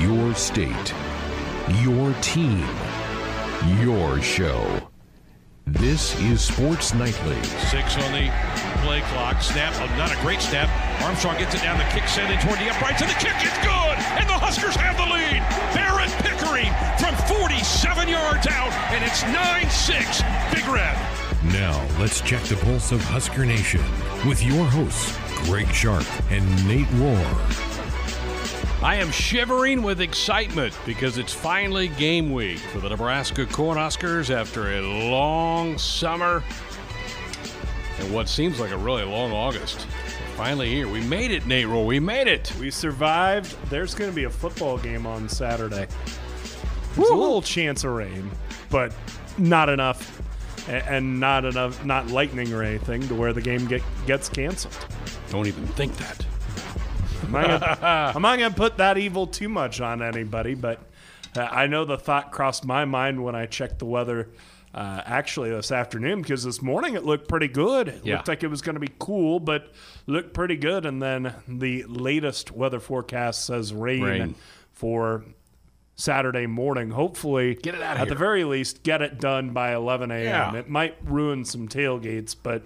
Your 0.00 0.34
state, 0.34 0.94
your 1.82 2.14
team, 2.22 2.66
your 3.80 4.18
show. 4.22 4.80
This 5.66 6.18
is 6.22 6.40
Sports 6.40 6.94
Nightly. 6.94 7.40
Six 7.68 7.96
on 7.98 8.10
the 8.12 8.32
play 8.80 9.02
clock. 9.12 9.42
Snap, 9.42 9.74
oh, 9.76 9.94
not 9.98 10.10
a 10.10 10.18
great 10.22 10.40
snap. 10.40 10.70
Armstrong 11.02 11.36
gets 11.36 11.54
it 11.54 11.60
down. 11.60 11.76
The 11.76 11.84
kick 11.92 12.08
sent 12.08 12.32
it 12.32 12.40
toward 12.40 12.58
the 12.58 12.70
uprights, 12.70 13.02
and 13.02 13.10
the 13.10 13.14
kick 13.14 13.36
is 13.44 13.52
good. 13.60 13.96
And 14.16 14.26
the 14.26 14.40
Huskers 14.40 14.74
have 14.76 14.96
the 14.96 15.04
lead. 15.04 15.44
Barrett 15.76 16.10
Pickering 16.24 16.72
from 16.96 17.14
47 17.28 18.08
yards 18.08 18.46
out, 18.46 18.72
and 18.90 19.04
it's 19.04 19.22
9-6. 19.24 20.54
Big 20.54 20.66
Red. 20.66 20.96
Now, 21.52 21.76
let's 22.00 22.22
check 22.22 22.42
the 22.44 22.56
pulse 22.56 22.90
of 22.90 23.04
Husker 23.04 23.44
Nation 23.44 23.82
with 24.26 24.42
your 24.42 24.64
hosts, 24.64 25.18
Greg 25.44 25.68
Sharpe 25.68 26.08
and 26.30 26.44
Nate 26.66 26.88
Rohr. 26.96 27.69
I 28.82 28.94
am 28.94 29.10
shivering 29.10 29.82
with 29.82 30.00
excitement 30.00 30.74
because 30.86 31.18
it's 31.18 31.34
finally 31.34 31.88
game 31.88 32.32
week 32.32 32.58
for 32.58 32.78
the 32.78 32.88
Nebraska 32.88 33.44
Cornhuskers 33.44 34.30
after 34.30 34.72
a 34.72 34.80
long 34.80 35.76
summer 35.76 36.42
and 37.98 38.14
what 38.14 38.26
seems 38.26 38.58
like 38.58 38.70
a 38.70 38.78
really 38.78 39.04
long 39.04 39.32
August. 39.32 39.86
We're 39.86 40.36
finally 40.36 40.70
here. 40.70 40.88
We 40.88 41.02
made 41.02 41.30
it, 41.30 41.44
Nate 41.44 41.66
Rohr. 41.66 41.84
We 41.84 42.00
made 42.00 42.26
it. 42.26 42.50
We 42.58 42.70
survived. 42.70 43.54
There's 43.68 43.94
going 43.94 44.10
to 44.10 44.16
be 44.16 44.24
a 44.24 44.30
football 44.30 44.78
game 44.78 45.06
on 45.06 45.28
Saturday. 45.28 45.86
There's 46.96 47.10
a 47.10 47.14
little 47.14 47.42
chance 47.42 47.84
of 47.84 47.90
rain, 47.90 48.30
but 48.70 48.94
not 49.36 49.68
enough, 49.68 50.22
and 50.68 51.20
not 51.20 51.44
enough, 51.44 51.84
not 51.84 52.06
lightning 52.06 52.50
or 52.54 52.62
anything 52.62 53.06
to 53.08 53.14
where 53.14 53.34
the 53.34 53.42
game 53.42 53.66
get, 53.66 53.82
gets 54.06 54.30
canceled. 54.30 54.86
Don't 55.28 55.46
even 55.46 55.66
think 55.66 55.94
that. 55.98 56.24
I'm 57.24 57.32
not, 57.32 57.60
gonna, 57.60 58.12
I'm 58.16 58.22
not 58.22 58.38
gonna 58.38 58.54
put 58.54 58.76
that 58.78 58.98
evil 58.98 59.26
too 59.26 59.48
much 59.48 59.80
on 59.80 60.02
anybody, 60.02 60.54
but 60.54 60.80
uh, 61.36 61.42
I 61.42 61.66
know 61.66 61.84
the 61.84 61.98
thought 61.98 62.32
crossed 62.32 62.64
my 62.64 62.84
mind 62.84 63.22
when 63.22 63.34
I 63.34 63.46
checked 63.46 63.78
the 63.78 63.86
weather. 63.86 64.28
Uh, 64.72 65.02
actually, 65.04 65.50
this 65.50 65.72
afternoon, 65.72 66.22
because 66.22 66.44
this 66.44 66.62
morning 66.62 66.94
it 66.94 67.04
looked 67.04 67.26
pretty 67.28 67.48
good. 67.48 67.88
It 67.88 68.02
Yeah. 68.04 68.16
looked 68.16 68.28
like 68.28 68.44
it 68.44 68.46
was 68.46 68.62
going 68.62 68.74
to 68.74 68.80
be 68.80 68.92
cool, 69.00 69.40
but 69.40 69.72
looked 70.06 70.32
pretty 70.32 70.54
good. 70.54 70.86
And 70.86 71.02
then 71.02 71.34
the 71.48 71.82
latest 71.88 72.52
weather 72.52 72.78
forecast 72.78 73.44
says 73.46 73.74
rain, 73.74 74.02
Rain. 74.04 74.34
for 74.72 75.24
Saturday 75.96 76.46
morning. 76.46 76.90
Hopefully, 76.90 77.56
Get 77.56 77.74
it 77.74 77.82
outta 77.82 78.00
at 78.00 78.08
the 78.08 78.14
very 78.14 78.44
least, 78.44 78.84
get 78.84 79.02
it 79.02 79.18
done 79.18 79.50
by 79.50 79.74
11 79.74 80.12
a.m. 80.12 80.24
Yeah. 80.24 80.54
It 80.54 80.68
might 80.68 80.94
ruin 81.04 81.44
some 81.44 81.66
tailgates, 81.66 82.36
but 82.40 82.62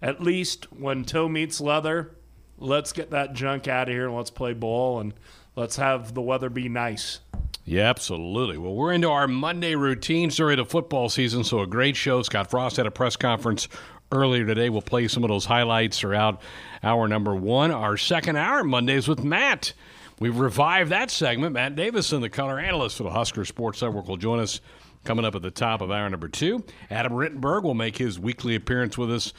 at 0.00 0.22
least 0.22 0.72
when 0.72 1.04
toe 1.04 1.28
meets 1.28 1.60
leather, 1.60 2.14
let's 2.62 2.92
get 2.92 3.10
that 3.10 3.34
junk 3.34 3.68
out 3.68 3.88
of 3.88 3.94
here 3.94 4.06
and 4.06 4.16
let's 4.16 4.30
play 4.30 4.52
ball 4.52 5.00
and 5.00 5.12
let's 5.56 5.76
have 5.76 6.14
the 6.14 6.22
weather 6.22 6.48
be 6.48 6.68
nice. 6.68 7.20
Yeah, 7.64 7.88
absolutely. 7.90 8.58
Well, 8.58 8.74
we're 8.74 8.92
into 8.92 9.08
our 9.08 9.28
Monday 9.28 9.74
routine 9.74 10.30
during 10.30 10.56
the 10.56 10.64
football 10.64 11.08
season, 11.08 11.44
so 11.44 11.60
a 11.60 11.66
great 11.66 11.96
show. 11.96 12.22
Scott 12.22 12.50
Frost 12.50 12.76
had 12.76 12.86
a 12.86 12.90
press 12.90 13.16
conference 13.16 13.68
earlier 14.10 14.44
today. 14.44 14.68
We'll 14.68 14.82
play 14.82 15.06
some 15.08 15.22
of 15.22 15.28
those 15.28 15.44
highlights 15.44 15.98
throughout 15.98 16.40
hour 16.82 17.06
number 17.06 17.34
one. 17.34 17.70
Our 17.70 17.96
second 17.96 18.36
hour, 18.36 18.64
Mondays 18.64 19.06
with 19.06 19.22
Matt. 19.22 19.74
We've 20.18 20.36
revived 20.36 20.90
that 20.90 21.10
segment. 21.10 21.52
Matt 21.52 21.76
Davison, 21.76 22.20
the 22.20 22.28
color 22.28 22.58
analyst 22.58 22.96
for 22.96 23.04
the 23.04 23.10
Husker 23.10 23.44
Sports 23.44 23.82
Network, 23.82 24.08
will 24.08 24.16
join 24.16 24.40
us 24.40 24.60
coming 25.04 25.24
up 25.24 25.34
at 25.34 25.42
the 25.42 25.50
top 25.50 25.80
of 25.80 25.90
hour 25.90 26.08
number 26.08 26.28
two. 26.28 26.64
Adam 26.90 27.12
Rittenberg 27.12 27.62
will 27.62 27.74
make 27.74 27.96
his 27.96 28.18
weekly 28.18 28.54
appearance 28.54 28.96
with 28.96 29.10
us 29.10 29.32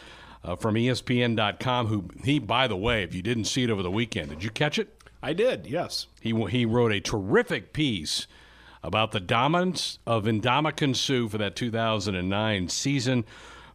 uh, 0.44 0.56
from 0.56 0.76
ESPN.com. 0.76 1.88
Who 1.88 2.10
he, 2.24 2.40
by 2.40 2.68
the 2.68 2.78
way, 2.78 3.04
if 3.04 3.14
you 3.14 3.22
didn't 3.22 3.46
see 3.46 3.64
it 3.64 3.70
over 3.70 3.84
the 3.84 3.92
weekend, 3.92 4.30
did 4.30 4.44
you 4.44 4.50
catch 4.50 4.78
it? 4.80 5.02
I 5.22 5.34
did, 5.34 5.68
yes. 5.68 6.08
He, 6.20 6.34
he 6.50 6.66
wrote 6.66 6.92
a 6.92 7.00
terrific 7.00 7.72
piece 7.72 8.28
about 8.84 9.12
the 9.14 9.22
dominance 9.22 10.00
of 10.06 10.26
Ndamukong 10.26 10.96
Suh 10.96 11.30
for 11.30 11.38
that 11.38 11.56
2009 11.56 12.68
season. 12.68 13.24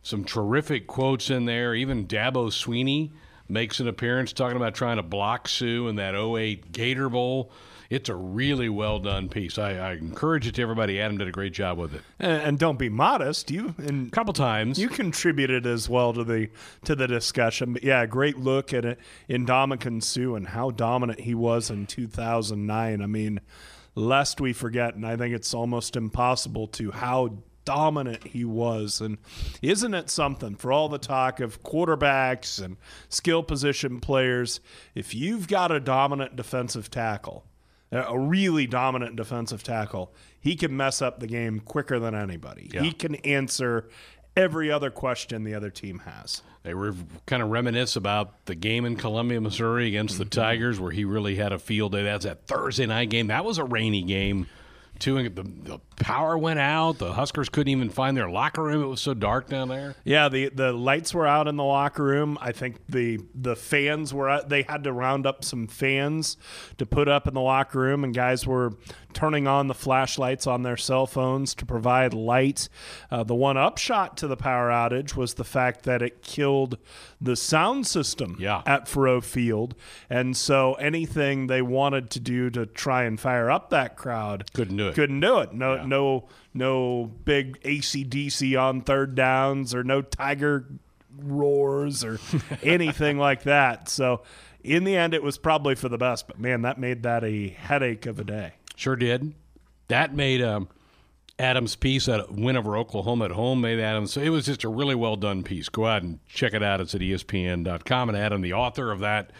Some 0.02 0.24
terrific 0.24 0.86
quotes 0.86 1.30
in 1.30 1.46
there. 1.46 1.74
Even 1.74 2.06
Dabo 2.06 2.50
Swinney 2.50 3.12
makes 3.48 3.80
an 3.80 3.88
appearance 3.88 4.32
talking 4.32 4.56
about 4.56 4.74
trying 4.74 4.98
to 4.98 5.02
block 5.02 5.48
Suh 5.48 5.88
in 5.88 5.96
that 5.96 6.14
08 6.14 6.70
Gator 6.70 7.08
Bowl. 7.08 7.50
It's 7.90 8.10
a 8.10 8.14
really 8.14 8.68
well 8.68 8.98
done 8.98 9.30
piece. 9.30 9.56
I, 9.56 9.72
I 9.72 9.92
encourage 9.94 10.46
it 10.46 10.56
to 10.56 10.62
everybody. 10.62 11.00
Adam 11.00 11.16
did 11.16 11.26
a 11.26 11.32
great 11.32 11.54
job 11.54 11.78
with 11.78 11.94
it. 11.94 12.02
And, 12.18 12.42
and 12.42 12.58
don't 12.58 12.78
be 12.78 12.90
modest. 12.90 13.50
You 13.50 13.74
A 13.78 14.10
couple 14.10 14.34
times. 14.34 14.78
you 14.78 14.88
contributed 14.88 15.66
as 15.66 15.88
well 15.88 16.12
to 16.12 16.22
the 16.22 16.50
to 16.84 16.94
the 16.94 17.06
discussion. 17.06 17.72
But 17.72 17.84
yeah, 17.84 18.04
great 18.04 18.38
look 18.38 18.74
at 18.74 18.84
it 18.84 18.98
Ndamukong 19.30 20.02
Suh 20.02 20.34
and 20.34 20.48
how 20.48 20.70
dominant 20.70 21.20
he 21.20 21.34
was 21.34 21.70
in 21.70 21.86
2009. 21.86 23.00
I 23.00 23.06
mean, 23.06 23.40
lest 23.94 24.38
we 24.38 24.52
forget, 24.52 24.94
and 24.94 25.06
I 25.06 25.16
think 25.16 25.34
it's 25.34 25.54
almost 25.54 25.96
impossible 25.96 26.66
to 26.68 26.90
how 26.90 27.38
dominant 27.64 28.26
he 28.28 28.44
was. 28.44 29.00
And 29.00 29.18
isn't 29.60 29.94
it 29.94 30.10
something 30.10 30.56
for 30.56 30.72
all 30.72 30.88
the 30.88 30.98
talk 30.98 31.40
of 31.40 31.62
quarterbacks 31.62 32.62
and 32.62 32.76
skill 33.08 33.42
position 33.42 34.00
players? 34.00 34.60
If 34.94 35.14
you've 35.14 35.48
got 35.48 35.70
a 35.70 35.80
dominant 35.80 36.36
defensive 36.36 36.90
tackle, 36.90 37.44
a 37.90 38.18
really 38.18 38.66
dominant 38.66 39.16
defensive 39.16 39.62
tackle, 39.62 40.12
he 40.40 40.56
can 40.56 40.76
mess 40.76 41.00
up 41.00 41.20
the 41.20 41.26
game 41.26 41.60
quicker 41.60 41.98
than 41.98 42.14
anybody. 42.14 42.70
Yeah. 42.72 42.82
He 42.82 42.92
can 42.92 43.14
answer 43.16 43.88
every 44.36 44.70
other 44.70 44.90
question 44.90 45.44
the 45.44 45.54
other 45.54 45.70
team 45.70 46.00
has. 46.00 46.42
They 46.62 46.74
were 46.74 46.94
kind 47.26 47.42
of 47.42 47.48
reminisce 47.48 47.96
about 47.96 48.44
the 48.46 48.54
game 48.54 48.84
in 48.84 48.96
Columbia, 48.96 49.40
Missouri 49.40 49.88
against 49.88 50.18
the 50.18 50.24
mm-hmm. 50.24 50.40
Tigers, 50.40 50.78
where 50.78 50.92
he 50.92 51.04
really 51.04 51.36
had 51.36 51.52
a 51.52 51.58
field 51.58 51.92
day. 51.92 52.02
That's 52.02 52.24
that 52.24 52.46
Thursday 52.46 52.86
night 52.86 53.10
game. 53.10 53.28
That 53.28 53.44
was 53.44 53.58
a 53.58 53.64
rainy 53.64 54.02
game. 54.02 54.46
Too, 54.98 55.28
the, 55.28 55.42
the 55.42 55.78
power 55.96 56.36
went 56.36 56.58
out. 56.58 56.98
The 56.98 57.12
Huskers 57.12 57.48
couldn't 57.48 57.70
even 57.70 57.90
find 57.90 58.16
their 58.16 58.28
locker 58.30 58.62
room. 58.62 58.82
It 58.82 58.86
was 58.86 59.00
so 59.00 59.14
dark 59.14 59.48
down 59.48 59.68
there. 59.68 59.94
Yeah, 60.04 60.28
the 60.28 60.48
the 60.48 60.72
lights 60.72 61.14
were 61.14 61.26
out 61.26 61.48
in 61.48 61.56
the 61.56 61.64
locker 61.64 62.04
room. 62.04 62.38
I 62.40 62.52
think 62.52 62.76
the 62.88 63.20
the 63.34 63.56
fans 63.56 64.12
were 64.12 64.42
they 64.46 64.62
had 64.62 64.84
to 64.84 64.92
round 64.92 65.26
up 65.26 65.44
some 65.44 65.66
fans 65.66 66.36
to 66.78 66.86
put 66.86 67.08
up 67.08 67.26
in 67.26 67.34
the 67.34 67.40
locker 67.40 67.78
room, 67.78 68.04
and 68.04 68.14
guys 68.14 68.46
were 68.46 68.72
turning 69.18 69.48
on 69.48 69.66
the 69.66 69.74
flashlights 69.74 70.46
on 70.46 70.62
their 70.62 70.76
cell 70.76 71.04
phones 71.04 71.52
to 71.56 71.66
provide 71.66 72.14
light. 72.14 72.68
Uh, 73.10 73.24
the 73.24 73.34
one 73.34 73.56
upshot 73.56 74.16
to 74.16 74.28
the 74.28 74.36
power 74.36 74.68
outage 74.70 75.16
was 75.16 75.34
the 75.34 75.42
fact 75.42 75.82
that 75.82 76.00
it 76.02 76.22
killed 76.22 76.78
the 77.20 77.34
sound 77.34 77.84
system 77.84 78.36
Yeah. 78.38 78.62
at 78.64 78.84
Faurot 78.86 79.24
Field, 79.24 79.74
and 80.08 80.36
so 80.36 80.74
anything 80.74 81.48
they 81.48 81.62
wanted 81.62 82.10
to 82.10 82.20
do 82.20 82.48
to 82.50 82.64
try 82.64 83.02
and 83.02 83.18
fire 83.18 83.50
up 83.50 83.70
that 83.70 83.96
crowd 83.96 84.48
Couldn't 84.52 84.76
do 84.76 84.86
it. 84.86 84.94
Couldn't 84.94 85.18
do 85.18 85.38
it. 85.40 85.52
No, 85.52 85.74
Yeah. 85.74 85.84
no, 85.86 86.28
no 86.54 87.10
big 87.24 87.58
ACDC 87.64 88.54
on 88.56 88.82
third 88.82 89.16
downs 89.16 89.74
or 89.74 89.82
no 89.82 90.00
Tiger 90.00 90.64
roars 91.20 92.04
or 92.04 92.20
anything 92.62 93.18
like 93.18 93.42
that. 93.42 93.88
So, 93.88 94.22
in 94.62 94.84
the 94.84 94.96
end, 94.96 95.12
it 95.14 95.22
was 95.24 95.38
probably 95.38 95.74
for 95.74 95.88
the 95.88 95.98
best. 95.98 96.28
But 96.28 96.38
man, 96.38 96.62
that 96.62 96.78
made 96.78 97.02
that 97.02 97.24
a 97.24 97.48
headache 97.48 98.06
of 98.06 98.20
a 98.20 98.24
day. 98.24 98.52
Sure 98.78 98.94
did. 98.94 99.34
That 99.88 100.14
made 100.14 100.40
um, 100.40 100.68
Adams' 101.36 101.74
piece 101.74 102.08
at 102.08 102.30
win 102.30 102.56
over 102.56 102.76
Oklahoma 102.76 103.24
at 103.24 103.32
home 103.32 103.60
made 103.60 103.80
Adams. 103.80 104.12
So 104.12 104.20
it 104.20 104.28
was 104.28 104.46
just 104.46 104.62
a 104.62 104.68
really 104.68 104.94
well 104.94 105.16
done 105.16 105.42
piece. 105.42 105.68
Go 105.68 105.84
out 105.84 106.04
and 106.04 106.20
check 106.28 106.54
it 106.54 106.62
out. 106.62 106.80
It's 106.80 106.94
at 106.94 107.00
ESPN.com. 107.00 108.08
And 108.08 108.16
Adam, 108.16 108.40
the 108.40 108.52
author 108.52 108.92
of 108.92 109.00
that 109.00 109.32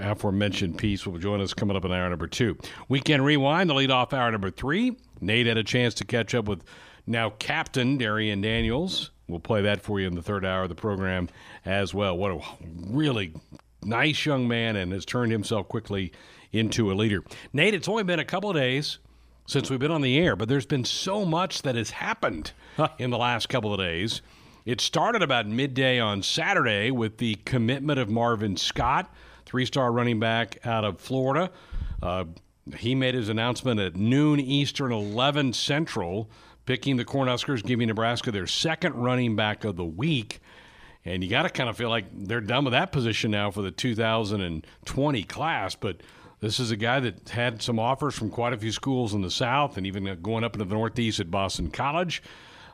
aforementioned 0.00 0.78
piece, 0.78 1.04
will 1.04 1.18
join 1.18 1.40
us 1.40 1.52
coming 1.52 1.76
up 1.76 1.84
in 1.84 1.90
hour 1.90 2.08
number 2.08 2.28
two. 2.28 2.56
Weekend 2.88 3.24
Rewind, 3.24 3.68
the 3.68 3.74
lead 3.74 3.90
off 3.90 4.12
hour 4.12 4.30
number 4.30 4.52
three. 4.52 4.96
Nate 5.20 5.48
had 5.48 5.58
a 5.58 5.64
chance 5.64 5.92
to 5.94 6.04
catch 6.04 6.32
up 6.32 6.44
with 6.44 6.62
now 7.08 7.30
Captain 7.40 7.98
Darrion 7.98 8.40
Daniels. 8.40 9.10
We'll 9.26 9.40
play 9.40 9.62
that 9.62 9.82
for 9.82 9.98
you 9.98 10.06
in 10.06 10.14
the 10.14 10.22
third 10.22 10.44
hour 10.44 10.62
of 10.62 10.68
the 10.68 10.76
program 10.76 11.28
as 11.64 11.92
well. 11.92 12.16
What 12.16 12.30
a 12.30 12.40
really 12.88 13.32
nice 13.82 14.24
young 14.24 14.46
man 14.46 14.76
and 14.76 14.92
has 14.92 15.04
turned 15.04 15.32
himself 15.32 15.66
quickly 15.66 16.12
into 16.58 16.90
a 16.90 16.94
leader. 16.94 17.22
Nate, 17.52 17.74
it's 17.74 17.88
only 17.88 18.02
been 18.02 18.18
a 18.18 18.24
couple 18.24 18.50
of 18.50 18.56
days 18.56 18.98
since 19.46 19.70
we've 19.70 19.78
been 19.78 19.90
on 19.90 20.02
the 20.02 20.18
air, 20.18 20.36
but 20.36 20.48
there's 20.48 20.66
been 20.66 20.84
so 20.84 21.24
much 21.24 21.62
that 21.62 21.76
has 21.76 21.90
happened 21.90 22.52
in 22.98 23.10
the 23.10 23.18
last 23.18 23.48
couple 23.48 23.72
of 23.72 23.78
days. 23.78 24.22
It 24.64 24.80
started 24.80 25.22
about 25.22 25.46
midday 25.46 26.00
on 26.00 26.22
Saturday 26.22 26.90
with 26.90 27.18
the 27.18 27.36
commitment 27.44 28.00
of 28.00 28.08
Marvin 28.08 28.56
Scott, 28.56 29.14
three 29.44 29.64
star 29.64 29.92
running 29.92 30.18
back 30.18 30.58
out 30.66 30.84
of 30.84 31.00
Florida. 31.00 31.52
Uh, 32.02 32.24
he 32.76 32.96
made 32.96 33.14
his 33.14 33.28
announcement 33.28 33.78
at 33.78 33.94
noon 33.94 34.40
Eastern, 34.40 34.90
11 34.90 35.52
Central, 35.52 36.28
picking 36.64 36.96
the 36.96 37.04
Cornhuskers, 37.04 37.64
giving 37.64 37.86
Nebraska 37.86 38.32
their 38.32 38.48
second 38.48 38.94
running 38.94 39.36
back 39.36 39.64
of 39.64 39.76
the 39.76 39.84
week. 39.84 40.40
And 41.04 41.22
you 41.22 41.30
got 41.30 41.44
to 41.44 41.50
kind 41.50 41.70
of 41.70 41.76
feel 41.76 41.88
like 41.88 42.06
they're 42.12 42.40
done 42.40 42.64
with 42.64 42.72
that 42.72 42.90
position 42.90 43.30
now 43.30 43.52
for 43.52 43.62
the 43.62 43.70
2020 43.70 45.22
class. 45.22 45.76
But 45.76 45.98
this 46.46 46.60
is 46.60 46.70
a 46.70 46.76
guy 46.76 47.00
that 47.00 47.28
had 47.30 47.60
some 47.60 47.80
offers 47.80 48.14
from 48.14 48.30
quite 48.30 48.52
a 48.52 48.56
few 48.56 48.70
schools 48.70 49.12
in 49.12 49.20
the 49.20 49.30
South 49.30 49.76
and 49.76 49.84
even 49.84 50.04
going 50.22 50.44
up 50.44 50.54
into 50.54 50.64
the 50.64 50.74
Northeast 50.74 51.18
at 51.18 51.28
Boston 51.28 51.70
College. 51.72 52.22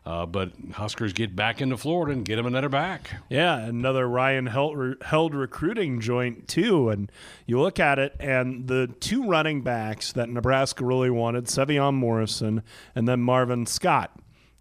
Uh, 0.04 0.26
but 0.26 0.52
Huskers 0.72 1.14
get 1.14 1.34
back 1.34 1.62
into 1.62 1.76
Florida 1.78 2.12
and 2.12 2.24
get 2.24 2.38
him 2.38 2.44
another 2.44 2.69
back. 2.69 3.22
Yeah, 3.30 3.56
another 3.56 4.06
Ryan 4.06 4.46
held, 4.46 4.96
held 5.02 5.34
recruiting 5.34 6.00
joint 6.00 6.48
too. 6.48 6.90
And 6.90 7.10
you 7.46 7.60
look 7.60 7.80
at 7.80 7.98
it, 7.98 8.14
and 8.20 8.66
the 8.66 8.88
two 9.00 9.24
running 9.24 9.62
backs 9.62 10.12
that 10.12 10.28
Nebraska 10.28 10.84
really 10.84 11.10
wanted, 11.10 11.46
Sevion 11.46 11.94
Morrison 11.94 12.62
and 12.94 13.08
then 13.08 13.20
Marvin 13.20 13.64
Scott, 13.64 14.10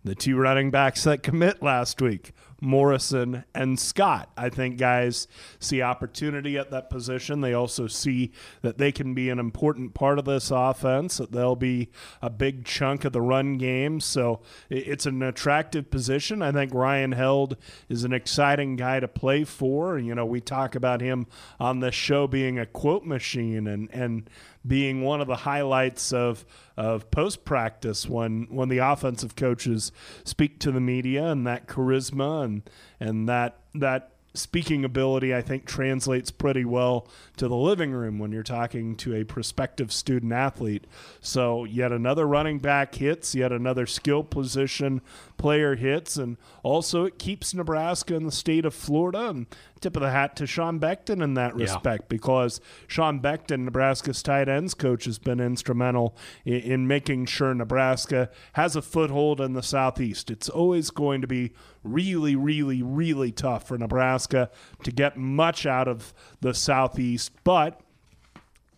the 0.05 0.15
two 0.15 0.37
running 0.37 0.71
backs 0.71 1.03
that 1.03 1.21
commit 1.21 1.61
last 1.61 2.01
week. 2.01 2.31
Morrison, 2.61 3.43
and 3.55 3.79
Scott. 3.79 4.31
I 4.37 4.49
think 4.49 4.77
guys 4.77 5.27
see 5.59 5.81
opportunity 5.81 6.57
at 6.59 6.69
that 6.69 6.91
position. 6.91 7.41
They 7.41 7.53
also 7.53 7.87
see 7.87 8.31
that 8.61 8.77
they 8.77 8.91
can 8.91 9.15
be 9.15 9.29
an 9.29 9.39
important 9.39 9.95
part 9.95 10.19
of 10.19 10.25
this 10.25 10.51
offense, 10.51 11.17
that 11.17 11.31
they'll 11.31 11.55
be 11.55 11.89
a 12.21 12.29
big 12.29 12.63
chunk 12.63 13.03
of 13.03 13.13
the 13.13 13.21
run 13.21 13.57
game. 13.57 13.99
So 13.99 14.41
it's 14.69 15.07
an 15.07 15.23
attractive 15.23 15.89
position. 15.89 16.43
I 16.43 16.51
think 16.51 16.73
Ryan 16.73 17.13
Held 17.13 17.57
is 17.89 18.03
an 18.03 18.13
exciting 18.13 18.75
guy 18.75 18.99
to 18.99 19.07
play 19.07 19.43
for. 19.43 19.97
You 19.97 20.13
know, 20.13 20.25
we 20.25 20.39
talk 20.39 20.75
about 20.75 21.01
him 21.01 21.25
on 21.59 21.79
this 21.79 21.95
show 21.95 22.27
being 22.27 22.59
a 22.59 22.67
quote 22.67 23.05
machine 23.05 23.65
and, 23.65 23.89
and 23.91 24.29
being 24.65 25.01
one 25.01 25.21
of 25.21 25.27
the 25.27 25.37
highlights 25.37 26.13
of 26.13 26.45
of 26.77 27.09
post 27.11 27.45
practice 27.45 28.07
when 28.07 28.47
when 28.49 28.69
the 28.69 28.77
offensive 28.77 29.35
coaches 29.35 29.91
speak 30.23 30.59
to 30.59 30.71
the 30.71 30.81
media 30.81 31.27
and 31.27 31.45
that 31.45 31.67
charisma 31.67 32.43
and 32.43 32.69
and 32.99 33.27
that 33.27 33.59
that 33.73 34.11
speaking 34.33 34.85
ability, 34.85 35.35
I 35.35 35.41
think, 35.41 35.65
translates 35.65 36.31
pretty 36.31 36.63
well 36.63 37.07
to 37.37 37.47
the 37.47 37.55
living 37.55 37.91
room 37.91 38.17
when 38.19 38.31
you're 38.31 38.43
talking 38.43 38.95
to 38.97 39.15
a 39.15 39.25
prospective 39.25 39.91
student 39.91 40.31
athlete. 40.31 40.85
So, 41.19 41.65
yet 41.65 41.91
another 41.91 42.27
running 42.27 42.59
back 42.59 42.95
hits, 42.95 43.35
yet 43.35 43.51
another 43.51 43.85
skill 43.85 44.23
position 44.23 45.01
player 45.37 45.75
hits, 45.75 46.17
and 46.17 46.37
also 46.63 47.05
it 47.05 47.19
keeps 47.19 47.53
Nebraska 47.53 48.15
in 48.15 48.25
the 48.25 48.31
state 48.31 48.65
of 48.65 48.73
Florida. 48.73 49.29
And 49.29 49.47
tip 49.81 49.95
of 49.95 50.01
the 50.01 50.11
hat 50.11 50.35
to 50.37 50.47
Sean 50.47 50.79
Beckton 50.79 51.23
in 51.23 51.33
that 51.33 51.55
respect 51.55 52.03
yeah. 52.03 52.07
because 52.09 52.61
Sean 52.87 53.19
Beckton, 53.19 53.65
Nebraska's 53.65 54.21
tight 54.23 54.47
ends 54.47 54.73
coach, 54.73 55.05
has 55.05 55.19
been 55.19 55.39
instrumental 55.39 56.15
in, 56.45 56.61
in 56.61 56.87
making 56.87 57.25
sure 57.25 57.53
Nebraska 57.53 58.29
has 58.53 58.75
a 58.75 58.81
foothold 58.81 59.41
in 59.41 59.53
the 59.53 59.63
Southeast. 59.63 60.29
It's 60.31 60.49
always 60.49 60.89
going 60.89 61.21
to 61.21 61.27
be 61.27 61.53
really, 61.83 62.35
really, 62.35 62.81
really 62.81 63.31
tough 63.31 63.67
for 63.67 63.77
Nebraska 63.77 64.49
to 64.83 64.91
get 64.91 65.17
much 65.17 65.65
out 65.65 65.87
of 65.87 66.13
the 66.41 66.53
Southeast, 66.53 67.31
but 67.43 67.81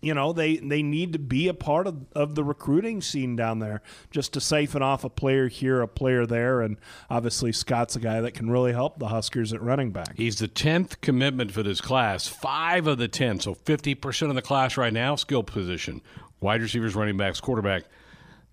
you 0.04 0.14
know 0.14 0.34
they 0.34 0.58
they 0.58 0.84
need 0.84 1.14
to 1.14 1.20
be 1.20 1.48
a 1.48 1.54
part 1.54 1.88
of, 1.88 2.06
of 2.14 2.36
the 2.36 2.44
recruiting 2.44 3.02
scene 3.02 3.36
down 3.36 3.60
there 3.60 3.82
just 4.12 4.34
to 4.34 4.42
siphon 4.42 4.82
off 4.82 5.04
a 5.04 5.10
player 5.10 5.48
here 5.48 5.82
a 5.82 5.88
player 5.88 6.26
there. 6.26 6.62
And 6.62 6.78
obviously 7.10 7.52
scott's 7.52 7.96
a 7.96 8.00
guy 8.00 8.22
that 8.22 8.34
can 8.34 8.50
really 8.50 8.74
help 8.74 9.00
the 9.00 9.08
huskers 9.08 9.54
at 9.54 9.62
running 9.62 9.92
back. 9.92 10.16
He's 10.16 10.40
the 10.40 10.48
10th 10.48 11.02
commitment 11.02 11.52
for 11.52 11.64
this 11.64 11.82
class. 11.82 12.28
Five 12.28 12.88
of 12.88 12.98
the 12.98 13.08
10 13.08 13.40
so 13.40 13.56
50% 13.56 14.30
of 14.30 14.36
the 14.36 14.42
class 14.42 14.78
right 14.78 14.94
now 14.94 15.16
skill 15.16 15.44
position. 15.44 16.02
Wide 16.42 16.62
receivers 16.62 16.96
running 16.96 17.18
backs 17.18 17.40
quarterback. 17.40 17.84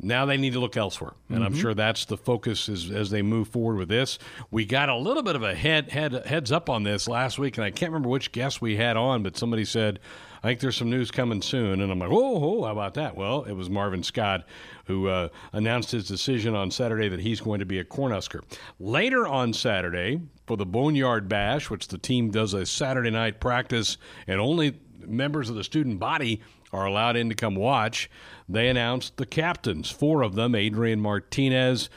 Now 0.02 0.24
they 0.24 0.38
need 0.38 0.54
to 0.54 0.60
look 0.60 0.78
elsewhere, 0.78 1.12
and 1.28 1.38
mm-hmm. 1.38 1.46
I'm 1.46 1.54
sure 1.54 1.74
that's 1.74 2.06
the 2.06 2.16
focus 2.16 2.70
as, 2.70 2.90
as 2.90 3.10
they 3.10 3.20
move 3.20 3.48
forward 3.48 3.76
with 3.76 3.90
this. 3.90 4.18
We 4.50 4.64
got 4.64 4.88
a 4.88 4.96
little 4.96 5.22
bit 5.22 5.36
of 5.36 5.42
a 5.42 5.54
head, 5.54 5.90
head 5.90 6.24
heads 6.24 6.50
up 6.50 6.70
on 6.70 6.84
this 6.84 7.06
last 7.06 7.38
week, 7.38 7.58
and 7.58 7.64
I 7.66 7.70
can't 7.70 7.92
remember 7.92 8.08
which 8.08 8.32
guest 8.32 8.62
we 8.62 8.76
had 8.76 8.96
on, 8.96 9.22
but 9.22 9.36
somebody 9.36 9.66
said 9.66 10.00
I 10.42 10.48
think 10.48 10.60
there's 10.60 10.76
some 10.76 10.88
news 10.88 11.10
coming 11.10 11.42
soon. 11.42 11.82
And 11.82 11.92
I'm 11.92 11.98
like, 11.98 12.10
oh, 12.10 12.64
how 12.64 12.72
about 12.72 12.94
that? 12.94 13.14
Well, 13.14 13.44
it 13.44 13.52
was 13.52 13.68
Marvin 13.68 14.02
Scott 14.02 14.46
who 14.86 15.08
uh, 15.08 15.28
announced 15.52 15.90
his 15.90 16.08
decision 16.08 16.54
on 16.54 16.70
Saturday 16.70 17.08
that 17.08 17.20
he's 17.20 17.40
going 17.40 17.60
to 17.60 17.66
be 17.66 17.78
a 17.78 17.84
Cornhusker. 17.84 18.42
Later 18.78 19.26
on 19.26 19.52
Saturday, 19.52 20.20
for 20.46 20.56
the 20.56 20.66
Boneyard 20.66 21.28
Bash, 21.28 21.68
which 21.68 21.88
the 21.88 21.98
team 21.98 22.30
does 22.30 22.54
a 22.54 22.64
Saturday 22.64 23.10
night 23.10 23.38
practice, 23.38 23.98
and 24.26 24.40
only 24.40 24.80
members 25.06 25.50
of 25.50 25.56
the 25.56 25.64
student 25.64 26.00
body 26.00 26.40
are 26.72 26.86
allowed 26.86 27.16
in 27.16 27.28
to 27.28 27.34
come 27.34 27.54
watch, 27.54 28.10
they 28.48 28.68
announced 28.68 29.16
the 29.16 29.26
captains, 29.26 29.90
four 29.90 30.22
of 30.22 30.34
them 30.34 30.54
Adrian 30.54 31.00
Martinez. 31.00 31.90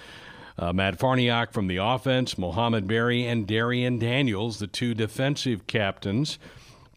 Uh, 0.55 0.71
Matt 0.71 0.99
Farniok 0.99 1.51
from 1.51 1.65
the 1.65 1.77
offense, 1.77 2.37
Mohamed 2.37 2.85
Barry, 2.85 3.25
and 3.25 3.47
Darrion 3.47 3.97
Daniels, 3.97 4.59
the 4.59 4.67
two 4.67 4.93
defensive 4.93 5.65
captains 5.65 6.37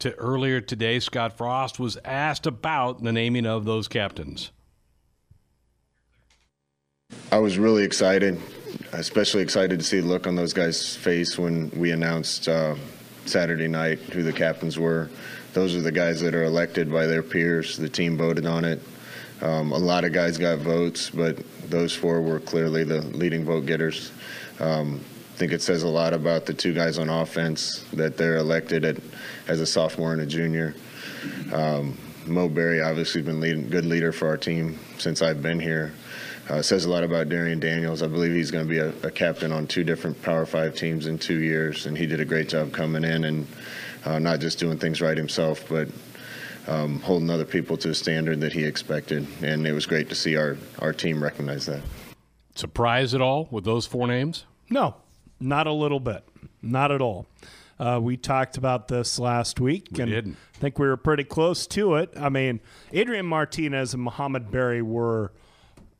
to 0.01 0.15
earlier 0.15 0.61
today, 0.61 1.01
Scott 1.01 1.37
Frost 1.37 1.79
was 1.79 1.97
asked 2.05 2.47
about 2.47 3.03
the 3.03 3.13
naming 3.13 3.47
of 3.47 3.65
those 3.65 3.89
captains. 3.89 4.51
I 7.31 7.39
was 7.39 7.59
really 7.59 7.85
excited, 7.85 8.41
especially 8.93 9.43
excited 9.43 9.79
to 9.79 9.85
see 9.85 10.01
the 10.01 10.07
look 10.07 10.27
on 10.27 10.37
those 10.37 10.53
guys' 10.53 10.97
face 10.97 11.39
when 11.39 11.71
we 11.71 11.91
announced 11.91 12.49
uh, 12.49 12.75
Saturday 13.25 13.69
night 13.69 13.99
who 13.99 14.23
the 14.23 14.33
captains 14.33 14.79
were. 14.79 15.11
Those 15.53 15.75
are 15.75 15.81
the 15.81 15.93
guys 15.93 16.21
that 16.21 16.35
are 16.35 16.45
elected 16.45 16.93
by 16.93 17.07
their 17.07 17.23
peers. 17.23 17.77
The 17.77 17.89
team 17.89 18.17
voted 18.17 18.47
on 18.47 18.65
it. 18.65 18.81
Um, 19.41 19.73
a 19.73 19.79
lot 19.79 20.05
of 20.05 20.13
guys 20.13 20.39
got 20.39 20.59
votes, 20.59 21.11
but 21.11 21.39
those 21.69 21.95
four 21.95 22.21
were 22.23 22.41
clearly 22.41 22.85
the 22.85 23.03
leading 23.03 23.45
vote 23.45 23.67
getters. 23.67 24.13
Um, 24.61 25.01
think 25.37 25.53
it 25.53 25.61
says 25.61 25.83
a 25.83 25.89
lot 25.89 26.15
about 26.15 26.47
the 26.47 26.55
two 26.55 26.73
guys 26.73 26.99
on 26.99 27.11
offense 27.11 27.85
that 27.93 28.17
they're 28.17 28.37
elected 28.37 28.85
at, 28.85 28.97
as 29.49 29.61
a 29.61 29.67
sophomore 29.67 30.13
and 30.13 30.23
a 30.23 30.27
junior. 30.27 30.75
Um, 31.53 31.99
Mo 32.25 32.49
Barry 32.49 32.81
obviously 32.81 33.21
been 33.21 33.39
leading, 33.39 33.69
good 33.69 33.85
leader 33.85 34.13
for 34.13 34.29
our 34.29 34.39
team 34.39 34.79
since 34.99 35.21
I've 35.21 35.43
been 35.43 35.61
here. 35.61 35.93
Uh, 36.49 36.63
says 36.63 36.85
a 36.85 36.91
lot 36.91 37.05
about 37.05 37.29
Darrion 37.29 37.61
Daniels. 37.61 38.03
I 38.03 38.07
believe 38.07 38.33
he's 38.33 38.51
going 38.51 38.67
to 38.67 38.69
be 38.69 38.79
a, 38.79 38.89
a, 39.07 39.11
captain 39.11 39.53
on 39.53 39.67
two 39.67 39.83
different 39.85 40.21
Power 40.23 40.47
Five 40.47 40.77
teams 40.77 41.07
in 41.07 41.19
two 41.19 41.43
years, 41.43 41.87
and 41.87 41.99
he 41.99 42.07
did 42.07 42.21
a 42.21 42.25
great 42.25 42.49
job 42.49 42.73
coming 42.73 43.05
in 43.05 43.25
and 43.25 43.47
uh, 44.05 44.19
not 44.21 44.39
just 44.39 44.59
doing 44.59 44.79
things 44.79 45.01
right 45.03 45.17
himself, 45.17 45.69
but 45.69 45.89
um, 46.69 47.01
holding 47.01 47.31
other 47.31 47.45
people 47.45 47.77
to 47.79 47.91
a 47.91 47.95
standard 47.95 48.41
that 48.41 48.53
he 48.53 48.65
expected. 48.65 49.27
And 49.43 49.67
it 49.67 49.73
was 49.73 49.87
great 49.87 50.09
to 50.09 50.15
see 50.15 50.37
our, 50.37 50.57
our 50.79 50.93
team 50.93 51.23
recognize 51.23 51.67
that. 51.67 51.83
Surprise 52.55 53.13
at 53.13 53.21
all 53.21 53.49
with 53.51 53.65
those 53.65 53.87
four 53.87 54.07
names? 54.07 54.45
No, 54.71 54.95
not 55.41 55.67
a 55.67 55.73
little 55.73 56.01
bit. 56.01 56.25
Not 56.63 56.91
at 56.91 57.01
all. 57.01 57.27
Uh, 57.79 58.01
we 58.03 58.17
talked 58.17 58.57
about 58.57 58.89
this 58.89 59.19
last 59.19 59.61
week, 59.61 59.89
we 59.93 60.03
and 60.03 60.11
didn't. 60.11 60.37
I 60.55 60.59
think 60.59 60.79
we 60.79 60.87
were 60.87 60.97
pretty 60.97 61.25
close 61.25 61.67
to 61.69 61.97
it. 61.97 62.11
I 62.17 62.31
mean, 62.31 62.61
Adrian 62.93 63.27
Martinez 63.27 63.93
and 63.93 64.03
Mohamed 64.03 64.51
Barry 64.51 64.81
were 64.81 65.33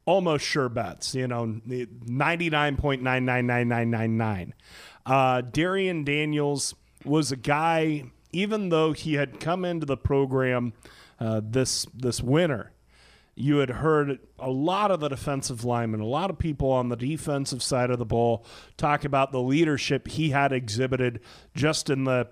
almost 0.07 0.45
sure 0.45 0.71
bets. 0.71 1.15
You 1.15 1.29
know, 1.29 1.61
ninety 2.07 2.49
nine 2.49 2.77
point 2.77 3.03
nine 3.03 3.27
nine 3.27 3.47
nine 3.47 3.69
nine 3.69 3.91
nine 3.91 4.17
nine. 4.17 4.55
Uh, 5.05 5.43
Darrion 5.43 6.05
Daniels 6.05 6.75
was 7.05 7.31
a 7.31 7.37
guy, 7.37 8.05
even 8.33 8.71
though 8.71 8.93
he 8.93 9.15
had 9.15 9.39
come 9.39 9.65
into 9.65 9.85
the 9.85 9.99
program 9.99 10.73
uh, 11.21 11.43
this 11.45 11.87
this 11.95 12.23
winter 12.23 12.73
you 13.37 13.59
had 13.59 13.69
heard 13.69 14.19
a 14.39 14.51
lot 14.51 14.91
of 14.91 14.99
the 15.01 15.09
defensive 15.09 15.63
linemen, 15.63 16.01
a 16.01 16.07
lot 16.07 16.31
of 16.31 16.39
people 16.39 16.73
on 16.73 16.89
the 16.89 16.97
defensive 16.97 17.63
side 17.63 17.91
of 17.91 17.99
the 17.99 18.07
ball 18.07 18.45
talk 18.79 19.05
about 19.05 19.31
the 19.31 19.43
leadership 19.43 20.09
he 20.09 20.31
had 20.31 20.53
exhibited 20.53 21.21
just 21.55 21.91
in 21.91 22.05
the 22.05 22.27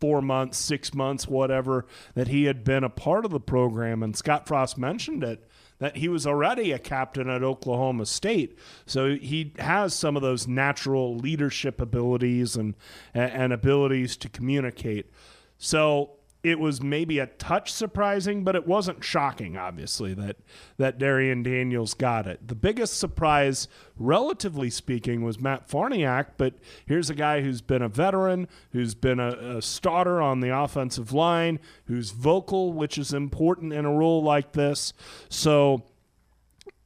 four 0.00 0.22
months, 0.22 0.58
six 0.58 0.94
months, 0.94 1.28
whatever, 1.28 1.86
that 2.14 2.28
he 2.28 2.44
had 2.44 2.64
been 2.64 2.82
a 2.82 2.88
part 2.88 3.24
of 3.24 3.30
the 3.30 3.38
program. 3.38 4.02
And 4.02 4.16
Scott 4.16 4.48
Frost 4.48 4.76
mentioned 4.78 5.22
it 5.22 5.46
that 5.78 5.98
he 5.98 6.08
was 6.08 6.26
already 6.26 6.72
a 6.72 6.78
captain 6.78 7.28
at 7.28 7.42
Oklahoma 7.42 8.06
State. 8.06 8.58
So 8.86 9.14
he 9.16 9.52
has 9.58 9.94
some 9.94 10.16
of 10.16 10.22
those 10.22 10.48
natural 10.48 11.16
leadership 11.16 11.80
abilities 11.80 12.56
and, 12.56 12.74
and 13.12 13.52
abilities 13.52 14.16
to 14.18 14.28
communicate. 14.28 15.12
So 15.58 16.12
it 16.42 16.58
was 16.58 16.82
maybe 16.82 17.20
a 17.20 17.26
touch 17.26 17.72
surprising, 17.72 18.42
but 18.42 18.56
it 18.56 18.66
wasn't 18.66 19.04
shocking, 19.04 19.56
obviously, 19.56 20.12
that 20.14 20.36
that 20.76 20.98
Darrion 20.98 21.44
Daniels 21.44 21.94
got 21.94 22.26
it. 22.26 22.48
The 22.48 22.56
biggest 22.56 22.98
surprise, 22.98 23.68
relatively 23.96 24.68
speaking, 24.68 25.22
was 25.22 25.38
Matt 25.38 25.68
Farniok, 25.68 26.32
but 26.36 26.54
here's 26.84 27.10
a 27.10 27.14
guy 27.14 27.42
who's 27.42 27.60
been 27.60 27.82
a 27.82 27.88
veteran, 27.88 28.48
who's 28.72 28.94
been 28.94 29.20
a, 29.20 29.58
a 29.58 29.62
starter 29.62 30.20
on 30.20 30.40
the 30.40 30.56
offensive 30.56 31.12
line, 31.12 31.60
who's 31.84 32.10
vocal, 32.10 32.72
which 32.72 32.98
is 32.98 33.12
important 33.12 33.72
in 33.72 33.84
a 33.84 33.92
role 33.92 34.22
like 34.22 34.52
this. 34.52 34.92
So 35.28 35.84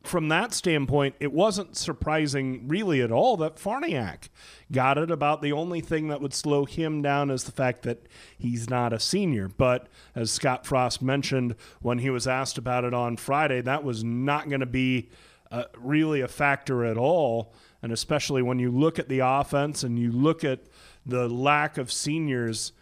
from 0.06 0.28
that 0.28 0.52
standpoint, 0.52 1.14
it 1.20 1.32
wasn't 1.32 1.76
surprising 1.76 2.68
really 2.68 3.00
at 3.00 3.12
all 3.12 3.36
that 3.38 3.56
Farniok 3.56 4.28
got 4.70 4.98
it. 4.98 5.10
About 5.10 5.42
the 5.42 5.52
only 5.52 5.80
thing 5.80 6.08
that 6.08 6.20
would 6.20 6.34
slow 6.34 6.64
him 6.64 7.02
down 7.02 7.30
is 7.30 7.44
the 7.44 7.52
fact 7.52 7.82
that 7.82 8.06
he's 8.38 8.68
not 8.68 8.92
a 8.92 9.00
senior. 9.00 9.48
But 9.48 9.88
as 10.14 10.30
Scott 10.30 10.66
Frost 10.66 11.02
mentioned 11.02 11.54
when 11.80 11.98
he 11.98 12.10
was 12.10 12.26
asked 12.26 12.58
about 12.58 12.84
it 12.84 12.94
on 12.94 13.16
Friday, 13.16 13.60
that 13.60 13.84
was 13.84 14.02
not 14.02 14.48
going 14.48 14.60
to 14.60 14.66
be 14.66 15.10
uh, 15.50 15.64
really 15.76 16.20
a 16.20 16.28
factor 16.28 16.84
at 16.84 16.96
all. 16.96 17.52
And 17.82 17.92
especially 17.92 18.42
when 18.42 18.58
you 18.58 18.70
look 18.70 18.98
at 18.98 19.08
the 19.08 19.20
offense 19.20 19.82
and 19.82 19.98
you 19.98 20.10
look 20.10 20.42
at 20.42 20.60
the 21.04 21.28
lack 21.28 21.78
of 21.78 21.92
seniors 21.92 22.72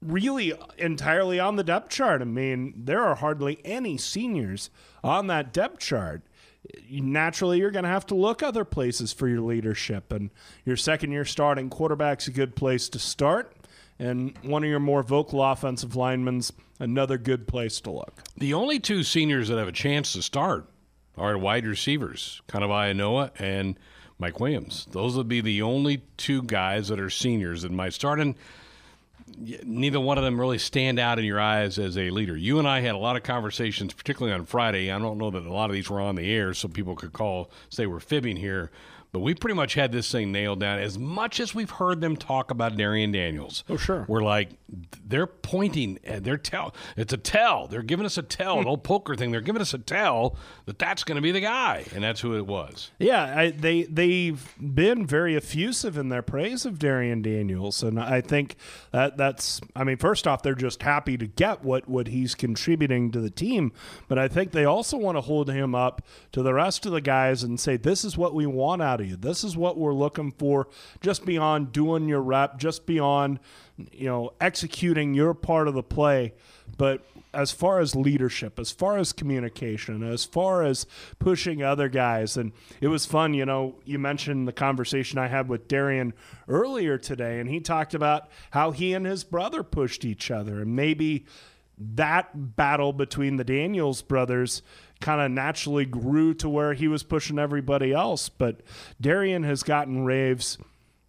really 0.00 0.52
entirely 0.76 1.40
on 1.40 1.56
the 1.56 1.64
depth 1.64 1.90
chart. 1.90 2.22
I 2.22 2.24
mean, 2.24 2.74
there 2.76 3.02
are 3.02 3.16
hardly 3.16 3.60
any 3.64 3.96
seniors 3.96 4.70
on 5.02 5.26
that 5.28 5.52
depth 5.52 5.80
chart. 5.80 6.22
Naturally 6.90 7.58
you're 7.58 7.70
going 7.70 7.84
to 7.84 7.90
have 7.90 8.06
to 8.06 8.14
look 8.14 8.42
other 8.42 8.64
places 8.64 9.12
for 9.12 9.28
your 9.28 9.40
leadership. 9.40 10.12
And 10.12 10.30
your 10.64 10.76
second 10.76 11.12
year 11.12 11.24
starting 11.24 11.70
quarterback's 11.70 12.28
a 12.28 12.32
good 12.32 12.56
place 12.56 12.88
to 12.90 12.98
start. 12.98 13.52
And 13.98 14.36
one 14.42 14.62
of 14.62 14.70
your 14.70 14.78
more 14.78 15.02
vocal 15.02 15.42
offensive 15.42 15.96
linemen's 15.96 16.52
another 16.78 17.18
good 17.18 17.48
place 17.48 17.80
to 17.80 17.90
look. 17.90 18.22
The 18.36 18.54
only 18.54 18.78
two 18.78 19.02
seniors 19.02 19.48
that 19.48 19.58
have 19.58 19.68
a 19.68 19.72
chance 19.72 20.12
to 20.12 20.22
start 20.22 20.68
are 21.16 21.36
wide 21.36 21.66
receivers, 21.66 22.40
Kanawai 22.48 22.94
Noa 22.94 23.32
and 23.38 23.78
Mike 24.18 24.40
Williams. 24.40 24.86
Those 24.90 25.16
would 25.16 25.28
be 25.28 25.40
the 25.40 25.62
only 25.62 26.02
two 26.16 26.42
guys 26.42 26.88
that 26.88 27.00
are 27.00 27.10
seniors 27.10 27.62
that 27.62 27.72
might 27.72 27.92
start. 27.92 28.20
And 28.20 28.36
neither 29.64 30.00
one 30.00 30.18
of 30.18 30.24
them 30.24 30.40
really 30.40 30.58
stand 30.58 30.98
out 30.98 31.18
in 31.18 31.24
your 31.24 31.40
eyes 31.40 31.78
as 31.78 31.96
a 31.96 32.10
leader. 32.10 32.36
You 32.36 32.58
and 32.58 32.68
I 32.68 32.80
had 32.80 32.94
a 32.94 32.98
lot 32.98 33.16
of 33.16 33.22
conversations, 33.22 33.94
particularly 33.94 34.34
on 34.34 34.44
Friday. 34.44 34.90
I 34.90 34.98
don't 34.98 35.18
know 35.18 35.30
that 35.30 35.44
a 35.44 35.52
lot 35.52 35.70
of 35.70 35.74
these 35.74 35.88
were 35.88 36.00
on 36.00 36.16
the 36.16 36.30
air, 36.32 36.54
so 36.54 36.68
people 36.68 36.96
could 36.96 37.12
call, 37.12 37.50
say 37.68 37.86
we're 37.86 38.00
fibbing 38.00 38.36
here. 38.36 38.70
But 39.10 39.20
we 39.20 39.34
pretty 39.34 39.54
much 39.54 39.74
had 39.74 39.90
this 39.90 40.12
thing 40.12 40.32
nailed 40.32 40.60
down. 40.60 40.78
As 40.78 40.98
much 40.98 41.40
as 41.40 41.54
we've 41.54 41.70
heard 41.70 42.00
them 42.00 42.16
talk 42.16 42.50
about 42.50 42.76
Darrion 42.76 43.12
Daniels, 43.12 43.64
oh 43.68 43.78
sure, 43.78 44.04
we're 44.06 44.22
like 44.22 44.50
they're 45.06 45.26
pointing. 45.26 45.98
They're 46.04 46.36
tell. 46.36 46.74
It's 46.96 47.12
a 47.14 47.16
tell. 47.16 47.68
They're 47.68 47.82
giving 47.82 48.04
us 48.04 48.18
a 48.18 48.22
tell. 48.22 48.60
An 48.60 48.66
old 48.68 48.84
poker 48.84 49.16
thing. 49.16 49.30
They're 49.30 49.40
giving 49.40 49.62
us 49.62 49.72
a 49.72 49.78
tell 49.78 50.36
that 50.66 50.78
that's 50.78 51.04
going 51.04 51.16
to 51.16 51.22
be 51.22 51.32
the 51.32 51.40
guy, 51.40 51.86
and 51.94 52.04
that's 52.04 52.20
who 52.20 52.36
it 52.36 52.46
was. 52.46 52.90
Yeah, 52.98 53.34
I, 53.34 53.50
they 53.50 53.84
they've 53.84 54.54
been 54.60 55.06
very 55.06 55.36
effusive 55.36 55.96
in 55.96 56.10
their 56.10 56.22
praise 56.22 56.66
of 56.66 56.78
Darrion 56.78 57.22
Daniels, 57.22 57.82
and 57.82 57.98
I 57.98 58.20
think 58.20 58.56
that 58.92 59.16
that's. 59.16 59.60
I 59.74 59.84
mean, 59.84 59.96
first 59.96 60.26
off, 60.26 60.42
they're 60.42 60.54
just 60.54 60.82
happy 60.82 61.16
to 61.16 61.26
get 61.26 61.64
what 61.64 61.88
what 61.88 62.08
he's 62.08 62.34
contributing 62.34 63.10
to 63.12 63.20
the 63.20 63.30
team, 63.30 63.72
but 64.06 64.18
I 64.18 64.28
think 64.28 64.52
they 64.52 64.66
also 64.66 64.98
want 64.98 65.16
to 65.16 65.22
hold 65.22 65.50
him 65.50 65.74
up 65.74 66.02
to 66.32 66.42
the 66.42 66.52
rest 66.52 66.84
of 66.84 66.92
the 66.92 67.00
guys 67.00 67.42
and 67.42 67.58
say, 67.58 67.78
"This 67.78 68.04
is 68.04 68.18
what 68.18 68.34
we 68.34 68.44
want 68.44 68.82
out 68.82 68.97
of 69.00 69.06
you. 69.06 69.16
This 69.16 69.44
is 69.44 69.56
what 69.56 69.78
we're 69.78 69.94
looking 69.94 70.32
for." 70.32 70.68
Just 71.00 71.24
beyond 71.24 71.72
doing 71.72 72.08
your 72.08 72.22
rep, 72.22 72.58
just 72.58 72.86
beyond 72.86 73.40
you 73.92 74.06
know, 74.06 74.32
executing 74.40 75.14
your 75.14 75.34
part 75.34 75.68
of 75.68 75.74
the 75.74 75.82
play. 75.82 76.34
But 76.76 77.04
as 77.32 77.52
far 77.52 77.80
as 77.80 77.94
leadership, 77.94 78.58
as 78.58 78.70
far 78.70 78.96
as 78.98 79.12
communication, 79.12 80.02
as 80.02 80.24
far 80.24 80.62
as 80.62 80.86
pushing 81.18 81.62
other 81.62 81.88
guys, 81.88 82.36
and 82.36 82.52
it 82.80 82.88
was 82.88 83.06
fun. 83.06 83.34
You 83.34 83.46
know, 83.46 83.76
you 83.84 83.98
mentioned 83.98 84.48
the 84.48 84.52
conversation 84.52 85.18
I 85.18 85.28
had 85.28 85.48
with 85.48 85.68
Darrion 85.68 86.12
earlier 86.48 86.98
today, 86.98 87.38
and 87.38 87.48
he 87.48 87.60
talked 87.60 87.94
about 87.94 88.28
how 88.50 88.70
he 88.70 88.94
and 88.94 89.06
his 89.06 89.24
brother 89.24 89.62
pushed 89.62 90.04
each 90.04 90.30
other, 90.30 90.60
and 90.60 90.74
maybe 90.74 91.26
that 91.78 92.56
battle 92.56 92.92
between 92.92 93.36
the 93.36 93.44
Daniels 93.44 94.02
brothers 94.02 94.62
kind 95.00 95.20
of 95.20 95.30
naturally 95.30 95.84
grew 95.84 96.34
to 96.34 96.48
where 96.48 96.74
he 96.74 96.88
was 96.88 97.02
pushing 97.02 97.38
everybody 97.38 97.92
else. 97.92 98.28
But 98.28 98.60
Darrion 99.00 99.44
has 99.44 99.62
gotten 99.62 100.04
raves 100.04 100.58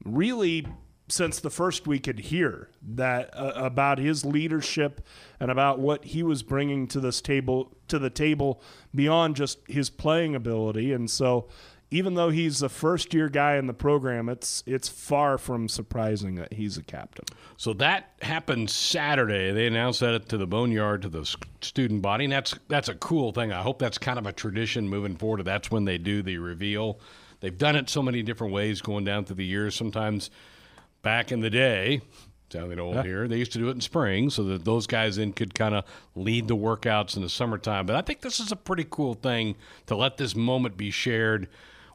really 0.03 0.67
since 1.12 1.39
the 1.39 1.50
first 1.50 1.88
we 1.88 2.00
could 2.00 2.19
hear 2.19 2.69
that 2.81 3.36
uh, 3.36 3.51
about 3.55 3.98
his 3.98 4.24
leadership 4.24 5.05
and 5.39 5.50
about 5.50 5.79
what 5.79 6.05
he 6.05 6.22
was 6.22 6.43
bringing 6.43 6.88
to 6.88 7.00
this 7.00 7.19
table 7.19 7.75
to 7.88 7.98
the 7.98 8.12
table 8.12 8.62
beyond 8.93 9.36
just 9.36 9.60
his 9.67 9.89
playing 9.89 10.36
ability 10.36 10.93
and 10.93 11.10
so 11.10 11.48
even 11.91 12.13
though 12.13 12.29
he's 12.29 12.60
the 12.60 12.69
first 12.69 13.13
year 13.13 13.29
guy 13.29 13.55
in 13.55 13.67
the 13.67 13.74
program 13.74 14.29
it's 14.29 14.63
it's 14.65 14.88
far 14.88 15.38
from 15.38 15.67
surprising 15.67 16.36
that 16.36 16.53
he's 16.53 16.77
a 16.77 16.84
captain. 16.84 17.25
So 17.58 17.74
that 17.74 18.13
happened 18.22 18.69
saturday. 18.69 19.51
They 19.51 19.67
announced 19.67 20.00
that 20.01 20.29
to 20.29 20.38
the 20.38 20.48
boneyard 20.48 21.01
to 21.03 21.10
the 21.10 21.25
student 21.62 22.01
body 22.01 22.25
and 22.25 22.34
that's 22.34 22.55
that's 22.67 22.89
a 22.89 22.96
cool 22.96 23.31
thing. 23.31 23.51
I 23.51 23.62
hope 23.62 23.79
that's 23.79 23.98
kind 23.98 24.19
of 24.19 24.25
a 24.25 24.31
tradition 24.31 24.88
moving 24.88 25.15
forward 25.15 25.43
that's 25.46 25.72
when 25.72 25.86
they 25.86 25.98
do 25.98 26.22
the 26.22 26.38
reveal. 26.38 27.00
They've 27.41 27.58
done 27.58 27.75
it 27.75 27.89
so 27.89 28.01
many 28.01 28.22
different 28.22 28.53
ways 28.53 28.81
going 28.81 29.05
down 29.05 29.25
through 29.25 29.38
the 29.38 29.46
years. 29.46 29.75
Sometimes 29.75 30.29
back 31.01 31.31
in 31.31 31.39
the 31.39 31.50
day, 31.50 32.01
sounding 32.51 32.79
old 32.79 32.96
yeah. 32.96 33.03
here, 33.03 33.27
they 33.27 33.38
used 33.38 33.53
to 33.53 33.60
do 33.60 33.69
it 33.69 33.74
in 33.74 33.81
spring 33.81 34.29
so 34.29 34.43
that 34.43 34.65
those 34.65 34.88
guys 34.88 35.15
then 35.15 35.31
could 35.31 35.53
kind 35.53 35.75
of 35.75 35.86
lead 36.15 36.48
the 36.48 36.55
workouts 36.55 37.15
in 37.15 37.22
the 37.22 37.29
summertime. 37.29 37.86
But 37.86 37.96
I 37.96 38.01
think 38.01 38.22
this 38.22 38.39
is 38.39 38.51
a 38.51 38.55
pretty 38.55 38.86
cool 38.89 39.13
thing 39.13 39.55
to 39.88 39.96
let 39.96 40.17
this 40.17 40.36
moment 40.36 40.75
be 40.75 40.91
shared 40.91 41.48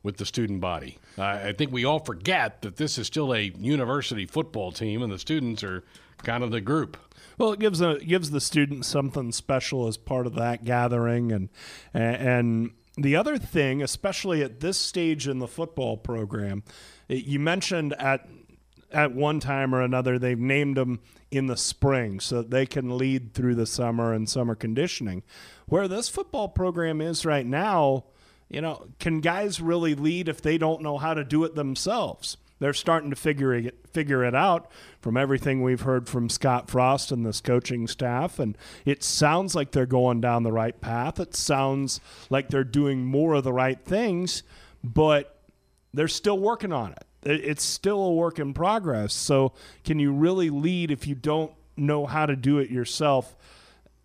with 0.04 0.18
the 0.18 0.26
student 0.26 0.60
body. 0.60 0.98
Uh, 1.18 1.22
I 1.22 1.52
think 1.52 1.72
we 1.72 1.84
all 1.84 1.98
forget 1.98 2.62
that 2.62 2.76
this 2.76 2.98
is 2.98 3.08
still 3.08 3.34
a 3.34 3.50
university 3.58 4.26
football 4.26 4.70
team 4.70 5.02
and 5.02 5.10
the 5.10 5.18
students 5.18 5.64
are 5.64 5.82
kind 6.18 6.44
of 6.44 6.52
the 6.52 6.60
group. 6.60 6.96
Well, 7.38 7.52
it 7.52 7.58
gives 7.58 7.80
a 7.80 7.98
gives 7.98 8.30
the 8.30 8.40
students 8.40 8.86
something 8.86 9.32
special 9.32 9.88
as 9.88 9.96
part 9.96 10.26
of 10.28 10.34
that 10.34 10.64
gathering, 10.64 11.32
and 11.32 11.48
and 11.92 12.70
the 12.96 13.16
other 13.16 13.38
thing, 13.38 13.82
especially 13.82 14.42
at 14.42 14.60
this 14.60 14.78
stage 14.78 15.26
in 15.26 15.40
the 15.40 15.48
football 15.48 15.96
program, 15.96 16.62
you 17.08 17.40
mentioned 17.40 17.92
at 17.94 18.28
at 18.92 19.12
one 19.12 19.40
time 19.40 19.74
or 19.74 19.82
another 19.82 20.18
they've 20.18 20.38
named 20.38 20.76
them 20.76 21.00
in 21.32 21.46
the 21.46 21.56
spring 21.56 22.20
so 22.20 22.42
they 22.42 22.64
can 22.64 22.96
lead 22.96 23.34
through 23.34 23.56
the 23.56 23.66
summer 23.66 24.12
and 24.12 24.28
summer 24.28 24.54
conditioning. 24.54 25.24
Where 25.66 25.88
this 25.88 26.08
football 26.08 26.48
program 26.48 27.00
is 27.00 27.26
right 27.26 27.46
now, 27.46 28.04
you 28.48 28.60
know, 28.60 28.86
can 28.98 29.20
guys 29.20 29.60
really 29.60 29.94
lead 29.94 30.28
if 30.28 30.40
they 30.42 30.58
don't 30.58 30.82
know 30.82 30.98
how 30.98 31.14
to 31.14 31.24
do 31.24 31.44
it 31.44 31.54
themselves? 31.54 32.36
They're 32.60 32.72
starting 32.72 33.10
to 33.10 33.16
figure 33.16 33.52
it 33.52 33.74
figure 33.92 34.24
it 34.24 34.34
out 34.34 34.70
from 35.00 35.16
everything 35.16 35.62
we've 35.62 35.82
heard 35.82 36.08
from 36.08 36.28
Scott 36.28 36.70
Frost 36.70 37.12
and 37.12 37.24
this 37.24 37.40
coaching 37.40 37.86
staff 37.86 38.38
and 38.38 38.56
it 38.84 39.04
sounds 39.04 39.54
like 39.54 39.70
they're 39.70 39.86
going 39.86 40.20
down 40.20 40.42
the 40.42 40.52
right 40.52 40.80
path. 40.80 41.20
It 41.20 41.36
sounds 41.36 42.00
like 42.30 42.48
they're 42.48 42.64
doing 42.64 43.04
more 43.04 43.34
of 43.34 43.44
the 43.44 43.52
right 43.52 43.78
things, 43.84 44.42
but 44.82 45.36
they're 45.92 46.08
still 46.08 46.38
working 46.38 46.72
on 46.72 46.92
it 46.92 47.04
it's 47.24 47.64
still 47.64 48.02
a 48.02 48.12
work 48.12 48.38
in 48.38 48.54
progress. 48.54 49.14
So, 49.14 49.52
can 49.84 49.98
you 49.98 50.12
really 50.12 50.50
lead 50.50 50.90
if 50.90 51.06
you 51.06 51.14
don't 51.14 51.52
know 51.76 52.06
how 52.06 52.26
to 52.26 52.36
do 52.36 52.58
it 52.58 52.70
yourself? 52.70 53.36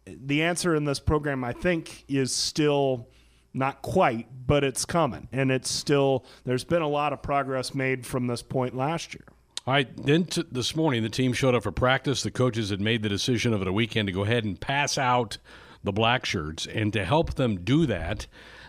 The 0.05 0.43
answer 0.43 0.75
in 0.75 0.86
this 0.86 1.00
program, 1.00 1.43
I 1.43 1.53
think, 1.53 2.05
is 2.08 2.34
still 2.34 3.08
not 3.53 3.82
quite, 3.82 4.27
but 4.48 4.63
it's 4.63 4.86
coming. 4.86 5.27
And 5.32 5.51
it's 5.51 5.72
still, 5.72 6.25
there's 6.44 6.63
been 6.63 6.82
a 6.82 6.88
lot 6.88 7.13
of 7.13 7.22
progress 7.22 7.74
made 7.74 8.06
from 8.06 8.27
this 8.27 8.41
point 8.41 8.75
last 8.75 9.13
year. 9.13 9.25
All 9.68 9.74
right. 9.74 9.89
Then 10.06 10.25
t- 10.25 10.46
this 10.51 10.75
morning, 10.75 11.03
the 11.03 11.10
team 11.10 11.34
showed 11.34 11.56
up 11.56 11.63
for 11.63 11.72
practice. 11.72 12.24
The 12.24 12.32
coaches 12.32 12.70
had 12.70 12.82
made 12.82 13.03
the 13.03 13.10
decision 13.10 13.53
over 13.53 13.65
the 13.65 13.74
weekend 13.74 14.08
to 14.08 14.13
go 14.13 14.24
ahead 14.24 14.44
and 14.44 14.60
pass 14.60 14.98
out 14.98 15.38
the 15.84 15.91
black 15.91 16.25
shirts. 16.25 16.65
And 16.65 16.91
to 16.94 17.06
help 17.06 17.36
them 17.36 17.58
do 17.58 17.86
that, 17.86 18.27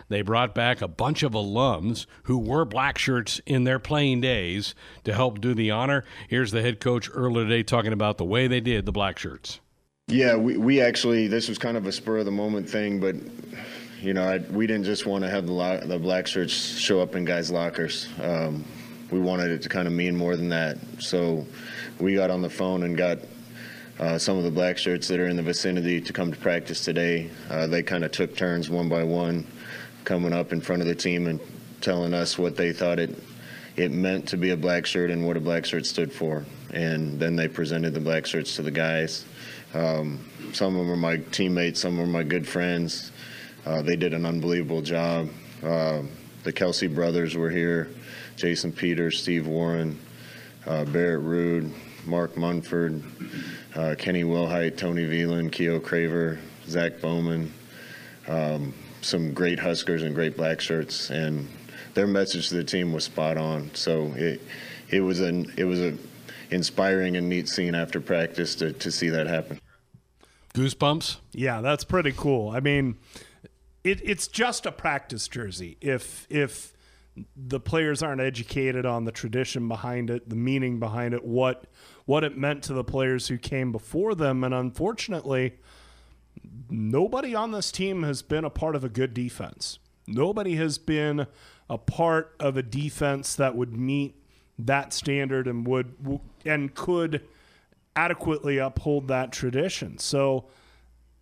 they 0.09 0.21
brought 0.21 0.53
back 0.53 0.81
a 0.81 0.87
bunch 0.87 1.23
of 1.23 1.31
alums 1.31 2.05
who 2.23 2.37
wore 2.37 2.65
black 2.65 2.97
shirts 2.97 3.39
in 3.45 3.63
their 3.63 3.79
playing 3.79 4.21
days 4.21 4.75
to 5.05 5.13
help 5.13 5.39
do 5.39 5.53
the 5.53 5.71
honor. 5.71 6.03
Here's 6.27 6.51
the 6.51 6.61
head 6.61 6.79
coach 6.81 7.09
earlier 7.13 7.45
today 7.45 7.63
talking 7.63 7.93
about 7.93 8.17
the 8.17 8.25
way 8.25 8.47
they 8.47 8.59
did 8.59 8.85
the 8.85 8.91
black 8.91 9.17
shirts. 9.17 9.61
Yeah, 10.07 10.35
we, 10.35 10.57
we 10.57 10.81
actually, 10.81 11.27
this 11.27 11.47
was 11.47 11.57
kind 11.57 11.77
of 11.77 11.87
a 11.87 11.91
spur 11.91 12.17
of 12.17 12.25
the 12.25 12.31
moment 12.31 12.69
thing, 12.69 12.99
but, 12.99 13.15
you 14.01 14.15
know, 14.15 14.23
I, 14.23 14.39
we 14.39 14.65
didn't 14.65 14.85
just 14.85 15.05
want 15.05 15.23
to 15.23 15.29
have 15.29 15.45
the, 15.45 15.53
lo- 15.53 15.79
the 15.85 15.99
black 15.99 16.25
shirts 16.25 16.53
show 16.53 17.01
up 17.01 17.15
in 17.15 17.23
guys' 17.23 17.51
lockers. 17.51 18.07
Um, 18.21 18.65
we 19.11 19.19
wanted 19.19 19.51
it 19.51 19.61
to 19.61 19.69
kind 19.69 19.87
of 19.87 19.93
mean 19.93 20.15
more 20.15 20.35
than 20.35 20.49
that. 20.49 20.77
So 20.99 21.45
we 21.99 22.15
got 22.15 22.31
on 22.31 22.41
the 22.41 22.49
phone 22.49 22.83
and 22.83 22.97
got 22.97 23.19
uh, 23.99 24.17
some 24.17 24.37
of 24.37 24.43
the 24.43 24.49
black 24.51 24.79
shirts 24.79 25.07
that 25.09 25.19
are 25.19 25.27
in 25.27 25.35
the 25.35 25.43
vicinity 25.43 26.01
to 26.01 26.13
come 26.13 26.31
to 26.31 26.37
practice 26.37 26.83
today. 26.83 27.29
Uh, 27.49 27.67
they 27.67 27.83
kind 27.83 28.03
of 28.03 28.11
took 28.11 28.35
turns 28.35 28.69
one 28.69 28.89
by 28.89 29.03
one 29.03 29.45
coming 30.03 30.33
up 30.33 30.51
in 30.51 30.61
front 30.61 30.81
of 30.81 30.87
the 30.87 30.95
team 30.95 31.27
and 31.27 31.39
telling 31.79 32.13
us 32.13 32.39
what 32.39 32.55
they 32.55 32.73
thought 32.73 32.97
it 32.99 33.15
it 33.77 33.91
meant 33.91 34.27
to 34.27 34.37
be 34.37 34.49
a 34.49 34.57
black 34.57 34.85
shirt 34.85 35.09
and 35.09 35.25
what 35.25 35.37
a 35.37 35.39
black 35.39 35.65
shirt 35.65 35.85
stood 35.85 36.11
for. 36.11 36.45
And 36.73 37.17
then 37.19 37.37
they 37.37 37.47
presented 37.47 37.93
the 37.93 38.01
black 38.01 38.25
shirts 38.25 38.57
to 38.57 38.61
the 38.61 38.71
guys. 38.71 39.25
Um, 39.73 40.29
some 40.51 40.75
of 40.75 40.79
them 40.79 40.89
were 40.89 40.97
my 40.97 41.17
teammates, 41.17 41.79
some 41.79 41.97
were 41.97 42.05
my 42.05 42.23
good 42.23 42.45
friends. 42.45 43.11
Uh, 43.65 43.81
they 43.81 43.95
did 43.95 44.13
an 44.13 44.25
unbelievable 44.25 44.81
job. 44.81 45.29
Uh, 45.63 46.01
the 46.43 46.51
Kelsay 46.51 46.93
brothers 46.93 47.35
were 47.35 47.49
here 47.49 47.89
Jason 48.35 48.71
Peters, 48.71 49.21
Steve 49.21 49.45
Warren, 49.45 49.99
uh, 50.65 50.85
Barrett 50.85 51.23
Ruud, 51.23 51.71
Marc 52.05 52.35
Munford, 52.35 53.03
uh, 53.75 53.95
Kenny 53.97 54.23
Wilhite, 54.23 54.77
Tony 54.77 55.05
Veland, 55.05 55.51
Keyuo 55.51 55.79
Craver, 55.79 56.39
Zach 56.67 56.99
Bowman. 57.01 57.53
Um, 58.27 58.73
some 59.01 59.33
great 59.33 59.59
Huskers 59.59 60.03
and 60.03 60.13
great 60.15 60.37
black 60.37 60.61
shirts, 60.61 61.09
and 61.09 61.47
their 61.93 62.07
message 62.07 62.49
to 62.49 62.55
the 62.55 62.63
team 62.63 62.93
was 62.93 63.03
spot 63.03 63.37
on. 63.37 63.73
So 63.73 64.13
it 64.15 64.41
it 64.89 65.01
was 65.01 65.19
an 65.19 65.51
it 65.57 65.65
was 65.65 65.79
a 65.81 65.97
inspiring 66.51 67.17
and 67.17 67.27
neat 67.27 67.47
scene 67.49 67.75
after 67.75 67.99
practice 67.99 68.55
to 68.55 68.73
to 68.73 68.91
see 68.91 69.09
that 69.09 69.27
happen. 69.27 69.59
Goosebumps. 70.53 71.17
Yeah, 71.31 71.61
that's 71.61 71.83
pretty 71.83 72.11
cool. 72.11 72.49
I 72.49 72.59
mean, 72.59 72.97
it, 73.83 74.01
it's 74.03 74.27
just 74.27 74.65
a 74.65 74.71
practice 74.71 75.27
jersey. 75.27 75.77
If 75.81 76.27
if 76.29 76.73
the 77.35 77.59
players 77.59 78.01
aren't 78.01 78.21
educated 78.21 78.85
on 78.85 79.03
the 79.03 79.11
tradition 79.11 79.67
behind 79.67 80.09
it, 80.09 80.29
the 80.29 80.35
meaning 80.35 80.79
behind 80.79 81.13
it, 81.13 81.23
what 81.23 81.65
what 82.05 82.23
it 82.23 82.37
meant 82.37 82.63
to 82.63 82.73
the 82.73 82.83
players 82.83 83.27
who 83.27 83.37
came 83.37 83.71
before 83.71 84.15
them, 84.15 84.43
and 84.43 84.53
unfortunately 84.53 85.53
nobody 86.69 87.35
on 87.35 87.51
this 87.51 87.71
team 87.71 88.03
has 88.03 88.21
been 88.21 88.45
a 88.45 88.49
part 88.49 88.75
of 88.75 88.83
a 88.83 88.89
good 88.89 89.13
defense. 89.13 89.79
nobody 90.07 90.55
has 90.55 90.77
been 90.77 91.27
a 91.69 91.77
part 91.77 92.35
of 92.39 92.57
a 92.57 92.63
defense 92.63 93.35
that 93.35 93.55
would 93.55 93.75
meet 93.75 94.15
that 94.57 94.93
standard 94.93 95.47
and 95.47 95.65
would 95.67 95.93
and 96.45 96.73
could 96.75 97.21
adequately 97.95 98.57
uphold 98.57 99.07
that 99.07 99.31
tradition. 99.31 99.97
So 99.97 100.45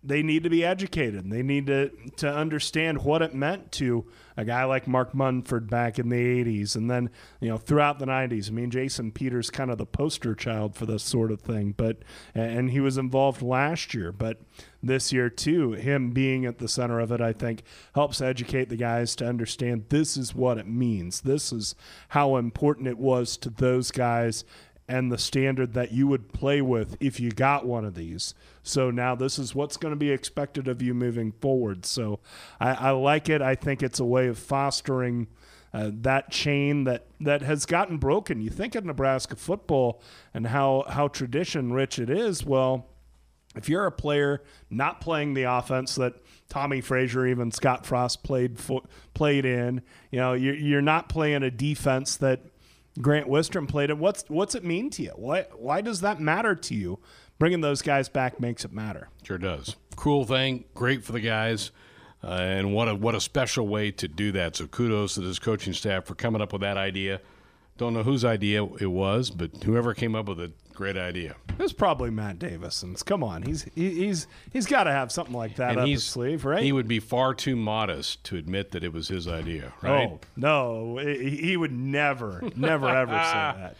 they 0.02 0.22
need 0.22 0.44
to 0.44 0.50
be 0.50 0.64
educated. 0.64 1.30
They 1.30 1.42
need 1.42 1.66
to 1.66 1.90
to 2.16 2.32
understand 2.32 3.04
what 3.04 3.20
it 3.20 3.34
meant 3.34 3.70
to 3.72 4.06
a 4.36 4.44
guy 4.44 4.64
like 4.64 4.88
Marc 4.88 5.14
Munford 5.14 5.68
back 5.68 5.98
in 5.98 6.08
the 6.08 6.16
80s 6.16 6.74
and 6.74 6.90
then, 6.90 7.10
you 7.40 7.48
know, 7.48 7.58
throughout 7.58 7.98
the 7.98 8.06
90s. 8.06 8.48
I 8.48 8.52
mean, 8.52 8.70
Jason 8.70 9.12
Peters 9.12 9.50
kind 9.50 9.70
of 9.70 9.76
the 9.76 9.84
poster 9.84 10.34
child 10.34 10.74
for 10.74 10.86
this 10.86 11.02
sort 11.02 11.30
of 11.30 11.42
thing, 11.42 11.74
but 11.76 11.98
and 12.34 12.70
he 12.70 12.80
was 12.80 12.96
involved 12.96 13.42
last 13.42 13.92
year, 13.92 14.12
but 14.12 14.38
this 14.82 15.12
year 15.12 15.28
too, 15.28 15.72
him 15.72 16.12
being 16.12 16.46
at 16.46 16.58
the 16.58 16.68
center 16.68 17.00
of 17.00 17.12
it, 17.12 17.20
I 17.20 17.34
think 17.34 17.62
helps 17.94 18.22
educate 18.22 18.70
the 18.70 18.76
guys 18.76 19.14
to 19.16 19.26
understand 19.26 19.84
this 19.90 20.16
is 20.16 20.34
what 20.34 20.56
it 20.56 20.66
means. 20.66 21.20
This 21.20 21.52
is 21.52 21.74
how 22.08 22.36
important 22.36 22.88
it 22.88 22.98
was 22.98 23.36
to 23.38 23.50
those 23.50 23.90
guys 23.90 24.44
and 24.90 25.12
the 25.12 25.18
standard 25.18 25.72
that 25.74 25.92
you 25.92 26.08
would 26.08 26.32
play 26.32 26.60
with 26.60 26.96
if 26.98 27.20
you 27.20 27.30
got 27.30 27.64
one 27.64 27.84
of 27.84 27.94
these. 27.94 28.34
So 28.64 28.90
now 28.90 29.14
this 29.14 29.38
is 29.38 29.54
what's 29.54 29.76
going 29.76 29.92
to 29.92 29.96
be 29.96 30.10
expected 30.10 30.66
of 30.66 30.82
you 30.82 30.94
moving 30.94 31.30
forward. 31.30 31.86
So 31.86 32.18
I, 32.58 32.74
I 32.74 32.90
like 32.90 33.28
it. 33.28 33.40
I 33.40 33.54
think 33.54 33.84
it's 33.84 34.00
a 34.00 34.04
way 34.04 34.26
of 34.26 34.36
fostering 34.36 35.28
uh, 35.72 35.90
that 35.92 36.32
chain 36.32 36.82
that, 36.84 37.06
that 37.20 37.42
has 37.42 37.66
gotten 37.66 37.98
broken. 37.98 38.40
You 38.40 38.50
think 38.50 38.74
of 38.74 38.84
Nebraska 38.84 39.36
football 39.36 40.02
and 40.34 40.48
how, 40.48 40.84
how 40.88 41.06
tradition 41.06 41.72
rich 41.72 42.00
it 42.00 42.10
is. 42.10 42.44
Well, 42.44 42.88
if 43.54 43.68
you're 43.68 43.86
a 43.86 43.92
player 43.92 44.42
not 44.70 45.00
playing 45.00 45.34
the 45.34 45.44
offense 45.44 45.94
that 45.94 46.14
Tommie 46.48 46.80
Frazier, 46.80 47.28
even 47.28 47.52
Scott 47.52 47.86
Frost 47.86 48.24
played 48.24 48.58
fo- 48.58 48.86
played 49.14 49.44
in, 49.44 49.82
you 50.10 50.18
know, 50.18 50.32
you're, 50.32 50.54
you're 50.54 50.82
not 50.82 51.08
playing 51.08 51.44
a 51.44 51.50
defense 51.50 52.16
that 52.16 52.40
Grant 53.00 53.28
Wistrom 53.28 53.68
played 53.68 53.90
it. 53.90 53.98
What's 53.98 54.24
what's 54.28 54.54
it 54.54 54.64
mean 54.64 54.90
to 54.90 55.02
you? 55.02 55.12
Why 55.16 55.46
why 55.54 55.80
does 55.80 56.00
that 56.00 56.20
matter 56.20 56.54
to 56.54 56.74
you? 56.74 56.98
Bringing 57.38 57.60
those 57.60 57.82
guys 57.82 58.08
back 58.08 58.40
makes 58.40 58.64
it 58.64 58.72
matter. 58.72 59.08
Sure 59.22 59.38
does. 59.38 59.76
Cool 59.96 60.24
thing. 60.24 60.64
Great 60.74 61.04
for 61.04 61.12
the 61.12 61.20
guys. 61.20 61.70
Uh, 62.22 62.32
and 62.32 62.74
what 62.74 62.88
a 62.88 62.94
what 62.94 63.14
a 63.14 63.20
special 63.20 63.66
way 63.66 63.90
to 63.92 64.08
do 64.08 64.32
that. 64.32 64.56
So 64.56 64.66
kudos 64.66 65.14
to 65.14 65.20
this 65.20 65.38
coaching 65.38 65.72
staff 65.72 66.04
for 66.04 66.14
coming 66.14 66.42
up 66.42 66.52
with 66.52 66.62
that 66.62 66.76
idea. 66.76 67.20
Don't 67.78 67.94
know 67.94 68.02
whose 68.02 68.26
idea 68.26 68.62
it 68.62 68.90
was, 68.90 69.30
but 69.30 69.62
whoever 69.62 69.94
came 69.94 70.14
up 70.14 70.28
with 70.28 70.40
it, 70.40 70.52
great 70.80 70.96
idea. 70.96 71.36
It 71.50 71.58
was 71.58 71.74
probably 71.74 72.08
Matt 72.08 72.38
Davison's. 72.38 73.02
Come 73.02 73.22
on, 73.22 73.42
he's 73.42 73.64
he, 73.74 73.90
he's 73.90 74.26
he's 74.50 74.64
got 74.64 74.84
to 74.84 74.92
have 74.92 75.12
something 75.12 75.34
like 75.34 75.56
that 75.56 75.72
and 75.72 75.80
up 75.80 75.86
his 75.86 76.04
sleeve, 76.04 76.46
right? 76.46 76.62
He 76.62 76.72
would 76.72 76.88
be 76.88 77.00
far 77.00 77.34
too 77.34 77.54
modest 77.54 78.24
to 78.24 78.36
admit 78.36 78.70
that 78.70 78.82
it 78.82 78.90
was 78.94 79.08
his 79.08 79.28
idea, 79.28 79.74
right? 79.82 80.08
Oh 80.10 80.20
no, 80.36 80.96
he 80.96 81.54
would 81.54 81.72
never, 81.72 82.42
never 82.56 82.88
ever 82.88 83.12
say 83.12 83.16
that. 83.60 83.76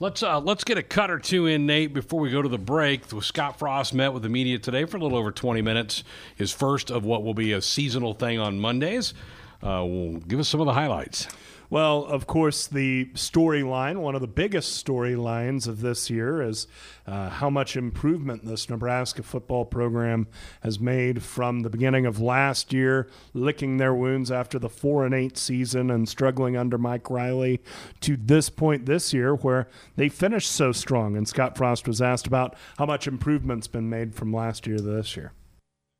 Let's 0.00 0.20
uh, 0.24 0.40
let's 0.40 0.64
get 0.64 0.78
a 0.78 0.82
cut 0.82 1.12
or 1.12 1.20
two 1.20 1.46
in, 1.46 1.64
Nate, 1.64 1.94
before 1.94 2.18
we 2.18 2.30
go 2.30 2.42
to 2.42 2.48
the 2.48 2.58
break. 2.58 3.02
Scott 3.22 3.60
Frost 3.60 3.94
met 3.94 4.12
with 4.12 4.24
the 4.24 4.28
media 4.28 4.58
today 4.58 4.84
for 4.84 4.96
a 4.96 5.00
little 5.00 5.16
over 5.16 5.30
20 5.30 5.62
minutes. 5.62 6.02
His 6.34 6.50
first 6.52 6.90
of 6.90 7.04
what 7.04 7.22
will 7.22 7.34
be 7.34 7.52
a 7.52 7.62
seasonal 7.62 8.14
thing 8.14 8.40
on 8.40 8.58
Mondays. 8.58 9.14
Uh, 9.62 9.80
will 9.86 10.18
give 10.18 10.38
us 10.38 10.48
some 10.48 10.60
of 10.60 10.66
the 10.66 10.74
highlights. 10.74 11.28
Well, 11.68 12.04
of 12.04 12.26
course, 12.26 12.66
the 12.66 13.06
storyline, 13.14 13.98
one 13.98 14.14
of 14.14 14.20
the 14.20 14.26
biggest 14.26 14.84
storylines 14.84 15.66
of 15.66 15.80
this 15.80 16.08
year, 16.08 16.40
is 16.40 16.68
uh, 17.06 17.28
how 17.28 17.50
much 17.50 17.76
improvement 17.76 18.44
this 18.44 18.70
Nebraska 18.70 19.22
football 19.22 19.64
program 19.64 20.28
has 20.62 20.78
made 20.78 21.22
from 21.22 21.60
the 21.60 21.70
beginning 21.70 22.06
of 22.06 22.20
last 22.20 22.72
year, 22.72 23.08
licking 23.34 23.78
their 23.78 23.94
wounds 23.94 24.30
after 24.30 24.58
the 24.58 24.68
four 24.68 25.04
and 25.04 25.14
eight 25.14 25.36
season 25.36 25.90
and 25.90 26.08
struggling 26.08 26.56
under 26.56 26.78
Mike 26.78 27.10
Riley, 27.10 27.60
to 28.00 28.16
this 28.16 28.48
point 28.48 28.86
this 28.86 29.12
year 29.12 29.34
where 29.34 29.68
they 29.96 30.08
finished 30.08 30.50
so 30.50 30.70
strong. 30.70 31.16
And 31.16 31.26
Scott 31.26 31.56
Frost 31.56 31.88
was 31.88 32.00
asked 32.00 32.26
about 32.26 32.54
how 32.78 32.86
much 32.86 33.08
improvement's 33.08 33.66
been 33.66 33.90
made 33.90 34.14
from 34.14 34.32
last 34.32 34.66
year 34.66 34.76
to 34.76 34.82
this 34.82 35.16
year. 35.16 35.32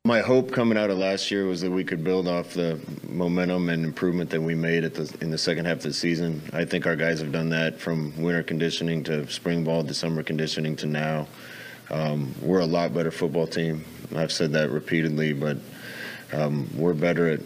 My 0.07 0.21
hope 0.21 0.53
coming 0.53 0.79
out 0.79 0.89
of 0.89 0.99
last 0.99 1.33
year 1.33 1.47
was 1.47 1.63
that 1.63 1.71
we 1.73 1.83
could 1.83 2.05
build 2.05 2.29
off 2.29 2.55
the 2.55 2.79
momentum 3.09 3.69
and 3.69 3.85
improvement 3.85 4.31
that 4.31 4.41
we 4.41 4.55
made 4.55 4.85
at 4.85 4.95
the, 4.95 5.13
in 5.21 5.31
the 5.31 5.37
second 5.37 5.65
half 5.65 5.79
of 5.79 5.83
the 5.83 5.93
season. 5.93 6.41
I 6.53 6.65
think 6.65 6.87
our 6.87 6.95
guys 6.95 7.19
have 7.19 7.33
done 7.33 7.49
that 7.49 7.81
from 7.81 8.17
winter 8.17 8.45
conditioning 8.45 9.03
to 9.03 9.29
spring 9.29 9.65
ball 9.65 9.83
to 9.83 9.93
summer 9.93 10.23
conditioning 10.23 10.77
to 10.77 10.87
now. 10.87 11.27
Um, 11.91 12.33
we're 12.41 12.61
a 12.61 12.67
lot 12.67 12.95
better 12.95 13.11
football 13.11 13.49
team. 13.49 13.85
I've 14.15 14.31
said 14.31 14.53
that 14.53 14.71
repeatedly, 14.71 15.33
but 15.33 15.57
um, 16.33 16.71
we're 16.77 16.95
better 16.95 17.29
at 17.29 17.41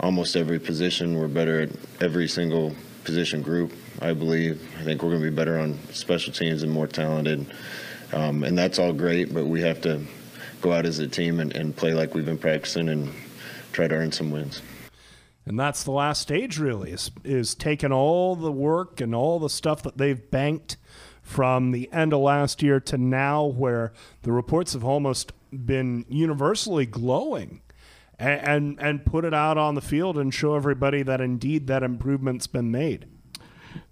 almost 0.00 0.34
every 0.34 0.58
position. 0.58 1.16
We're 1.16 1.28
better 1.28 1.60
at 1.60 1.70
every 2.00 2.26
single 2.26 2.74
position 3.04 3.40
group, 3.40 3.72
I 4.02 4.14
believe. 4.14 4.60
I 4.80 4.82
think 4.82 5.00
we're 5.00 5.10
going 5.10 5.22
to 5.22 5.30
be 5.30 5.36
better 5.36 5.60
on 5.60 5.78
special 5.92 6.32
teams 6.32 6.64
and 6.64 6.72
more 6.72 6.88
talented. 6.88 7.46
Um, 8.12 8.42
and 8.42 8.58
that's 8.58 8.80
all 8.80 8.92
great, 8.92 9.32
but 9.32 9.46
we 9.46 9.60
have 9.60 9.80
to 9.82 10.04
go 10.60 10.72
out 10.72 10.86
as 10.86 10.98
a 10.98 11.06
team 11.06 11.40
and, 11.40 11.54
and 11.54 11.76
play 11.76 11.94
like 11.94 12.14
we've 12.14 12.26
been 12.26 12.38
practicing 12.38 12.88
and 12.88 13.12
try 13.72 13.86
to 13.86 13.94
earn 13.94 14.12
some 14.12 14.30
wins. 14.30 14.62
And 15.44 15.58
that's 15.58 15.84
the 15.84 15.92
last 15.92 16.22
stage, 16.22 16.58
really, 16.58 16.90
is, 16.90 17.10
is 17.22 17.54
taking 17.54 17.92
all 17.92 18.34
the 18.34 18.50
work 18.50 19.00
and 19.00 19.14
all 19.14 19.38
the 19.38 19.48
stuff 19.48 19.82
that 19.84 19.96
they've 19.96 20.30
banked 20.30 20.76
from 21.22 21.70
the 21.70 21.88
end 21.92 22.12
of 22.12 22.20
last 22.20 22.62
year 22.62 22.80
to 22.80 22.98
now, 22.98 23.44
where 23.44 23.92
the 24.22 24.32
reports 24.32 24.72
have 24.72 24.84
almost 24.84 25.32
been 25.52 26.04
universally 26.08 26.84
glowing, 26.84 27.60
and, 28.18 28.40
and, 28.40 28.80
and 28.80 29.04
put 29.04 29.24
it 29.24 29.34
out 29.34 29.56
on 29.56 29.76
the 29.76 29.80
field 29.80 30.18
and 30.18 30.34
show 30.34 30.56
everybody 30.56 31.02
that 31.02 31.20
indeed 31.20 31.68
that 31.68 31.82
improvement's 31.82 32.46
been 32.46 32.70
made. 32.70 33.06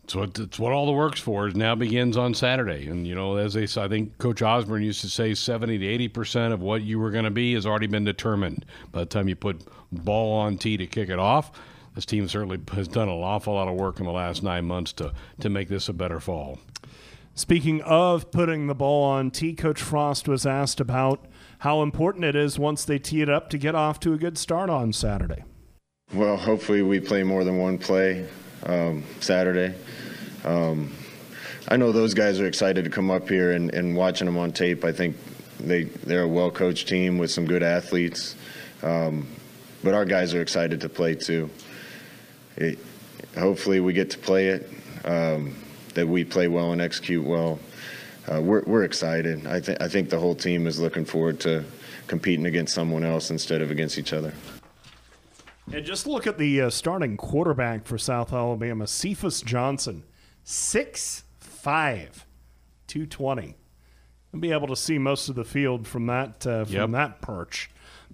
So 0.06 0.22
it's 0.22 0.58
what 0.58 0.72
all 0.72 0.86
the 0.86 0.92
work's 0.92 1.20
for 1.20 1.48
is 1.48 1.54
now 1.54 1.74
begins 1.74 2.16
on 2.16 2.34
Saturday. 2.34 2.86
And, 2.88 3.06
you 3.06 3.14
know, 3.14 3.36
as 3.36 3.54
they 3.54 3.64
I 3.80 3.88
think 3.88 4.18
Coach 4.18 4.42
Osborne 4.42 4.82
used 4.82 5.00
to 5.00 5.08
say 5.08 5.34
70 5.34 5.78
to 5.78 6.08
80% 6.08 6.52
of 6.52 6.60
what 6.60 6.82
you 6.82 6.98
were 6.98 7.10
going 7.10 7.24
to 7.24 7.30
be 7.30 7.54
has 7.54 7.64
already 7.66 7.86
been 7.86 8.04
determined 8.04 8.64
by 8.92 9.00
the 9.00 9.06
time 9.06 9.28
you 9.28 9.36
put 9.36 9.62
ball 9.90 10.38
on 10.38 10.58
tee 10.58 10.76
to 10.76 10.86
kick 10.86 11.08
it 11.08 11.18
off. 11.18 11.52
This 11.94 12.04
team 12.04 12.28
certainly 12.28 12.60
has 12.72 12.88
done 12.88 13.08
an 13.08 13.14
awful 13.14 13.54
lot 13.54 13.68
of 13.68 13.74
work 13.74 14.00
in 14.00 14.06
the 14.06 14.12
last 14.12 14.42
nine 14.42 14.64
months 14.64 14.92
to, 14.94 15.12
to 15.40 15.48
make 15.48 15.68
this 15.68 15.88
a 15.88 15.92
better 15.92 16.20
fall. 16.20 16.58
Speaking 17.34 17.80
of 17.82 18.30
putting 18.30 18.66
the 18.66 18.74
ball 18.74 19.04
on 19.04 19.30
tee, 19.30 19.54
Coach 19.54 19.80
Frost 19.80 20.28
was 20.28 20.44
asked 20.44 20.80
about 20.80 21.26
how 21.60 21.82
important 21.82 22.24
it 22.24 22.36
is 22.36 22.58
once 22.58 22.84
they 22.84 22.98
tee 22.98 23.22
it 23.22 23.28
up 23.28 23.48
to 23.50 23.58
get 23.58 23.74
off 23.74 23.98
to 24.00 24.12
a 24.12 24.18
good 24.18 24.36
start 24.38 24.70
on 24.70 24.92
Saturday. 24.92 25.44
Well, 26.12 26.36
hopefully 26.36 26.82
we 26.82 27.00
play 27.00 27.22
more 27.22 27.42
than 27.42 27.58
one 27.58 27.78
play 27.78 28.28
um, 28.64 29.05
Saturday. 29.20 29.74
Um, 30.44 30.92
I 31.68 31.77
know 31.77 31.92
those 31.92 32.14
guys 32.14 32.40
are 32.40 32.46
excited 32.46 32.85
to 32.85 32.90
come 32.90 33.11
up 33.11 33.29
here 33.29 33.53
and, 33.53 33.72
and 33.72 33.96
watching 33.96 34.27
them 34.27 34.37
on 34.37 34.53
tape. 34.53 34.85
I 34.85 34.92
think 34.92 35.16
they 35.59 35.85
they're 35.85 36.22
a 36.22 36.29
well 36.29 36.50
coached 36.50 36.88
team 36.88 37.18
with 37.18 37.31
some 37.31 37.46
good 37.46 37.62
athletes, 37.62 38.37
um, 38.83 39.27
but 39.83 39.94
our 39.94 40.05
guys 40.05 40.35
are 40.35 40.42
excited 40.42 40.81
to 40.83 40.88
play 40.88 41.14
too. 41.14 41.48
It, 42.57 42.79
hopefully, 43.38 43.81
we 43.81 43.92
get 43.92 44.11
to 44.11 44.18
play 44.18 44.48
it. 44.48 44.70
Um, 45.05 45.57
that 45.94 46.07
we 46.07 46.24
play 46.24 46.48
well 46.48 46.72
and 46.72 46.81
execute 46.81 47.24
well. 47.24 47.59
Uh, 48.31 48.40
we're 48.40 48.62
we're 48.64 48.85
excited. 48.85 49.46
I 49.46 49.61
think 49.61 49.81
I 49.81 49.88
think 49.88 50.11
the 50.11 50.18
whole 50.18 50.35
team 50.35 50.66
is 50.66 50.79
looking 50.79 51.05
forward 51.05 51.40
to 51.40 51.64
competing 52.07 52.46
against 52.46 52.74
someone 52.74 53.05
else 53.05 53.31
instead 53.31 53.62
of 53.62 53.70
against 53.70 53.98
each 53.98 54.12
other. 54.12 54.33
And 55.72 55.85
just 55.85 56.07
look 56.07 56.27
at 56.27 56.38
the 56.38 56.62
uh, 56.62 56.70
starting 56.70 57.16
quarterback 57.16 57.87
for 57.87 57.96
South 57.98 58.33
Alabama, 58.33 58.87
Cephus 58.87 59.40
Johnson, 59.40 60.05
six 60.42 61.24
five, 61.40 62.27
two 62.87 63.07
twenty. 63.07 63.57
I'll 64.33 64.40
be 64.40 64.53
able 64.53 64.68
to 64.68 64.77
see 64.77 64.98
most 64.98 65.29
of 65.29 65.37
the 65.37 65.44
field 65.44 65.87
from 65.87 66.07
that 66.07 66.46
uh, 66.46 66.64
from 66.64 66.74
yep. 66.74 66.90
that 66.90 67.20
perch. 67.22 67.70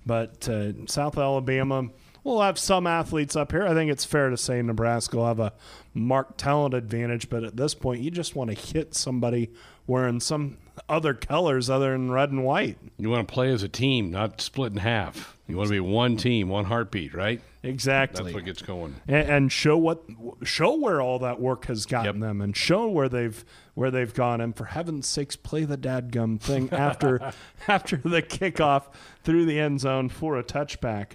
But 0.07 0.49
uh, 0.49 0.87
South 0.87 1.19
Alabama 1.19 1.89
will 2.23 2.41
have 2.41 2.59
some 2.59 2.87
athletes 2.87 3.37
up 3.37 3.53
here. 3.53 3.67
I 3.67 3.75
think 3.75 3.91
it's 3.91 4.05
fair 4.05 4.31
to 4.31 4.37
say 4.37 4.61
Nebraska 4.63 5.17
will 5.17 5.27
have 5.27 5.41
a 5.41 5.53
marked 5.93 6.39
talent 6.39 6.75
advantage. 6.75 7.29
But 7.29 7.45
at 7.45 7.57
this 7.57 7.75
point, 7.75 8.03
you 8.03 8.11
just 8.11 8.37
want 8.37 8.51
to 8.51 8.57
hit 8.57 8.95
somebody 8.95 9.51
wearing 9.87 10.21
some 10.21 10.59
other 10.88 11.14
colors 11.14 11.69
other 11.71 11.93
than 11.93 12.11
red 12.11 12.31
and 12.31 12.45
white. 12.45 12.79
You 12.99 13.11
want 13.11 13.27
to 13.27 13.33
play 13.33 13.53
as 13.53 13.62
a 13.62 13.69
team, 13.69 14.11
not 14.11 14.40
split 14.40 14.73
in 14.73 14.79
half. 14.79 15.37
You 15.47 15.57
want 15.57 15.69
to 15.69 15.73
be 15.73 15.81
one 15.81 16.16
team, 16.16 16.49
one 16.49 16.66
heartbeat, 16.66 17.12
right? 17.14 17.40
Exactly. 17.62 18.25
That's 18.25 18.35
what 18.35 18.45
gets 18.45 18.62
going. 18.62 18.97
And, 19.07 19.29
and 19.29 19.53
show 19.53 19.77
what 19.77 20.03
show 20.45 20.77
where 20.77 21.01
all 21.01 21.19
that 21.19 21.40
work 21.40 21.66
has 21.66 21.87
gotten 21.87 22.21
yep. 22.21 22.21
them, 22.21 22.40
and 22.40 22.57
show 22.57 22.88
where 22.88 23.09
they've 23.09 23.45
where 23.75 23.90
they've 23.90 24.12
gone. 24.14 24.40
And 24.40 24.57
for 24.57 24.66
heaven's 24.66 25.07
sakes, 25.07 25.37
play 25.37 25.64
the 25.64 25.77
dadgum 25.77 26.40
thing 26.40 26.71
after 26.73 27.33
after 27.69 27.97
the 27.97 28.23
kickoff 28.23 28.85
through 29.25 29.45
the 29.45 29.59
end 29.59 29.81
zone 29.81 30.09
for 30.09 30.38
a 30.38 30.45
touchback. 30.45 31.12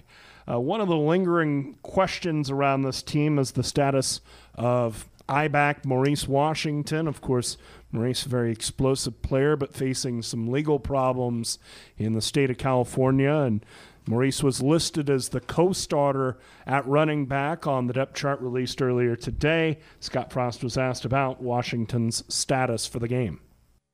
Uh, 0.48 0.60
one 0.60 0.80
of 0.80 0.86
the 0.86 0.96
lingering 0.96 1.76
questions 1.82 2.50
around 2.50 2.82
this 2.82 3.02
team 3.02 3.38
is 3.38 3.52
the 3.52 3.64
status 3.64 4.20
of 4.54 5.08
I-back 5.28 5.84
Maurice 5.84 6.28
Washington. 6.28 7.08
Of 7.08 7.20
course, 7.20 7.56
Maurice, 7.92 8.26
a 8.26 8.28
very 8.28 8.52
explosive 8.52 9.22
player, 9.22 9.56
but 9.56 9.74
facing 9.74 10.22
some 10.22 10.48
legal 10.48 10.78
problems 10.78 11.58
in 11.96 12.12
the 12.12 12.20
state 12.20 12.50
of 12.50 12.58
California. 12.58 13.32
And 13.32 13.64
Maurice 14.06 14.42
was 14.42 14.62
listed 14.62 15.10
as 15.10 15.30
the 15.30 15.40
co 15.40 15.72
starter 15.72 16.38
at 16.66 16.86
running 16.86 17.26
back 17.26 17.66
on 17.66 17.86
the 17.86 17.92
depth 17.92 18.14
chart 18.14 18.40
released 18.40 18.82
earlier 18.82 19.16
today. 19.16 19.78
Scott 20.00 20.32
Frost 20.32 20.62
was 20.62 20.76
asked 20.76 21.04
about 21.04 21.42
Washington's 21.42 22.22
status 22.32 22.86
for 22.86 22.98
the 22.98 23.08
game. 23.08 23.40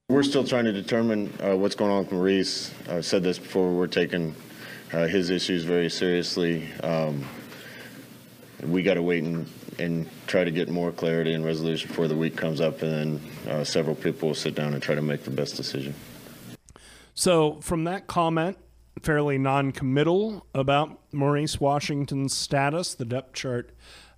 We're 0.08 0.22
still 0.22 0.44
trying 0.44 0.64
to 0.64 0.72
determine 0.72 1.32
uh, 1.42 1.56
what's 1.56 1.74
going 1.74 1.90
on 1.90 2.00
with 2.00 2.12
Maurice. 2.12 2.74
I've 2.88 3.06
said 3.06 3.22
this 3.22 3.38
before, 3.38 3.72
we're 3.72 3.86
taking 3.86 4.34
uh, 4.92 5.06
his 5.06 5.30
issues 5.30 5.64
very 5.64 5.88
seriously. 5.88 6.68
Um, 6.82 7.24
we 8.62 8.82
got 8.82 8.94
to 8.94 9.02
wait 9.02 9.24
and, 9.24 9.46
and 9.78 10.08
try 10.26 10.44
to 10.44 10.50
get 10.50 10.68
more 10.68 10.92
clarity 10.92 11.32
and 11.32 11.44
resolution 11.44 11.88
before 11.88 12.08
the 12.08 12.16
week 12.16 12.36
comes 12.36 12.60
up, 12.60 12.82
and 12.82 13.20
then 13.46 13.52
uh, 13.52 13.64
several 13.64 13.94
people 13.94 14.28
will 14.28 14.34
sit 14.34 14.54
down 14.54 14.74
and 14.74 14.82
try 14.82 14.94
to 14.94 15.02
make 15.02 15.24
the 15.24 15.30
best 15.30 15.56
decision. 15.56 15.94
So, 17.14 17.60
from 17.60 17.84
that 17.84 18.06
comment, 18.06 18.58
fairly 19.02 19.38
non-committal 19.38 20.46
about 20.54 20.98
Maurice 21.12 21.60
Washington's 21.60 22.36
status. 22.36 22.94
The 22.94 23.04
depth 23.04 23.34
chart 23.34 23.70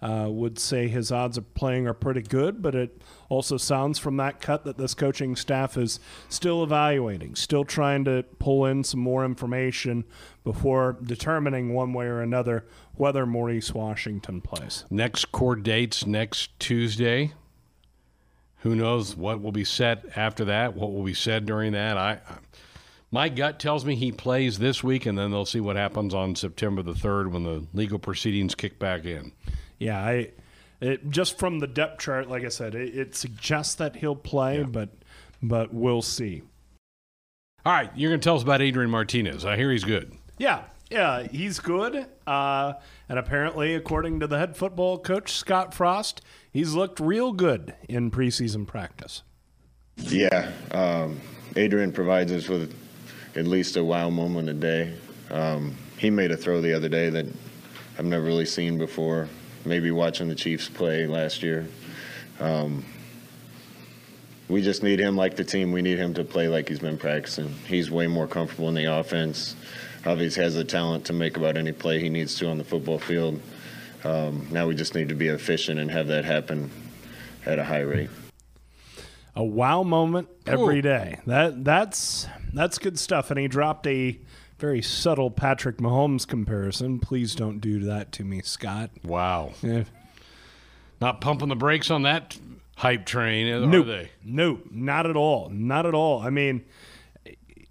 uh, 0.04 0.28
would 0.28 0.58
say 0.58 0.86
his 0.86 1.10
odds 1.10 1.38
of 1.38 1.54
playing 1.54 1.86
are 1.86 1.94
pretty 1.94 2.20
good, 2.20 2.60
but 2.60 2.74
it 2.74 3.00
also 3.30 3.56
sounds 3.56 3.98
from 3.98 4.18
that 4.18 4.38
cut 4.38 4.62
that 4.64 4.76
this 4.76 4.92
coaching 4.92 5.34
staff 5.34 5.78
is 5.78 5.98
still 6.28 6.62
evaluating, 6.62 7.34
still 7.34 7.64
trying 7.64 8.04
to 8.04 8.22
pull 8.38 8.66
in 8.66 8.84
some 8.84 9.00
more 9.00 9.24
information 9.24 10.04
before 10.44 10.98
determining 11.02 11.72
one 11.72 11.94
way 11.94 12.04
or 12.04 12.20
another 12.20 12.66
whether 12.96 13.24
Maurice 13.24 13.72
Washington 13.72 14.42
plays. 14.42 14.84
Next 14.90 15.32
court 15.32 15.62
dates 15.62 16.06
next 16.06 16.50
Tuesday. 16.60 17.32
Who 18.58 18.76
knows 18.76 19.16
what 19.16 19.40
will 19.40 19.52
be 19.52 19.64
set 19.64 20.04
after 20.16 20.44
that? 20.44 20.74
What 20.74 20.92
will 20.92 21.02
be 21.02 21.14
said 21.14 21.46
during 21.46 21.72
that? 21.72 21.96
I, 21.96 22.20
I 22.28 22.38
my 23.10 23.28
gut 23.28 23.60
tells 23.60 23.84
me 23.84 23.94
he 23.94 24.10
plays 24.10 24.58
this 24.58 24.82
week, 24.82 25.06
and 25.06 25.16
then 25.16 25.30
they'll 25.30 25.46
see 25.46 25.60
what 25.60 25.76
happens 25.76 26.12
on 26.12 26.34
September 26.34 26.82
the 26.82 26.96
third 26.96 27.32
when 27.32 27.44
the 27.44 27.64
legal 27.72 27.98
proceedings 27.98 28.56
kick 28.56 28.80
back 28.80 29.04
in. 29.04 29.30
Yeah, 29.84 30.02
I 30.02 30.30
it, 30.80 31.10
just 31.10 31.38
from 31.38 31.58
the 31.58 31.66
depth 31.66 32.00
chart, 32.00 32.28
like 32.28 32.42
I 32.42 32.48
said, 32.48 32.74
it, 32.74 32.96
it 32.96 33.14
suggests 33.14 33.74
that 33.74 33.96
he'll 33.96 34.16
play, 34.16 34.58
yeah. 34.58 34.64
but 34.64 34.88
but 35.42 35.74
we'll 35.74 36.02
see. 36.02 36.42
All 37.66 37.72
right, 37.72 37.90
you're 37.94 38.10
going 38.10 38.20
to 38.20 38.24
tell 38.24 38.36
us 38.36 38.42
about 38.42 38.62
Adrian 38.62 38.90
Martinez. 38.90 39.44
I 39.44 39.56
hear 39.56 39.70
he's 39.70 39.84
good. 39.84 40.14
Yeah, 40.38 40.64
yeah, 40.90 41.26
he's 41.28 41.60
good. 41.60 42.06
Uh, 42.26 42.74
and 43.08 43.18
apparently, 43.18 43.74
according 43.74 44.20
to 44.20 44.26
the 44.26 44.38
head 44.38 44.56
football 44.56 44.98
coach 44.98 45.32
Scott 45.32 45.74
Frost, 45.74 46.22
he's 46.50 46.72
looked 46.72 46.98
real 46.98 47.32
good 47.32 47.74
in 47.86 48.10
preseason 48.10 48.66
practice. 48.66 49.22
Yeah, 49.98 50.50
um, 50.70 51.20
Adrian 51.56 51.92
provides 51.92 52.32
us 52.32 52.48
with 52.48 52.74
at 53.36 53.46
least 53.46 53.76
a 53.76 53.84
wow 53.84 54.08
moment 54.08 54.48
a 54.48 54.54
day. 54.54 54.94
Um, 55.30 55.76
he 55.98 56.08
made 56.08 56.30
a 56.30 56.36
throw 56.36 56.60
the 56.60 56.74
other 56.74 56.88
day 56.88 57.10
that 57.10 57.26
I've 57.98 58.06
never 58.06 58.24
really 58.24 58.46
seen 58.46 58.78
before. 58.78 59.28
Maybe 59.64 59.90
watching 59.90 60.28
the 60.28 60.34
Chiefs 60.34 60.68
play 60.68 61.06
last 61.06 61.42
year. 61.42 61.66
Um, 62.40 62.84
we 64.48 64.62
just 64.62 64.82
need 64.82 64.98
him 64.98 65.16
like 65.16 65.36
the 65.36 65.44
team. 65.44 65.72
We 65.72 65.82
need 65.82 65.98
him 65.98 66.14
to 66.14 66.24
play 66.24 66.48
like 66.48 66.68
he's 66.68 66.78
been 66.78 66.98
practicing. 66.98 67.48
He's 67.66 67.90
way 67.90 68.06
more 68.06 68.26
comfortable 68.26 68.68
in 68.68 68.74
the 68.74 68.84
offense. 68.84 69.56
Obviously, 70.04 70.42
has 70.42 70.54
the 70.54 70.64
talent 70.64 71.06
to 71.06 71.12
make 71.12 71.36
about 71.36 71.56
any 71.56 71.72
play 71.72 71.98
he 71.98 72.10
needs 72.10 72.34
to 72.36 72.48
on 72.48 72.58
the 72.58 72.64
football 72.64 72.98
field. 72.98 73.40
Um, 74.04 74.46
now 74.50 74.66
we 74.66 74.74
just 74.74 74.94
need 74.94 75.08
to 75.08 75.14
be 75.14 75.28
efficient 75.28 75.80
and 75.80 75.90
have 75.90 76.08
that 76.08 76.26
happen 76.26 76.70
at 77.46 77.58
a 77.58 77.64
high 77.64 77.80
rate 77.80 78.10
a 79.36 79.44
wow 79.44 79.82
moment 79.82 80.28
every 80.46 80.78
Ooh. 80.78 80.82
day. 80.82 81.20
That 81.26 81.64
that's 81.64 82.26
that's 82.52 82.78
good 82.78 82.98
stuff. 82.98 83.30
And 83.30 83.38
he 83.38 83.48
dropped 83.48 83.86
a 83.86 84.18
very 84.58 84.82
subtle 84.82 85.30
Patrick 85.30 85.78
Mahomes 85.78 86.26
comparison. 86.26 87.00
Please 87.00 87.34
don't 87.34 87.58
do 87.58 87.80
that 87.80 88.12
to 88.12 88.24
me, 88.24 88.40
Scott. 88.42 88.90
Wow. 89.04 89.52
Yeah. 89.62 89.84
Not 91.00 91.20
pumping 91.20 91.48
the 91.48 91.56
brakes 91.56 91.90
on 91.90 92.02
that 92.02 92.38
hype 92.76 93.04
train, 93.04 93.46
are 93.48 93.66
nope. 93.66 93.86
they? 93.86 94.10
No, 94.24 94.60
not 94.70 95.06
at 95.06 95.16
all. 95.16 95.48
Not 95.50 95.86
at 95.86 95.94
all. 95.94 96.20
I 96.20 96.30
mean, 96.30 96.64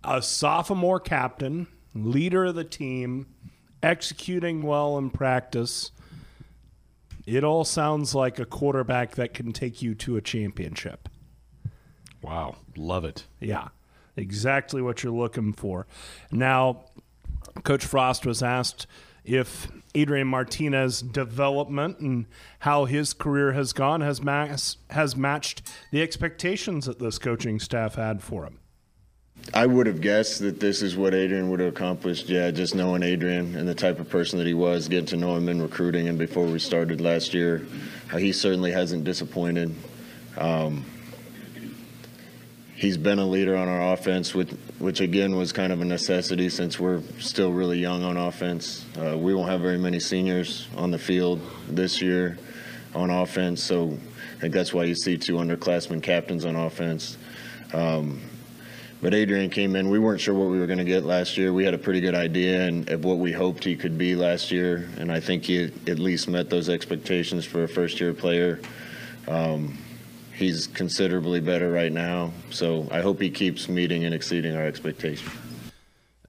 a 0.03 0.21
sophomore 0.21 0.99
captain, 0.99 1.67
leader 1.95 2.45
of 2.45 2.55
the 2.55 2.63
team, 2.63 3.27
executing 3.81 4.61
well 4.61 4.97
in 4.97 5.09
practice. 5.09 5.91
It 7.25 7.43
all 7.43 7.63
sounds 7.63 8.13
like 8.13 8.39
a 8.39 8.45
quarterback 8.45 9.15
that 9.15 9.33
can 9.33 9.53
take 9.53 9.81
you 9.81 9.95
to 9.95 10.17
a 10.17 10.21
championship. 10.21 11.07
Wow, 12.21 12.55
love 12.75 13.05
it. 13.05 13.25
Yeah, 13.39 13.69
exactly 14.15 14.81
what 14.81 15.03
you're 15.03 15.13
looking 15.13 15.53
for. 15.53 15.87
Now, 16.31 16.85
Coach 17.63 17.85
Frost 17.85 18.25
was 18.25 18.41
asked 18.41 18.87
if 19.23 19.67
Adrian 19.95 20.27
Martinez 20.27 21.01
development 21.01 21.99
and 21.99 22.25
how 22.59 22.85
his 22.85 23.13
career 23.13 23.53
has 23.53 23.73
gone 23.73 24.01
has 24.01 24.21
mass, 24.21 24.77
has 24.89 25.15
matched 25.15 25.61
the 25.91 26.01
expectations 26.01 26.85
that 26.85 26.99
this 26.99 27.19
coaching 27.19 27.59
staff 27.59 27.95
had 27.95 28.21
for 28.21 28.45
him. 28.45 28.59
I 29.53 29.65
would 29.65 29.87
have 29.87 29.99
guessed 29.99 30.39
that 30.39 30.59
this 30.59 30.81
is 30.81 30.95
what 30.95 31.13
Adrian 31.13 31.49
would 31.49 31.59
have 31.59 31.73
accomplished. 31.73 32.29
Yeah, 32.29 32.49
just 32.51 32.75
knowing 32.75 33.03
Adrian 33.03 33.55
and 33.55 33.67
the 33.67 33.75
type 33.75 33.99
of 33.99 34.09
person 34.09 34.39
that 34.39 34.47
he 34.47 34.53
was, 34.53 34.87
getting 34.87 35.05
to 35.07 35.17
know 35.17 35.35
him 35.35 35.49
in 35.49 35.61
recruiting 35.61 36.07
and 36.07 36.17
before 36.17 36.45
we 36.45 36.59
started 36.59 37.01
last 37.01 37.33
year, 37.33 37.65
uh, 38.11 38.17
he 38.17 38.31
certainly 38.31 38.71
hasn't 38.71 39.03
disappointed. 39.03 39.75
Um, 40.37 40.85
he's 42.83 42.97
been 42.97 43.17
a 43.17 43.25
leader 43.25 43.55
on 43.55 43.69
our 43.69 43.93
offense, 43.93 44.35
which, 44.35 44.49
which 44.77 44.99
again 44.99 45.37
was 45.37 45.53
kind 45.53 45.71
of 45.71 45.79
a 45.79 45.85
necessity 45.85 46.49
since 46.49 46.77
we're 46.77 47.01
still 47.17 47.53
really 47.53 47.79
young 47.79 48.03
on 48.03 48.17
offense. 48.17 48.85
Uh, 48.99 49.17
we 49.17 49.33
won't 49.33 49.49
have 49.49 49.61
very 49.61 49.77
many 49.77 50.01
seniors 50.01 50.67
on 50.75 50.91
the 50.91 50.97
field 50.97 51.39
this 51.69 52.01
year 52.01 52.37
on 52.93 53.09
offense, 53.09 53.63
so 53.63 53.97
I 54.35 54.41
think 54.41 54.53
that's 54.53 54.73
why 54.73 54.83
you 54.83 54.95
see 54.95 55.17
two 55.17 55.35
underclassmen 55.35 56.03
captains 56.03 56.43
on 56.43 56.57
offense. 56.57 57.17
Um, 57.71 58.19
but 59.01 59.13
Adrian 59.13 59.49
came 59.49 59.77
in. 59.77 59.89
We 59.89 59.99
weren't 59.99 60.19
sure 60.19 60.33
what 60.33 60.49
we 60.49 60.59
were 60.59 60.67
going 60.67 60.79
to 60.79 60.83
get 60.83 61.05
last 61.05 61.37
year. 61.37 61.53
We 61.53 61.63
had 61.63 61.73
a 61.73 61.77
pretty 61.77 62.01
good 62.01 62.15
idea 62.15 62.67
and 62.67 62.89
of 62.89 63.05
what 63.05 63.17
we 63.17 63.31
hoped 63.31 63.63
he 63.63 63.77
could 63.77 63.97
be 63.97 64.13
last 64.13 64.51
year, 64.51 64.89
and 64.97 65.09
I 65.09 65.21
think 65.21 65.45
he 65.45 65.71
at 65.87 65.99
least 65.99 66.27
met 66.27 66.49
those 66.49 66.67
expectations 66.67 67.45
for 67.45 67.63
a 67.63 67.67
first-year 67.69 68.13
player. 68.13 68.59
Um, 69.29 69.77
he's 70.35 70.67
considerably 70.67 71.39
better 71.39 71.71
right 71.71 71.91
now. 71.91 72.31
So 72.49 72.87
I 72.91 73.01
hope 73.01 73.21
he 73.21 73.29
keeps 73.29 73.69
meeting 73.69 74.03
and 74.05 74.13
exceeding 74.13 74.55
our 74.55 74.65
expectations. 74.65 75.31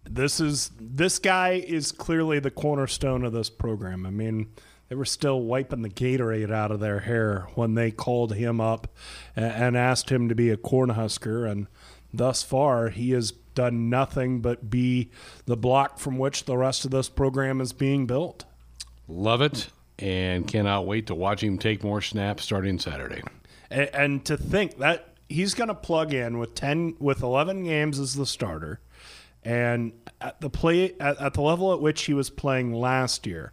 This 0.08 0.38
is 0.38 0.70
this 0.78 1.18
guy 1.18 1.64
is 1.66 1.90
clearly 1.90 2.38
the 2.38 2.50
cornerstone 2.50 3.24
of 3.24 3.32
this 3.32 3.50
program. 3.50 4.06
I 4.06 4.10
mean, 4.10 4.48
they 4.88 4.94
were 4.94 5.04
still 5.04 5.40
wiping 5.40 5.82
the 5.82 5.88
Gatorade 5.88 6.52
out 6.52 6.70
of 6.70 6.80
their 6.80 7.00
hair 7.00 7.48
when 7.54 7.74
they 7.74 7.90
called 7.90 8.34
him 8.34 8.60
up 8.60 8.86
and 9.34 9.76
asked 9.76 10.10
him 10.10 10.28
to 10.28 10.34
be 10.34 10.50
a 10.50 10.56
Cornhusker, 10.56 11.50
and 11.50 11.66
thus 12.12 12.42
far 12.42 12.90
he 12.90 13.10
has 13.10 13.32
done 13.32 13.88
nothing 13.88 14.40
but 14.40 14.68
be 14.68 15.10
the 15.46 15.56
block 15.56 15.98
from 15.98 16.18
which 16.18 16.44
the 16.44 16.56
rest 16.56 16.84
of 16.84 16.90
this 16.90 17.08
program 17.08 17.60
is 17.60 17.72
being 17.72 18.06
built. 18.06 18.44
Love 19.08 19.40
it, 19.40 19.68
and 19.98 20.46
cannot 20.46 20.86
wait 20.86 21.06
to 21.06 21.14
watch 21.14 21.42
him 21.42 21.58
take 21.58 21.82
more 21.82 22.00
snaps 22.00 22.44
starting 22.44 22.78
Saturday. 22.78 23.22
And, 23.74 24.24
to 24.26 24.36
think 24.36 24.78
that 24.78 25.14
he's 25.28 25.54
going 25.54 25.68
to 25.68 25.74
plug 25.74 26.14
in 26.14 26.38
with 26.38 26.54
10 26.54 26.96
with 27.00 27.22
11 27.22 27.64
games 27.64 27.98
as 27.98 28.14
the 28.14 28.26
starter 28.26 28.80
and 29.42 29.92
at 30.20 30.40
the 30.40 30.48
play 30.48 30.94
at, 31.00 31.20
at, 31.20 31.34
the 31.34 31.40
level 31.40 31.72
at 31.72 31.80
which 31.80 32.04
he 32.04 32.14
was 32.14 32.30
playing 32.30 32.72
last 32.72 33.26
year 33.26 33.52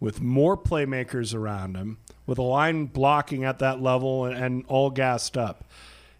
with 0.00 0.22
more 0.22 0.56
playmakers 0.56 1.34
around 1.34 1.76
him 1.76 1.98
with 2.26 2.38
a 2.38 2.42
line 2.42 2.86
blocking 2.86 3.44
at 3.44 3.58
that 3.58 3.82
level 3.82 4.24
and, 4.24 4.36
and 4.36 4.64
all 4.68 4.90
gassed 4.90 5.36
up 5.36 5.64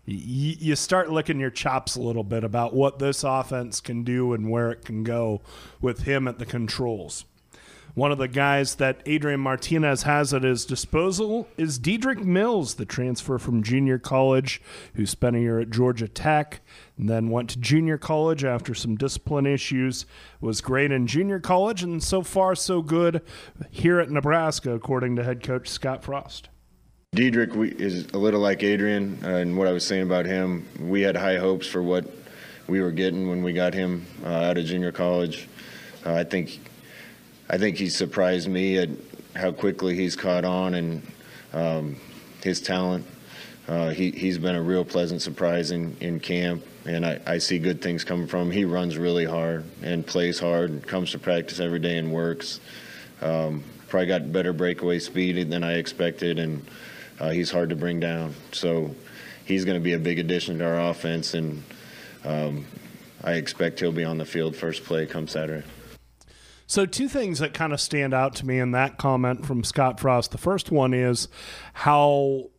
you 0.05 0.75
start 0.75 1.11
licking 1.11 1.39
your 1.39 1.51
chops 1.51 1.95
a 1.95 2.01
little 2.01 2.25
bit 2.25 2.43
about 2.43 2.73
what 2.73 2.99
this 2.99 3.25
offense 3.25 3.81
can 3.81 4.05
do 4.05 4.33
and 4.33 4.51
where 4.51 4.71
it 4.71 4.85
can 4.85 5.05
go 5.05 5.41
with 5.81 6.05
him 6.05 6.27
at 6.27 6.39
the 6.39 6.47
controls 6.47 7.25
one 7.99 8.13
of 8.13 8.19
the 8.19 8.29
guys 8.29 8.77
that 8.77 9.03
Adrian 9.07 9.41
Martinez 9.41 10.05
has 10.05 10.33
at 10.33 10.45
his 10.45 10.65
disposal 10.65 11.49
is 11.57 11.81
Dedrick 11.81 12.23
Mills, 12.23 12.77
the 12.77 12.85
transfer 12.85 13.39
from 13.39 13.61
junior 13.61 13.99
college, 13.99 14.63
who 14.95 15.05
spent 15.05 15.35
a 15.35 15.41
year 15.41 15.59
at 15.59 15.71
Georgia 15.71 16.07
Tech 16.07 16.61
and 16.97 17.11
then 17.11 17.29
went 17.29 17.51
to 17.51 17.59
junior 17.59 17.99
college 17.99 18.45
after 18.45 18.73
some 18.73 18.95
discipline 18.95 19.47
issues. 19.47 20.07
Was 20.41 20.61
great 20.61 20.93
in 20.93 21.09
junior 21.09 21.41
college 21.41 21.83
and 21.83 22.01
so 22.01 22.23
far 22.23 22.55
so 22.55 22.83
good 22.83 23.21
here 23.69 23.99
at 23.99 24.13
Nebraska, 24.13 24.73
according 24.73 25.17
to 25.17 25.25
head 25.25 25.43
coach 25.43 25.69
Scott 25.69 26.05
Frost. 26.05 26.51
Dedrick 27.17 27.81
is 27.81 28.07
a 28.15 28.19
little 28.19 28.41
like 28.41 28.63
Adrian, 28.63 29.19
uh, 29.25 29.29
and 29.29 29.59
what 29.59 29.67
I 29.67 29.73
was 29.73 29.85
saying 29.85 30.05
about 30.05 30.25
him, 30.25 30.69
we 30.79 31.01
had 31.01 31.17
high 31.17 31.39
hopes 31.39 31.67
for 31.67 31.83
what 31.83 32.05
we 32.69 32.81
were 32.81 32.93
getting 32.93 33.29
when 33.29 33.43
we 33.43 33.53
got 33.53 33.75
him 33.75 34.07
uh, 34.25 34.29
out 34.29 34.57
of 34.57 34.67
junior 34.67 34.93
college. 34.93 35.49
Uh, 36.07 36.15
I 36.15 36.23
think 36.23 36.61
I 37.51 37.57
think 37.57 37.79
he 37.79 37.89
surprised 37.89 38.49
me 38.49 38.77
at 38.79 38.91
how 39.35 39.53
quickly 39.53 39.95
he's 39.95 40.17
caught 40.17 40.45
on 40.45 40.75
and 40.75 41.03
um, 41.53 41.97
his 42.43 42.61
talent. 42.61 43.07
uh, 43.69 43.91
he, 43.91 44.11
he's 44.11 44.39
been 44.39 44.55
a 44.55 44.63
real 44.63 44.85
pleasant 44.85 45.23
surprise 45.23 45.71
in, 45.71 45.97
in 46.01 46.21
camp, 46.21 46.63
and 46.85 47.05
I, 47.05 47.21
I 47.27 47.39
see 47.39 47.59
good 47.59 47.83
things 47.83 48.05
coming 48.05 48.27
from 48.27 48.47
him. 48.47 48.51
He 48.51 48.65
runs 48.65 48.97
really 48.97 49.25
hard 49.25 49.65
and 49.83 50.07
plays 50.07 50.39
hard 50.39 50.71
and 50.71 50.87
comes 50.87 51.11
to 51.13 51.19
practice 51.19 51.61
every 51.61 51.79
day 51.79 51.99
and 51.99 52.13
works. 52.13 52.61
Um, 53.21 53.65
probably 53.89 54.07
got 54.07 54.33
better 54.33 54.53
breakaway 54.53 54.99
speed 54.99 55.51
than 55.51 55.65
I 55.65 55.75
expected, 55.75 56.39
and 56.39 56.67
uh, 57.21 57.31
he's 57.31 57.51
hard 57.51 57.71
to 57.71 57.77
bring 57.77 58.01
down. 58.01 58.35
So 58.53 58.95
he's 59.45 59.65
going 59.65 59.77
to 59.79 59.85
be 59.85 59.95
a 59.95 59.99
big 59.99 60.19
addition 60.19 60.59
to 60.59 60.67
our 60.67 60.91
offense, 60.91 61.35
and 61.35 61.63
um, 62.25 62.67
I 63.23 63.33
expect 63.33 63.81
he'll 63.81 63.93
be 63.93 64.05
on 64.05 64.19
the 64.19 64.27
field 64.27 64.57
first 64.57 64.85
play 64.85 65.07
come 65.07 65.29
Saturday. 65.29 65.67
So, 66.69 66.85
two 66.85 67.09
things 67.09 67.39
that 67.39 67.55
kind 67.55 67.73
of 67.73 67.81
stand 67.81 68.13
out 68.13 68.35
to 68.37 68.47
me 68.47 68.59
in 68.59 68.73
that 68.73 68.99
comment 68.99 69.47
from 69.47 69.65
Scott 69.65 69.99
Frost. 69.99 70.33
The 70.33 70.39
first 70.39 70.71
one 70.71 70.93
is 70.93 71.27
how 71.73 72.51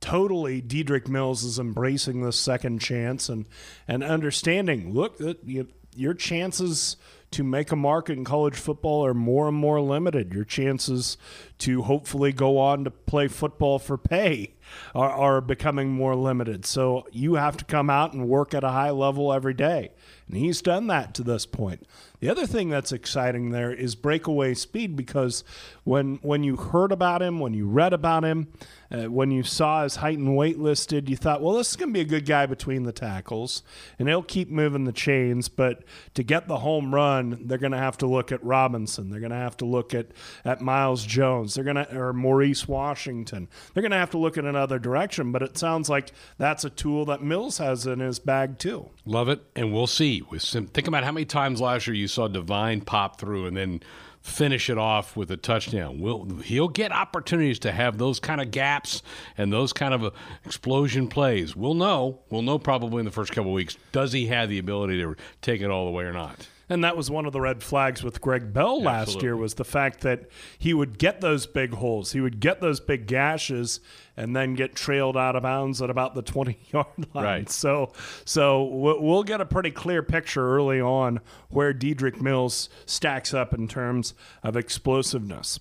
totally 0.00 0.62
Dedrick 0.62 1.06
Mills 1.06 1.44
is 1.44 1.58
embracing 1.58 2.22
this 2.22 2.38
second 2.38 2.80
chance 2.80 3.28
and 3.28 3.46
and 3.86 4.02
understanding. 4.02 4.94
Look, 4.94 5.20
you, 5.44 5.68
your 5.94 6.14
chances 6.14 6.96
to 7.32 7.44
make 7.44 7.70
a 7.70 7.76
mark 7.76 8.08
in 8.08 8.24
college 8.24 8.56
football 8.56 9.04
are 9.04 9.12
more 9.12 9.48
and 9.48 9.56
more 9.56 9.82
limited. 9.82 10.32
Your 10.32 10.44
chances 10.44 11.18
to 11.58 11.82
hopefully 11.82 12.32
go 12.32 12.56
on 12.56 12.84
to 12.84 12.90
play 12.90 13.28
football 13.28 13.78
for 13.78 13.98
pay 13.98 14.54
are, 14.94 15.10
are 15.10 15.40
becoming 15.40 15.90
more 15.90 16.14
limited. 16.14 16.66
So 16.66 17.06
you 17.12 17.34
have 17.34 17.56
to 17.58 17.64
come 17.64 17.90
out 17.90 18.12
and 18.12 18.28
work 18.28 18.54
at 18.54 18.64
a 18.64 18.70
high 18.70 18.90
level 18.90 19.32
every 19.32 19.54
day. 19.54 19.90
And 20.28 20.36
he's 20.36 20.62
done 20.62 20.86
that 20.86 21.12
to 21.14 21.24
this 21.24 21.44
point. 21.44 21.86
The 22.20 22.28
other 22.28 22.46
thing 22.46 22.68
that's 22.68 22.92
exciting 22.92 23.50
there 23.50 23.72
is 23.72 23.94
breakaway 23.94 24.52
speed 24.54 24.94
because 24.94 25.42
when 25.84 26.16
when 26.22 26.44
you 26.44 26.56
heard 26.56 26.92
about 26.92 27.22
him, 27.22 27.40
when 27.40 27.54
you 27.54 27.66
read 27.66 27.94
about 27.94 28.24
him, 28.24 28.48
uh, 28.92 29.04
when 29.04 29.30
you 29.30 29.42
saw 29.42 29.82
his 29.82 29.96
height 29.96 30.18
and 30.18 30.36
weight 30.36 30.58
listed, 30.58 31.08
you 31.08 31.16
thought, 31.16 31.40
well, 31.40 31.54
this 31.54 31.70
is 31.70 31.76
going 31.76 31.88
to 31.88 31.94
be 31.94 32.02
a 32.02 32.04
good 32.04 32.26
guy 32.26 32.44
between 32.44 32.82
the 32.82 32.92
tackles, 32.92 33.62
and 33.98 34.06
he'll 34.06 34.22
keep 34.22 34.50
moving 34.50 34.84
the 34.84 34.92
chains. 34.92 35.48
But 35.48 35.82
to 36.14 36.22
get 36.22 36.46
the 36.46 36.58
home 36.58 36.94
run, 36.94 37.46
they're 37.46 37.56
going 37.56 37.72
to 37.72 37.78
have 37.78 37.96
to 37.98 38.06
look 38.06 38.30
at 38.30 38.44
Robinson. 38.44 39.10
They're 39.10 39.20
going 39.20 39.30
to 39.30 39.36
have 39.36 39.56
to 39.56 39.64
look 39.64 39.94
at 39.94 40.08
at 40.44 40.60
Myles 40.60 41.06
Jones. 41.06 41.54
They're 41.54 41.64
going 41.64 41.76
to 41.76 41.96
or 41.96 42.12
Maurice 42.12 42.68
Washington. 42.68 43.48
They're 43.72 43.82
going 43.82 43.92
to 43.92 43.96
have 43.96 44.10
to 44.10 44.18
look 44.18 44.36
at 44.36 44.44
another 44.44 44.59
direction. 44.66 45.32
But 45.32 45.42
it 45.42 45.58
sounds 45.58 45.88
like 45.88 46.12
that's 46.38 46.64
a 46.64 46.70
tool 46.70 47.04
that 47.06 47.22
Mills 47.22 47.58
has 47.58 47.86
in 47.86 48.00
his 48.00 48.18
bag 48.18 48.58
too. 48.58 48.90
Love 49.04 49.28
it, 49.28 49.40
and 49.56 49.72
we'll 49.72 49.86
see. 49.86 50.22
With 50.22 50.42
think 50.42 50.86
about 50.86 51.04
how 51.04 51.12
many 51.12 51.26
times 51.26 51.60
last 51.60 51.86
year 51.86 51.94
you 51.94 52.08
saw 52.08 52.28
Devine 52.28 52.82
pop 52.82 53.20
through 53.20 53.46
and 53.46 53.56
then 53.56 53.80
finish 54.20 54.68
it 54.68 54.78
off 54.78 55.16
with 55.16 55.30
a 55.30 55.36
touchdown. 55.36 55.98
Will 56.00 56.24
he'll 56.44 56.68
get 56.68 56.92
opportunities 56.92 57.58
to 57.60 57.72
have 57.72 57.98
those 57.98 58.20
kind 58.20 58.40
of 58.40 58.50
gaps 58.50 59.02
and 59.38 59.52
those 59.52 59.72
kind 59.72 59.94
of 59.94 60.04
uh, 60.04 60.10
explosion 60.44 61.08
plays. 61.08 61.56
We'll 61.56 61.74
know. 61.74 62.20
We'll 62.30 62.42
know 62.42 62.58
probably 62.58 63.00
in 63.00 63.06
the 63.06 63.10
first 63.10 63.32
couple 63.32 63.52
weeks. 63.52 63.76
Does 63.92 64.12
he 64.12 64.26
have 64.26 64.48
the 64.48 64.58
ability 64.58 65.00
to 65.00 65.16
take 65.40 65.62
it 65.62 65.70
all 65.70 65.86
the 65.86 65.92
way 65.92 66.04
or 66.04 66.12
not? 66.12 66.48
And 66.70 66.84
that 66.84 66.96
was 66.96 67.10
one 67.10 67.26
of 67.26 67.32
the 67.32 67.40
red 67.40 67.64
flags 67.64 68.04
with 68.04 68.20
Greg 68.20 68.52
Bell 68.52 68.80
last 68.80 69.08
Absolutely. 69.08 69.26
year 69.26 69.36
was 69.36 69.54
the 69.54 69.64
fact 69.64 70.02
that 70.02 70.30
he 70.56 70.72
would 70.72 70.98
get 70.98 71.20
those 71.20 71.44
big 71.46 71.74
holes, 71.74 72.12
he 72.12 72.20
would 72.20 72.38
get 72.38 72.60
those 72.60 72.78
big 72.78 73.06
gashes, 73.08 73.80
and 74.16 74.36
then 74.36 74.54
get 74.54 74.76
trailed 74.76 75.16
out 75.16 75.34
of 75.34 75.42
bounds 75.42 75.82
at 75.82 75.90
about 75.90 76.14
the 76.14 76.22
20 76.30 76.58
yard 76.72 76.86
line. 77.12 77.24
Right. 77.24 77.50
So, 77.50 77.92
so 78.24 78.62
we'll 78.62 79.24
get 79.24 79.40
a 79.40 79.46
pretty 79.46 79.72
clear 79.72 80.02
picture 80.02 80.56
early 80.56 80.80
on 80.80 81.20
where 81.48 81.74
Dedrick 81.74 82.20
Mills 82.20 82.68
stacks 82.86 83.34
up 83.34 83.52
in 83.52 83.66
terms 83.66 84.14
of 84.44 84.56
explosiveness. 84.56 85.58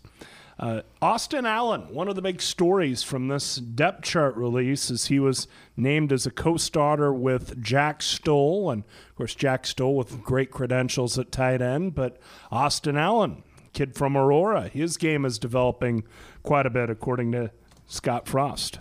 Uh, 0.60 0.82
Austin 1.02 1.46
Allen, 1.46 1.94
one 1.94 2.10
of 2.10 2.16
the 2.16 2.22
big 2.22 2.42
stories 2.42 3.02
from 3.02 3.30
this 3.30 3.56
depth 3.56 4.04
chart 4.04 4.36
release, 4.36 4.90
is 4.92 5.06
he 5.06 5.18
was 5.18 5.48
named 5.78 6.12
as 6.12 6.26
a 6.26 6.32
co-starter 6.32 7.14
with 7.14 7.64
Jack 7.64 8.02
Stoll, 8.02 8.70
and 8.70 8.84
of 8.84 9.16
course 9.16 9.34
Jack 9.34 9.66
Stoll 9.66 9.96
with 9.96 10.22
great 10.22 10.52
credentials 10.52 11.18
at 11.18 11.32
tight 11.32 11.62
end. 11.62 11.96
But 11.96 12.18
Austin 12.52 12.98
Allen, 12.98 13.44
kid 13.72 13.96
from 13.96 14.18
Aurora, 14.18 14.68
his 14.68 14.98
game 14.98 15.24
is 15.24 15.40
developing 15.40 16.04
quite 16.44 16.66
a 16.66 16.70
bit, 16.70 16.90
according 16.90 17.32
to 17.32 17.52
Scott 17.88 18.28
Frost. 18.28 18.80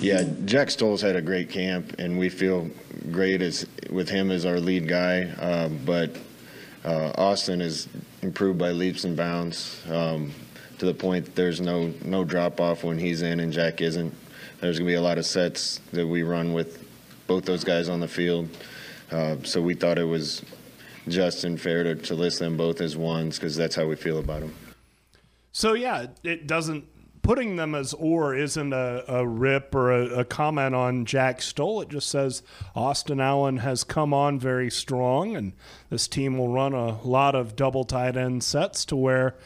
Yeah, 0.00 0.24
Jack 0.44 0.70
Stoll's 0.70 1.00
had 1.00 1.14
a 1.14 1.22
great 1.22 1.48
camp, 1.48 1.94
and 2.00 2.18
we 2.18 2.28
feel 2.28 2.68
great 3.12 3.40
as 3.40 3.64
with 3.88 4.08
him 4.08 4.32
as 4.32 4.44
our 4.44 4.58
lead 4.58 4.88
guy. 4.88 5.22
Uh, 5.38 5.68
but 5.68 6.16
uh, 6.84 7.12
Austin 7.16 7.60
is 7.60 7.86
improved 8.20 8.58
by 8.58 8.72
leaps 8.72 9.04
and 9.04 9.16
bounds. 9.16 9.80
Um, 9.88 10.32
to 10.78 10.86
the 10.86 10.94
point 10.94 11.24
that 11.26 11.34
there's 11.34 11.60
no 11.60 11.92
no 12.04 12.24
drop 12.24 12.60
off 12.60 12.84
when 12.84 12.98
he's 12.98 13.22
in 13.22 13.40
and 13.40 13.52
Jack 13.52 13.80
isn't. 13.80 14.14
There's 14.60 14.78
gonna 14.78 14.88
be 14.88 14.94
a 14.94 15.02
lot 15.02 15.18
of 15.18 15.26
sets 15.26 15.80
that 15.92 16.06
we 16.06 16.22
run 16.22 16.52
with 16.52 16.84
both 17.26 17.44
those 17.44 17.64
guys 17.64 17.88
on 17.88 18.00
the 18.00 18.08
field. 18.08 18.48
Uh, 19.10 19.36
so 19.42 19.62
we 19.62 19.74
thought 19.74 19.98
it 19.98 20.04
was 20.04 20.42
just 21.08 21.44
and 21.44 21.60
fair 21.60 21.82
to, 21.84 21.94
to 21.94 22.14
list 22.14 22.38
them 22.38 22.56
both 22.56 22.80
as 22.80 22.96
ones 22.96 23.38
because 23.38 23.56
that's 23.56 23.74
how 23.74 23.86
we 23.86 23.96
feel 23.96 24.18
about 24.18 24.40
them. 24.40 24.54
So 25.52 25.74
yeah, 25.74 26.06
it 26.22 26.46
doesn't 26.46 26.84
putting 27.22 27.56
them 27.56 27.74
as 27.74 27.92
or 27.92 28.34
isn't 28.34 28.72
a, 28.72 29.04
a 29.06 29.26
rip 29.26 29.74
or 29.74 29.92
a, 29.92 30.20
a, 30.20 30.24
comment 30.24 30.74
on 30.74 31.04
Jack 31.04 31.42
Stoll. 31.42 31.82
It 31.82 31.90
just 31.90 32.08
says 32.08 32.42
Austin 32.74 33.20
Allen 33.20 33.58
has 33.58 33.84
come 33.84 34.14
on 34.14 34.38
very 34.38 34.70
strong, 34.70 35.36
and 35.36 35.52
this 35.90 36.08
team 36.08 36.38
will 36.38 36.48
run 36.48 36.72
a 36.72 37.02
lot 37.02 37.34
of 37.34 37.54
double 37.54 37.84
tight 37.84 38.16
end 38.16 38.42
sets 38.44 38.86
to 38.86 38.96
where 38.96 39.36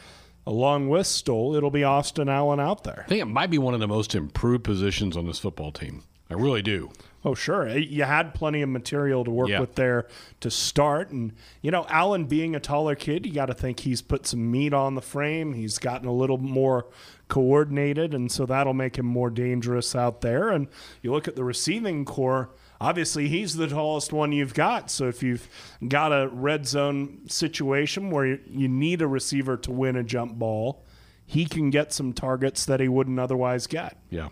along 0.45 0.89
with 0.89 1.07
Stoll, 1.07 1.55
it'll 1.55 1.71
be 1.71 1.83
Austin 1.83 2.29
Allen 2.29 2.59
out 2.59 2.83
there. 2.83 3.03
I 3.05 3.09
think 3.09 3.21
it 3.21 3.25
might 3.25 3.49
be 3.49 3.57
one 3.57 3.73
of 3.73 3.79
the 3.79 3.87
most 3.87 4.13
improved 4.15 4.63
positions 4.63 5.15
on 5.17 5.25
this 5.27 5.39
football 5.39 5.71
team. 5.71 6.03
I 6.29 6.35
really 6.35 6.61
do. 6.61 6.89
Oh, 7.25 7.35
sure. 7.35 7.67
Eh, 7.67 7.75
you 7.77 8.03
had 8.03 8.33
plenty 8.33 8.61
of 8.61 8.69
material 8.69 9.23
to 9.23 9.31
work 9.31 9.49
Yeah. 9.49 9.59
with 9.61 9.75
there 9.75 10.07
to 10.41 10.49
start. 10.51 11.11
And, 11.11 11.33
you 11.61 11.71
know, 11.71 11.85
Allen 11.87 12.25
being 12.25 12.55
a 12.55 12.59
taller 12.59 12.95
kid, 12.95 13.25
you 13.25 13.33
got 13.33 13.45
to 13.45 13.53
think 13.53 13.81
he's 13.81 14.01
put 14.01 14.25
some 14.27 14.51
meat 14.51 14.73
on 14.73 14.95
the 14.95 15.01
frame. 15.01 15.53
He's 15.53 15.77
gotten 15.77 16.07
a 16.07 16.13
little 16.13 16.37
more 16.37 16.87
coordinated, 17.29 18.13
and 18.13 18.31
so 18.31 18.45
that'll 18.45 18.73
make 18.73 18.97
him 18.97 19.05
more 19.05 19.29
dangerous 19.29 19.95
out 19.95 20.21
there. 20.21 20.49
And 20.49 20.67
you 21.01 21.11
look 21.11 21.27
at 21.27 21.35
the 21.35 21.43
receiving 21.43 22.03
corps, 22.05 22.49
obviously 22.83 23.29
he's 23.29 23.55
the 23.55 23.67
tallest 23.67 24.11
one 24.11 24.31
you've 24.33 24.53
got. 24.53 24.91
So 24.91 25.07
if 25.07 25.23
you've 25.23 25.47
got 25.87 26.11
a 26.11 26.27
red 26.27 26.67
zone 26.67 27.19
situation 27.27 28.09
where 28.11 28.25
you- 28.25 28.39
you 28.45 28.67
need 28.67 29.01
a 29.01 29.07
receiver 29.07 29.55
to 29.57 29.71
win 29.71 29.95
a 29.95 30.03
jump 30.03 30.33
ball, 30.37 30.83
he 31.25 31.45
can 31.45 31.69
get 31.69 31.93
some 31.93 32.11
targets 32.11 32.65
that 32.65 32.79
he 32.81 32.89
wouldn't 32.89 33.19
otherwise 33.19 33.67
get. 33.67 33.97
Yeah. 34.09 34.29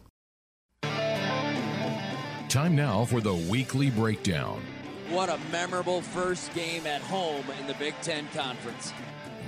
Time 2.50 2.76
now 2.76 3.06
for 3.06 3.22
the 3.22 3.34
weekly 3.34 3.90
breakdown 3.90 4.62
What 5.10 5.30
a 5.30 5.38
memorable 5.52 6.02
first 6.02 6.54
game 6.54 6.86
at 6.86 7.02
home 7.02 7.46
in 7.60 7.68
the 7.68 7.74
Big 7.76 7.94
Ten 8.02 8.28
Conference. 8.34 8.92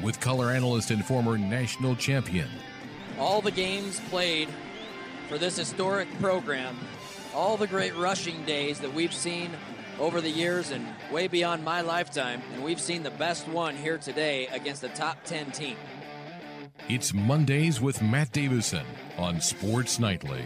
with 0.01 0.19
color 0.21 0.51
analyst 0.51 0.89
and 0.91 1.03
former 1.05 1.37
national 1.37 1.95
champion 1.97 2.47
All 3.19 3.41
the 3.41 3.51
games 3.51 3.99
played 4.09 4.47
for 5.27 5.37
this 5.37 5.57
historic 5.57 6.07
program, 6.19 6.75
all 7.33 7.57
the 7.57 7.67
great 7.67 7.95
rushing 7.95 8.43
days 8.45 8.79
that 8.79 8.93
we've 8.93 9.13
seen 9.13 9.51
over 9.99 10.21
the 10.21 10.29
years 10.29 10.71
and 10.71 10.85
way 11.11 11.27
beyond 11.27 11.63
my 11.63 11.81
lifetime, 11.81 12.41
and 12.53 12.63
we've 12.63 12.79
seen 12.79 13.03
the 13.03 13.11
best 13.11 13.47
one 13.47 13.75
here 13.75 13.97
today 13.97 14.47
against 14.47 14.83
a 14.83 14.89
top 14.89 15.23
10 15.23 15.51
team. 15.51 15.77
It's 16.89 17.13
Mondays 17.13 17.79
with 17.79 18.01
Matt 18.01 18.31
Davison 18.31 18.85
on 19.17 19.39
Sports 19.39 19.99
Nightly. 19.99 20.43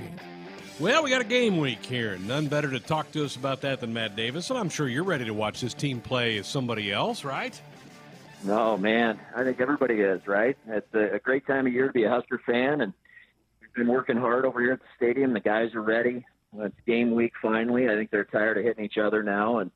Well, 0.80 1.04
we 1.04 1.10
got 1.10 1.22
a 1.22 1.26
game 1.26 1.58
week 1.58 1.84
here. 1.84 2.14
and 2.14 2.28
None 2.28 2.48
better 2.48 2.70
to 2.70 2.80
talk 2.80 3.12
to 3.14 3.26
us 3.26 3.36
about 3.36 3.62
that 3.62 3.80
than 3.80 3.94
Matt 3.94 4.16
Davis. 4.16 4.52
And 4.52 4.60
I'm 4.60 4.70
sure 4.70 4.88
you're 4.88 5.04
ready 5.04 5.26
to 5.26 5.34
watch 5.34 5.62
this 5.62 5.74
team 5.74 6.00
play 6.02 6.38
as 6.38 6.48
somebody 6.48 6.92
else, 6.92 7.24
right? 7.24 7.60
No, 8.44 8.78
man. 8.78 9.20
I 9.36 9.44
think 9.44 9.60
everybody 9.60 9.96
is, 9.96 10.28
right? 10.28 10.56
It's 10.68 10.94
a, 10.94 11.16
a 11.16 11.20
great 11.20 11.48
time 11.48 11.66
of 11.66 11.74
year 11.74 11.88
to 11.88 11.94
be 11.94 12.04
a 12.04 12.10
Husker 12.10 12.40
fan, 12.46 12.82
and 12.82 12.94
we've 13.60 13.74
been 13.74 13.88
working 13.88 14.18
hard 14.18 14.46
over 14.46 14.62
here 14.62 14.74
at 14.74 14.80
the 14.80 14.86
stadium. 14.96 15.34
The 15.34 15.40
guys 15.40 15.74
are 15.74 15.82
ready. 15.82 16.24
It's 16.60 16.76
game 16.86 17.14
week 17.14 17.34
finally. 17.42 17.90
I 17.90 17.96
think 17.96 18.12
they're 18.12 18.26
tired 18.26 18.58
of 18.58 18.64
hitting 18.64 18.84
each 18.84 18.98
other 18.98 19.24
now, 19.24 19.60
and 19.60 19.72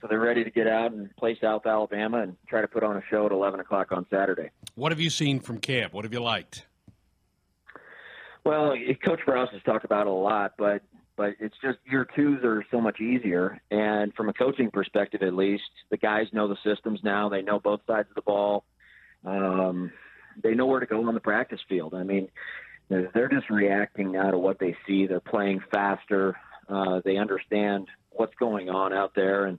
so 0.00 0.06
they're 0.08 0.20
ready 0.20 0.44
to 0.44 0.50
get 0.50 0.66
out 0.66 0.92
and 0.92 1.14
play 1.16 1.36
South 1.40 1.66
Alabama 1.66 2.22
and 2.22 2.36
try 2.48 2.60
to 2.60 2.68
put 2.68 2.82
on 2.82 2.96
a 2.96 3.02
show 3.10 3.26
at 3.26 3.32
11 3.32 3.60
o'clock 3.60 3.90
on 3.90 4.06
Saturday. 4.10 4.50
What 4.74 4.92
have 4.92 5.00
you 5.00 5.10
seen 5.10 5.40
from 5.40 5.58
camp? 5.58 5.92
What 5.92 6.04
have 6.04 6.12
you 6.12 6.20
liked? 6.20 6.66
Well, 8.44 8.74
Coach 9.04 9.20
Browse 9.26 9.50
has 9.52 9.62
talked 9.64 9.84
about 9.84 10.06
it 10.06 10.10
a 10.10 10.12
lot, 10.12 10.54
but 10.56 10.82
but 11.16 11.34
it's 11.40 11.56
just 11.60 11.78
year 11.84 12.06
twos 12.14 12.44
are 12.44 12.64
so 12.70 12.80
much 12.80 13.00
easier. 13.00 13.60
And 13.72 14.14
from 14.14 14.28
a 14.28 14.32
coaching 14.32 14.70
perspective, 14.70 15.20
at 15.22 15.34
least, 15.34 15.64
the 15.90 15.96
guys 15.96 16.28
know 16.32 16.46
the 16.46 16.56
systems 16.64 17.00
now. 17.02 17.28
They 17.28 17.42
know 17.42 17.58
both 17.58 17.80
sides 17.88 18.08
of 18.08 18.14
the 18.14 18.22
ball. 18.22 18.64
Um, 19.24 19.92
they 20.40 20.54
know 20.54 20.66
where 20.66 20.78
to 20.78 20.86
go 20.86 21.06
on 21.08 21.14
the 21.14 21.20
practice 21.20 21.58
field. 21.68 21.92
I 21.92 22.04
mean, 22.04 22.28
they're 22.88 23.28
just 23.28 23.50
reacting 23.50 24.12
now 24.12 24.30
to 24.30 24.38
what 24.38 24.58
they 24.58 24.76
see. 24.86 25.06
They're 25.06 25.20
playing 25.20 25.60
faster. 25.70 26.36
Uh, 26.68 27.00
they 27.04 27.16
understand 27.16 27.88
what's 28.10 28.34
going 28.36 28.68
on 28.68 28.92
out 28.92 29.12
there, 29.14 29.46
and 29.46 29.58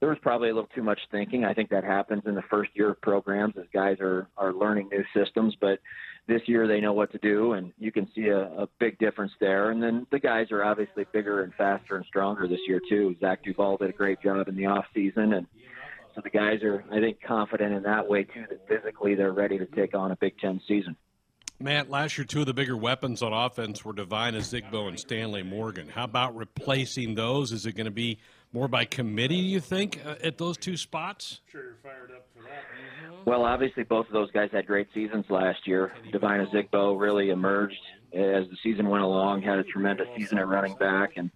there 0.00 0.08
was 0.08 0.18
probably 0.22 0.50
a 0.50 0.54
little 0.54 0.70
too 0.74 0.82
much 0.82 1.00
thinking. 1.10 1.44
I 1.44 1.54
think 1.54 1.70
that 1.70 1.84
happens 1.84 2.22
in 2.26 2.34
the 2.34 2.42
first 2.42 2.70
year 2.74 2.90
of 2.90 3.00
programs 3.00 3.54
as 3.58 3.66
guys 3.72 3.98
are 4.00 4.28
are 4.36 4.52
learning 4.52 4.90
new 4.90 5.04
systems, 5.14 5.54
but 5.60 5.80
this 6.28 6.42
year 6.46 6.68
they 6.68 6.80
know 6.80 6.92
what 6.92 7.10
to 7.12 7.18
do, 7.18 7.52
and 7.52 7.72
you 7.78 7.90
can 7.90 8.08
see 8.14 8.28
a, 8.28 8.42
a 8.42 8.68
big 8.78 8.98
difference 8.98 9.32
there. 9.40 9.70
And 9.70 9.82
then 9.82 10.06
the 10.12 10.20
guys 10.20 10.52
are 10.52 10.62
obviously 10.62 11.04
bigger 11.12 11.42
and 11.42 11.54
faster 11.54 11.96
and 11.96 12.04
stronger 12.06 12.46
this 12.46 12.60
year 12.68 12.80
too. 12.88 13.16
Zach 13.18 13.42
Duval 13.42 13.78
did 13.78 13.90
a 13.90 13.92
great 13.92 14.20
job 14.22 14.46
in 14.48 14.54
the 14.54 14.66
off 14.66 14.84
season, 14.94 15.32
and 15.32 15.46
so 16.14 16.20
the 16.22 16.30
guys 16.30 16.62
are, 16.62 16.84
I 16.92 17.00
think, 17.00 17.18
confident 17.26 17.72
in 17.72 17.82
that 17.84 18.08
way 18.08 18.24
too. 18.24 18.44
That 18.48 18.66
physically 18.68 19.14
they're 19.14 19.32
ready 19.32 19.58
to 19.58 19.66
take 19.66 19.94
on 19.94 20.12
a 20.12 20.16
Big 20.16 20.38
Ten 20.38 20.60
season. 20.68 20.96
Matt, 21.60 21.90
last 21.90 22.16
year 22.16 22.24
two 22.24 22.40
of 22.40 22.46
the 22.46 22.54
bigger 22.54 22.76
weapons 22.76 23.20
on 23.20 23.32
offense 23.32 23.84
were 23.84 23.92
Devine 23.92 24.34
Ozigbo 24.34 24.86
and 24.86 24.98
Stanley 24.98 25.42
Morgan. 25.42 25.88
How 25.88 26.04
about 26.04 26.36
replacing 26.36 27.16
those? 27.16 27.50
Is 27.50 27.66
it 27.66 27.72
going 27.72 27.86
to 27.86 27.90
be 27.90 28.18
more 28.52 28.68
by 28.68 28.84
committee? 28.84 29.40
Do 29.40 29.48
you 29.48 29.58
think 29.58 30.00
uh, 30.06 30.14
at 30.22 30.38
those 30.38 30.56
two 30.56 30.76
spots? 30.76 31.40
Sure, 31.50 31.64
you're 31.64 31.74
fired 31.82 32.12
up 32.12 32.28
for 32.32 32.44
that. 32.44 33.26
Well, 33.26 33.44
obviously, 33.44 33.82
both 33.82 34.06
of 34.06 34.12
those 34.12 34.30
guys 34.30 34.50
had 34.52 34.68
great 34.68 34.86
seasons 34.94 35.24
last 35.28 35.66
year. 35.66 35.92
Devine 36.12 36.46
Ozigbo 36.46 36.98
really 36.98 37.30
emerged 37.30 37.74
as 38.12 38.48
the 38.48 38.56
season 38.62 38.88
went 38.88 39.02
along, 39.02 39.42
had 39.42 39.58
a 39.58 39.64
tremendous 39.64 40.06
season 40.16 40.38
at 40.38 40.46
running 40.46 40.76
back, 40.76 41.16
and 41.16 41.28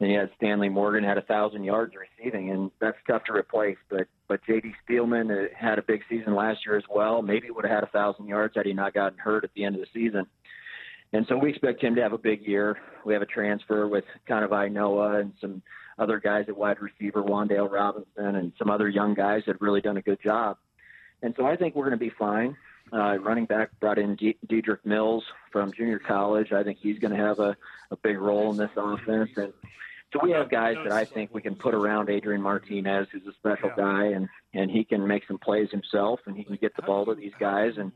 then 0.00 0.08
you 0.08 0.18
had 0.18 0.30
Stanley 0.36 0.70
Morgan 0.70 1.04
had 1.04 1.18
a 1.18 1.22
thousand 1.22 1.62
yards 1.62 1.92
receiving, 1.94 2.50
and 2.50 2.70
that's 2.80 2.96
tough 3.06 3.22
to 3.24 3.34
replace. 3.34 3.76
But 3.90 4.08
but 4.28 4.40
J.D. 4.46 4.72
Spielman 4.88 5.30
uh, 5.30 5.48
had 5.54 5.78
a 5.78 5.82
big 5.82 6.00
season 6.08 6.34
last 6.34 6.64
year 6.64 6.76
as 6.76 6.84
well. 6.88 7.20
Maybe 7.20 7.50
would 7.50 7.66
have 7.66 7.74
had 7.74 7.84
a 7.84 7.92
thousand 7.92 8.26
yards 8.26 8.54
had 8.56 8.64
he 8.64 8.72
not 8.72 8.94
gotten 8.94 9.18
hurt 9.18 9.44
at 9.44 9.50
the 9.54 9.64
end 9.64 9.76
of 9.76 9.82
the 9.82 9.88
season. 9.92 10.26
And 11.12 11.26
so 11.28 11.36
we 11.36 11.50
expect 11.50 11.82
him 11.82 11.96
to 11.96 12.02
have 12.02 12.12
a 12.12 12.18
big 12.18 12.46
year. 12.46 12.78
We 13.04 13.12
have 13.12 13.22
a 13.22 13.26
transfer 13.26 13.86
with 13.86 14.04
Kanawai 14.28 14.72
Noa 14.72 15.20
and 15.20 15.32
some 15.40 15.62
other 15.98 16.18
guys 16.18 16.44
at 16.48 16.56
wide 16.56 16.80
receiver, 16.80 17.22
Wan'Dale 17.22 17.70
Robinson, 17.70 18.36
and 18.36 18.52
some 18.58 18.70
other 18.70 18.88
young 18.88 19.14
guys 19.14 19.42
that 19.46 19.54
have 19.56 19.62
really 19.62 19.80
done 19.80 19.96
a 19.96 20.02
good 20.02 20.22
job. 20.22 20.56
And 21.22 21.34
so 21.36 21.44
I 21.44 21.56
think 21.56 21.74
we're 21.74 21.86
going 21.86 21.98
to 21.98 22.04
be 22.04 22.12
fine. 22.16 22.56
Uh, 22.92 23.18
running 23.18 23.44
back 23.44 23.70
brought 23.80 23.98
in 23.98 24.16
D- 24.16 24.38
Dedrick 24.48 24.84
Mills 24.84 25.24
from 25.52 25.72
junior 25.72 25.98
college. 25.98 26.52
I 26.52 26.62
think 26.62 26.78
he's 26.80 26.98
going 26.98 27.12
to 27.12 27.22
have 27.22 27.38
a, 27.38 27.56
a 27.90 27.96
big 27.96 28.18
role 28.18 28.50
in 28.50 28.56
this 28.56 28.70
offense. 28.76 29.30
And 29.36 29.52
so 30.12 30.18
we 30.22 30.32
have 30.32 30.50
guys 30.50 30.76
that 30.82 30.92
I 30.92 31.04
think 31.04 31.32
we 31.32 31.40
can 31.40 31.54
put 31.54 31.74
around 31.74 32.10
Adrian 32.10 32.42
Martinez, 32.42 33.06
who's 33.12 33.26
a 33.26 33.32
special 33.32 33.70
guy, 33.76 34.06
and 34.06 34.28
and 34.52 34.70
he 34.70 34.84
can 34.84 35.06
make 35.06 35.26
some 35.26 35.38
plays 35.38 35.70
himself, 35.70 36.20
and 36.26 36.36
he 36.36 36.42
can 36.42 36.56
get 36.56 36.74
the 36.74 36.82
ball 36.82 37.06
to 37.06 37.14
these 37.14 37.32
guys. 37.38 37.74
And 37.76 37.92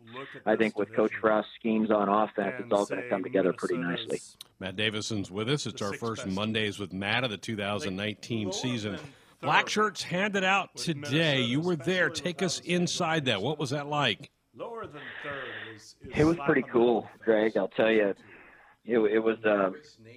I 0.47 0.55
think 0.55 0.79
with 0.79 0.95
Coach 0.95 1.13
Frost's 1.21 1.51
schemes 1.59 1.91
on 1.91 2.09
offense, 2.09 2.55
it's 2.59 2.73
all 2.73 2.87
going 2.87 3.03
to 3.03 3.09
come 3.09 3.25
together 3.25 3.53
pretty 3.53 3.77
nicely. 3.77 4.21
Matt 4.61 4.77
Davison's 4.77 5.31
with 5.31 5.49
us. 5.49 5.67
It's 5.67 5.83
our 5.83 5.93
first 5.95 6.27
Mondays 6.27 6.79
with 6.79 6.93
Matt 6.93 7.25
of 7.25 7.31
the 7.31 7.37
2019 7.37 8.53
season. 8.53 8.99
Black 9.41 9.69
shirts 9.69 10.03
handed 10.03 10.45
out 10.45 10.77
today. 10.77 11.41
You 11.41 11.61
were 11.61 11.77
there. 11.77 12.09
Take 12.09 12.43
us 12.43 12.61
inside 12.61 13.27
that. 13.27 13.43
What 13.43 13.59
was 13.59 13.71
that 13.71 13.87
like? 13.87 14.31
Lower 14.57 14.87
than 14.87 15.03
third 15.23 15.45
is, 15.75 15.97
is 16.01 16.19
It 16.19 16.25
was 16.25 16.37
pretty 16.47 16.63
cool, 16.63 17.09
Greg. 17.25 17.57
I'll 17.57 17.69
tell 17.69 17.91
you, 17.91 18.15
it, 18.87 18.99
it 18.99 19.19
was 19.19 19.39
uh, 19.45 19.71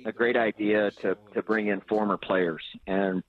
a 0.06 0.12
great 0.12 0.36
idea 0.36 0.92
to 1.02 1.18
to 1.34 1.42
bring 1.42 1.68
in 1.68 1.82
former 1.82 2.18
players, 2.18 2.64
and 2.86 3.24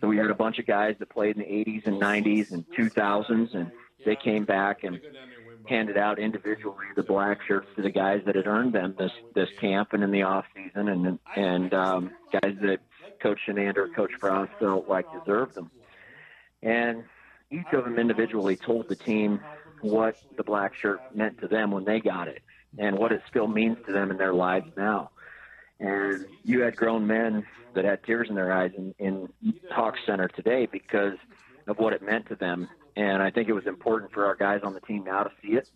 so 0.00 0.08
we 0.08 0.16
had 0.16 0.30
a 0.30 0.34
bunch 0.34 0.58
of 0.58 0.66
guys 0.66 0.96
that 0.98 1.08
played 1.08 1.36
in 1.36 1.42
the 1.42 1.48
80s 1.48 1.86
and 1.86 2.00
90s 2.00 2.52
and 2.52 2.64
2000s, 2.70 3.54
and 3.54 3.72
they 4.04 4.14
came 4.14 4.44
back 4.44 4.84
and 4.84 5.00
handed 5.68 5.96
out 5.96 6.18
individually 6.18 6.86
the 6.96 7.02
black 7.02 7.42
shirts 7.46 7.66
to 7.76 7.82
the 7.82 7.90
guys 7.90 8.22
that 8.24 8.36
had 8.36 8.46
earned 8.46 8.72
them 8.72 8.94
this 8.98 9.12
this 9.34 9.48
camp 9.58 9.92
and 9.92 10.02
in 10.02 10.10
the 10.10 10.22
off 10.22 10.44
season, 10.54 10.88
and 10.88 11.18
and 11.36 11.74
um, 11.74 12.10
guys 12.32 12.54
that 12.60 12.78
Coach 13.20 13.40
Chinander, 13.46 13.92
Coach 13.94 14.12
Frost 14.20 14.52
felt 14.58 14.88
like 14.88 15.06
deserved 15.12 15.54
them, 15.54 15.70
and 16.62 17.04
each 17.50 17.66
of 17.72 17.84
them 17.84 17.98
individually 17.98 18.56
told 18.56 18.88
the 18.88 18.96
team 18.96 19.40
what 19.80 20.16
the 20.36 20.42
black 20.42 20.74
shirt 20.74 21.00
meant 21.14 21.38
to 21.38 21.48
them 21.48 21.70
when 21.70 21.84
they 21.84 22.00
got 22.00 22.28
it 22.28 22.42
and 22.78 22.98
what 22.98 23.12
it 23.12 23.22
still 23.28 23.46
means 23.46 23.76
to 23.86 23.92
them 23.92 24.10
in 24.10 24.16
their 24.16 24.32
lives 24.32 24.70
now. 24.76 25.10
And 25.80 26.26
you 26.44 26.62
had 26.62 26.76
grown 26.76 27.06
men 27.06 27.46
that 27.74 27.84
had 27.84 28.02
tears 28.04 28.28
in 28.28 28.34
their 28.34 28.52
eyes 28.52 28.72
in, 28.76 28.94
in 28.98 29.28
Center 30.06 30.28
today 30.28 30.66
because 30.66 31.16
of 31.66 31.78
what 31.78 31.92
it 31.92 32.02
meant 32.02 32.26
to 32.28 32.34
them. 32.34 32.68
And 32.96 33.22
I 33.22 33.30
think 33.30 33.48
it 33.48 33.52
was 33.52 33.66
important 33.66 34.12
for 34.12 34.26
our 34.26 34.34
guys 34.34 34.62
on 34.64 34.74
the 34.74 34.80
team 34.80 35.04
now 35.04 35.22
to 35.22 35.30
see 35.40 35.52
it, 35.52 35.70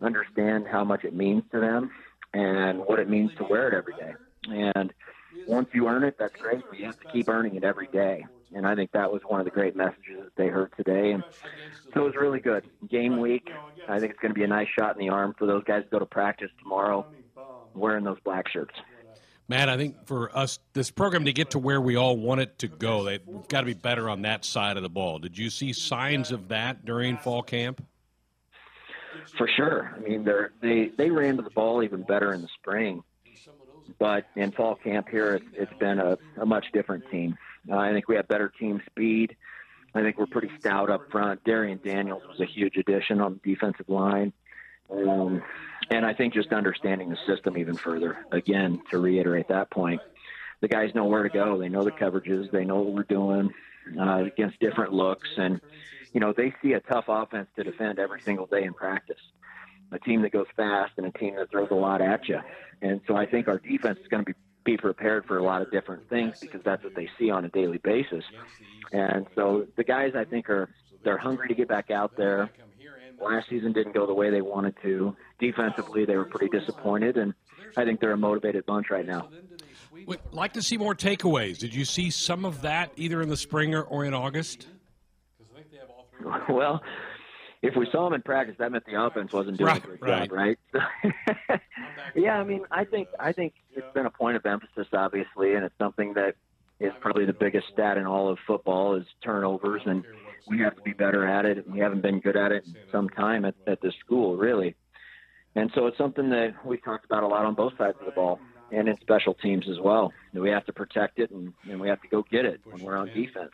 understand 0.00 0.66
how 0.70 0.84
much 0.84 1.04
it 1.04 1.14
means 1.14 1.42
to 1.50 1.58
them, 1.58 1.90
and 2.32 2.78
what 2.78 3.00
it 3.00 3.08
means 3.08 3.32
to 3.38 3.44
wear 3.44 3.68
it 3.68 3.74
every 3.74 3.94
day. 3.94 4.14
And 4.48 4.92
once 5.46 5.68
you 5.72 5.88
earn 5.88 6.04
it, 6.04 6.16
that's 6.18 6.36
great, 6.36 6.62
but 6.68 6.78
you 6.78 6.86
have 6.86 7.00
to 7.00 7.08
keep 7.12 7.28
earning 7.28 7.56
it 7.56 7.64
every 7.64 7.88
day. 7.88 8.26
And 8.54 8.66
I 8.66 8.74
think 8.74 8.92
that 8.92 9.12
was 9.12 9.22
one 9.26 9.40
of 9.40 9.44
the 9.44 9.50
great 9.50 9.76
messages 9.76 10.24
that 10.24 10.36
they 10.36 10.48
heard 10.48 10.72
today. 10.76 11.12
And 11.12 11.22
so 11.94 12.02
it 12.02 12.04
was 12.04 12.14
really 12.16 12.40
good. 12.40 12.64
Game 12.88 13.20
week, 13.20 13.48
I 13.88 13.98
think 13.98 14.12
it's 14.12 14.20
going 14.20 14.34
to 14.34 14.38
be 14.38 14.44
a 14.44 14.48
nice 14.48 14.68
shot 14.76 14.96
in 14.96 15.06
the 15.06 15.12
arm 15.12 15.34
for 15.38 15.46
those 15.46 15.62
guys 15.64 15.84
to 15.84 15.90
go 15.90 15.98
to 15.98 16.06
practice 16.06 16.50
tomorrow 16.60 17.06
wearing 17.74 18.04
those 18.04 18.18
black 18.24 18.48
shirts. 18.48 18.74
Matt, 19.48 19.68
I 19.68 19.76
think 19.76 20.06
for 20.06 20.36
us, 20.36 20.60
this 20.74 20.92
program 20.92 21.24
to 21.24 21.32
get 21.32 21.50
to 21.50 21.58
where 21.58 21.80
we 21.80 21.96
all 21.96 22.16
want 22.16 22.40
it 22.40 22.58
to 22.60 22.68
go, 22.68 23.02
they've 23.02 23.20
got 23.48 23.60
to 23.60 23.66
be 23.66 23.74
better 23.74 24.08
on 24.08 24.22
that 24.22 24.44
side 24.44 24.76
of 24.76 24.84
the 24.84 24.88
ball. 24.88 25.18
Did 25.18 25.36
you 25.36 25.50
see 25.50 25.72
signs 25.72 26.30
of 26.30 26.48
that 26.48 26.84
during 26.84 27.16
fall 27.18 27.42
camp? 27.42 27.84
For 29.36 29.48
sure. 29.56 29.92
I 29.96 30.00
mean, 30.00 30.22
they're, 30.22 30.52
they 30.62 30.92
they 30.96 31.10
ran 31.10 31.36
to 31.36 31.42
the 31.42 31.50
ball 31.50 31.82
even 31.82 32.02
better 32.02 32.32
in 32.32 32.42
the 32.42 32.48
spring, 32.60 33.02
but 33.98 34.26
in 34.36 34.52
fall 34.52 34.76
camp 34.76 35.08
here, 35.08 35.34
it's, 35.36 35.46
it's 35.54 35.78
been 35.78 35.98
a, 35.98 36.18
a 36.38 36.46
much 36.46 36.66
different 36.72 37.10
team. 37.10 37.36
Uh, 37.70 37.76
I 37.76 37.92
think 37.92 38.08
we 38.08 38.16
have 38.16 38.28
better 38.28 38.48
team 38.48 38.80
speed. 38.86 39.36
I 39.94 40.02
think 40.02 40.18
we're 40.18 40.26
pretty 40.26 40.50
stout 40.60 40.90
up 40.90 41.10
front. 41.10 41.42
Darrion 41.44 41.80
Daniels 41.82 42.22
was 42.28 42.40
a 42.40 42.44
huge 42.44 42.76
addition 42.76 43.20
on 43.20 43.40
the 43.42 43.54
defensive 43.54 43.88
line. 43.88 44.32
Um, 44.90 45.42
and 45.90 46.06
I 46.06 46.14
think 46.14 46.34
just 46.34 46.52
understanding 46.52 47.10
the 47.10 47.18
system 47.26 47.58
even 47.58 47.76
further, 47.76 48.18
again, 48.30 48.80
to 48.90 48.98
reiterate 48.98 49.48
that 49.48 49.70
point, 49.70 50.00
the 50.60 50.68
guys 50.68 50.94
know 50.94 51.06
where 51.06 51.22
to 51.22 51.28
go. 51.28 51.58
They 51.58 51.68
know 51.68 51.84
the 51.84 51.90
coverages. 51.90 52.50
They 52.50 52.64
know 52.64 52.80
what 52.80 52.94
we're 52.94 53.02
doing 53.02 53.52
uh, 53.98 54.24
against 54.24 54.60
different 54.60 54.92
looks. 54.92 55.28
And, 55.36 55.60
you 56.12 56.20
know, 56.20 56.32
they 56.32 56.54
see 56.62 56.74
a 56.74 56.80
tough 56.80 57.06
offense 57.08 57.48
to 57.56 57.64
defend 57.64 57.98
every 57.98 58.20
single 58.20 58.46
day 58.46 58.64
in 58.64 58.74
practice. 58.74 59.20
A 59.92 59.98
team 59.98 60.22
that 60.22 60.32
goes 60.32 60.46
fast 60.56 60.92
and 60.96 61.06
a 61.06 61.12
team 61.12 61.36
that 61.36 61.50
throws 61.50 61.68
a 61.70 61.74
lot 61.74 62.00
at 62.00 62.28
you. 62.28 62.38
And 62.82 63.00
so 63.06 63.16
I 63.16 63.26
think 63.26 63.48
our 63.48 63.58
defense 63.58 63.98
is 64.00 64.08
going 64.08 64.24
to 64.24 64.32
be, 64.32 64.38
be 64.64 64.76
prepared 64.76 65.26
for 65.26 65.38
a 65.38 65.42
lot 65.42 65.62
of 65.62 65.70
different 65.70 66.08
things 66.08 66.38
because 66.40 66.60
that's 66.64 66.82
what 66.84 66.94
they 66.94 67.08
see 67.18 67.30
on 67.30 67.44
a 67.44 67.48
daily 67.48 67.78
basis. 67.78 68.24
And 68.92 69.26
so 69.34 69.66
the 69.76 69.84
guys, 69.84 70.12
I 70.16 70.24
think, 70.24 70.48
are 70.48 70.70
they're 71.04 71.18
hungry 71.18 71.48
to 71.48 71.54
get 71.54 71.68
back 71.68 71.90
out 71.90 72.16
there. 72.16 72.50
Last 73.20 73.48
season 73.50 73.72
didn't 73.72 73.92
go 73.92 74.06
the 74.06 74.14
way 74.14 74.30
they 74.30 74.40
wanted 74.40 74.74
to. 74.82 75.14
Defensively, 75.38 76.06
they 76.06 76.16
were 76.16 76.24
pretty 76.24 76.48
disappointed, 76.48 77.18
and 77.18 77.34
I 77.76 77.84
think 77.84 78.00
they're 78.00 78.12
a 78.12 78.16
motivated 78.16 78.64
bunch 78.64 78.88
right 78.90 79.06
now. 79.06 79.28
We'd 80.06 80.20
like 80.32 80.54
to 80.54 80.62
see 80.62 80.78
more 80.78 80.94
takeaways. 80.94 81.58
Did 81.58 81.74
you 81.74 81.84
see 81.84 82.10
some 82.10 82.44
of 82.44 82.62
that 82.62 82.92
either 82.96 83.20
in 83.20 83.28
the 83.28 83.36
spring 83.36 83.74
or, 83.74 83.82
or 83.82 84.04
in 84.04 84.14
August? 84.14 84.66
Well, 86.50 86.82
if 87.62 87.76
we 87.76 87.86
saw 87.92 88.04
them 88.04 88.14
in 88.14 88.22
practice, 88.22 88.56
that 88.58 88.72
meant 88.72 88.84
the 88.86 89.02
offense 89.02 89.32
wasn't 89.32 89.58
doing 89.58 89.68
Right, 89.68 89.76
a 89.76 89.86
great 89.86 90.00
right. 90.02 90.28
job, 90.28 90.32
right? 90.32 90.58
yeah, 92.14 92.38
I 92.38 92.44
mean, 92.44 92.62
I 92.70 92.84
think 92.84 93.08
I 93.18 93.32
think 93.32 93.54
it's 93.74 93.92
been 93.92 94.06
a 94.06 94.10
point 94.10 94.36
of 94.36 94.46
emphasis, 94.46 94.86
obviously, 94.92 95.54
and 95.54 95.64
it's 95.64 95.76
something 95.78 96.14
that 96.14 96.36
is 96.80 96.92
probably 97.00 97.26
the 97.26 97.34
biggest 97.34 97.66
stat 97.72 97.98
in 97.98 98.06
all 98.06 98.30
of 98.30 98.38
football 98.46 98.94
is 98.94 99.04
turnovers, 99.22 99.82
and 99.84 100.04
we 100.46 100.60
have 100.60 100.74
to 100.76 100.82
be 100.82 100.92
better 100.92 101.26
at 101.26 101.44
it. 101.44 101.68
We 101.68 101.80
haven't 101.80 102.00
been 102.00 102.20
good 102.20 102.36
at 102.36 102.52
it 102.52 102.64
in 102.64 102.76
some 102.90 103.08
time 103.10 103.44
at, 103.44 103.54
at 103.66 103.80
this 103.82 103.94
school, 104.04 104.36
really. 104.36 104.74
And 105.54 105.70
so 105.74 105.86
it's 105.86 105.98
something 105.98 106.30
that 106.30 106.54
we've 106.64 106.82
talked 106.82 107.04
about 107.04 107.22
a 107.22 107.26
lot 107.26 107.44
on 107.44 107.54
both 107.54 107.76
sides 107.76 107.96
of 108.00 108.06
the 108.06 108.12
ball 108.12 108.40
and 108.70 108.88
in 108.88 108.96
special 109.00 109.34
teams 109.34 109.66
as 109.68 109.78
well. 109.82 110.12
We 110.32 110.50
have 110.50 110.64
to 110.66 110.72
protect 110.72 111.18
it 111.18 111.30
and, 111.30 111.52
and 111.68 111.80
we 111.80 111.88
have 111.88 112.00
to 112.02 112.08
go 112.08 112.24
get 112.30 112.44
it 112.44 112.60
when 112.64 112.80
we're 112.80 112.96
on 112.96 113.10
defense. 113.10 113.52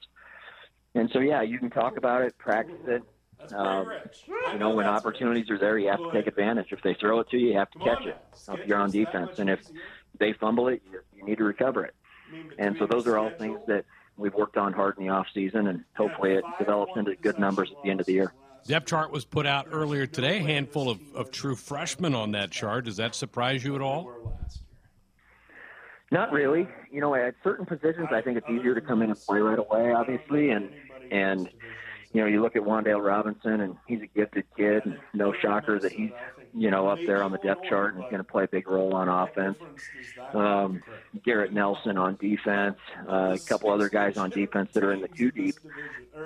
And 0.94 1.10
so, 1.12 1.20
yeah, 1.20 1.42
you 1.42 1.58
can 1.58 1.70
talk 1.70 1.96
about 1.96 2.22
it, 2.22 2.36
practice 2.38 2.80
it. 2.86 3.02
Um, 3.54 3.92
you 4.52 4.58
know, 4.58 4.70
when 4.70 4.86
opportunities 4.86 5.50
are 5.50 5.58
there, 5.58 5.78
you 5.78 5.88
have 5.88 6.00
to 6.00 6.10
take 6.12 6.26
advantage. 6.26 6.68
If 6.72 6.82
they 6.82 6.94
throw 6.94 7.20
it 7.20 7.30
to 7.30 7.38
you, 7.38 7.48
you 7.48 7.58
have 7.58 7.70
to 7.72 7.78
catch 7.78 8.04
it 8.06 8.16
if 8.48 8.66
you're 8.66 8.78
on 8.78 8.90
defense. 8.90 9.38
And 9.38 9.50
if 9.50 9.60
they 10.18 10.32
fumble 10.32 10.68
it, 10.68 10.82
you, 10.90 11.00
you 11.16 11.24
need 11.24 11.38
to 11.38 11.44
recover 11.44 11.84
it. 11.84 11.94
And 12.58 12.76
so 12.78 12.86
those 12.86 13.06
are 13.06 13.18
all 13.18 13.30
things 13.38 13.60
that 13.66 13.84
we've 14.16 14.34
worked 14.34 14.56
on 14.56 14.72
hard 14.72 14.98
in 14.98 15.04
the 15.04 15.10
off 15.10 15.26
season, 15.32 15.68
and 15.68 15.84
hopefully 15.96 16.34
it 16.34 16.44
develops 16.58 16.92
into 16.96 17.14
good 17.16 17.38
numbers 17.38 17.70
at 17.70 17.82
the 17.82 17.90
end 17.90 18.00
of 18.00 18.06
the 18.06 18.14
year. 18.14 18.32
Depth 18.66 18.86
chart 18.86 19.12
was 19.12 19.24
put 19.24 19.46
out 19.46 19.68
earlier 19.70 20.06
today. 20.06 20.38
A 20.38 20.42
handful 20.42 20.90
of, 20.90 20.98
of 21.14 21.30
true 21.30 21.54
freshmen 21.54 22.16
on 22.16 22.32
that 22.32 22.50
chart. 22.50 22.86
Does 22.86 22.96
that 22.96 23.14
surprise 23.14 23.64
you 23.64 23.76
at 23.76 23.80
all? 23.80 24.36
Not 26.10 26.32
really. 26.32 26.66
You 26.90 27.00
know, 27.00 27.14
at 27.14 27.34
certain 27.44 27.66
positions, 27.66 28.08
I 28.10 28.22
think 28.22 28.38
it's 28.38 28.48
easier 28.48 28.74
to 28.74 28.80
come 28.80 29.02
in 29.02 29.10
and 29.10 29.20
play 29.20 29.38
right 29.38 29.58
away, 29.58 29.92
obviously, 29.92 30.50
and 30.50 30.70
and 31.10 31.48
you 32.16 32.22
know, 32.22 32.28
you 32.28 32.40
look 32.40 32.56
at 32.56 32.62
Wan'Dale 32.62 33.04
Robinson, 33.04 33.60
and 33.60 33.76
he's 33.86 34.00
a 34.00 34.06
gifted 34.06 34.44
kid, 34.56 34.86
and 34.86 34.98
no 35.12 35.34
shocker 35.34 35.78
that 35.78 35.92
he's 35.92 36.12
you 36.54 36.70
know, 36.70 36.88
up 36.88 36.98
there 37.06 37.22
on 37.22 37.32
the 37.32 37.38
depth 37.38 37.64
chart 37.68 37.94
and 37.94 38.02
going 38.04 38.16
to 38.16 38.24
play 38.24 38.44
a 38.44 38.48
big 38.48 38.66
role 38.66 38.94
on 38.94 39.10
offense. 39.10 39.58
Um, 40.32 40.82
Garrett 41.22 41.52
Nelson 41.52 41.98
on 41.98 42.16
defense, 42.16 42.78
uh, 43.06 43.36
a 43.36 43.38
couple 43.38 43.70
other 43.70 43.90
guys 43.90 44.16
on 44.16 44.30
defense 44.30 44.70
that 44.72 44.82
are 44.82 44.92
in 44.94 45.02
the 45.02 45.08
two 45.08 45.30
deep. 45.30 45.56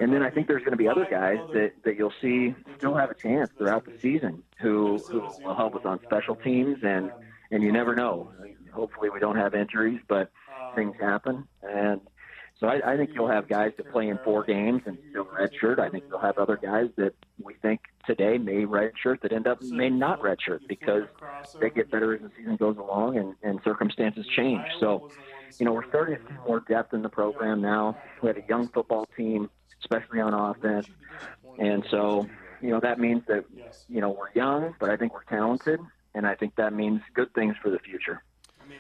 And 0.01 0.13
then 0.13 0.23
I 0.23 0.31
think 0.31 0.47
there's 0.47 0.61
going 0.61 0.71
to 0.71 0.77
be 0.77 0.87
other 0.87 1.05
guys 1.11 1.39
that, 1.53 1.73
that 1.83 1.97
you'll 1.97 2.13
see 2.23 2.55
still 2.79 2.95
have 2.95 3.11
a 3.11 3.15
chance 3.15 3.51
throughout 3.59 3.85
the 3.85 3.99
season 3.99 4.45
who, 4.61 4.99
who 5.09 5.23
will 5.43 5.57
help 5.57 5.75
us 5.75 5.83
on 5.85 5.99
special 6.05 6.37
teams. 6.37 6.79
And, 6.85 7.11
and 7.51 7.65
you 7.65 7.73
never 7.73 7.97
know. 7.97 8.31
Hopefully 8.73 9.11
we 9.11 9.19
don't 9.19 9.37
have 9.37 9.57
injuries, 9.57 10.01
but 10.07 10.31
things 10.77 10.95
happen. 11.01 11.49
And 11.65 12.03
so 12.61 12.67
I, 12.67 12.93
I 12.93 12.97
think 12.99 13.11
you'll 13.15 13.31
have 13.31 13.49
guys 13.49 13.73
that 13.79 13.91
play 13.91 14.09
in 14.09 14.19
four 14.23 14.45
games 14.45 14.83
and 14.85 14.99
still 15.09 15.25
redshirt. 15.25 15.79
I 15.79 15.89
think 15.89 16.05
you'll 16.11 16.21
have 16.21 16.37
other 16.37 16.57
guys 16.57 16.91
that 16.97 17.15
we 17.43 17.55
think 17.55 17.81
today 18.07 18.37
may 18.37 18.67
redshirt 18.67 19.23
that 19.23 19.33
end 19.33 19.47
up 19.47 19.63
may 19.63 19.89
not 19.89 20.21
redshirt 20.21 20.61
because 20.69 21.05
they 21.59 21.71
get 21.71 21.91
better 21.91 22.15
as 22.15 22.21
the 22.21 22.31
season 22.37 22.57
goes 22.57 22.77
along 22.77 23.17
and, 23.17 23.35
and 23.43 23.61
circumstances 23.65 24.27
change. 24.37 24.63
So, 24.79 25.11
you 25.59 25.65
know, 25.65 25.73
we're 25.73 25.89
starting 25.89 26.17
to 26.17 26.23
see 26.23 26.35
more 26.47 26.61
depth 26.61 26.93
in 26.93 27.01
the 27.01 27.09
program 27.09 27.63
now. 27.63 27.97
We 28.21 28.29
have 28.29 28.37
a 28.37 28.45
young 28.47 28.69
football 28.69 29.07
team, 29.17 29.49
especially 29.81 30.21
on 30.21 30.35
offense. 30.35 30.87
And 31.59 31.83
so, 31.91 32.29
you 32.61 32.69
know, 32.69 32.81
that 32.81 32.99
means 33.01 33.23
that, 33.29 33.47
you 33.89 34.03
know, 34.03 34.11
we're 34.11 34.33
young, 34.35 34.75
but 34.79 34.91
I 34.91 34.99
think 34.99 35.15
we're 35.15 35.25
talented. 35.25 35.81
And 36.15 36.27
I 36.27 36.35
think 36.35 36.57
that 36.57 36.75
means 36.75 37.01
good 37.15 37.33
things 37.33 37.57
for 37.63 37.71
the 37.71 37.79
future. 37.79 38.23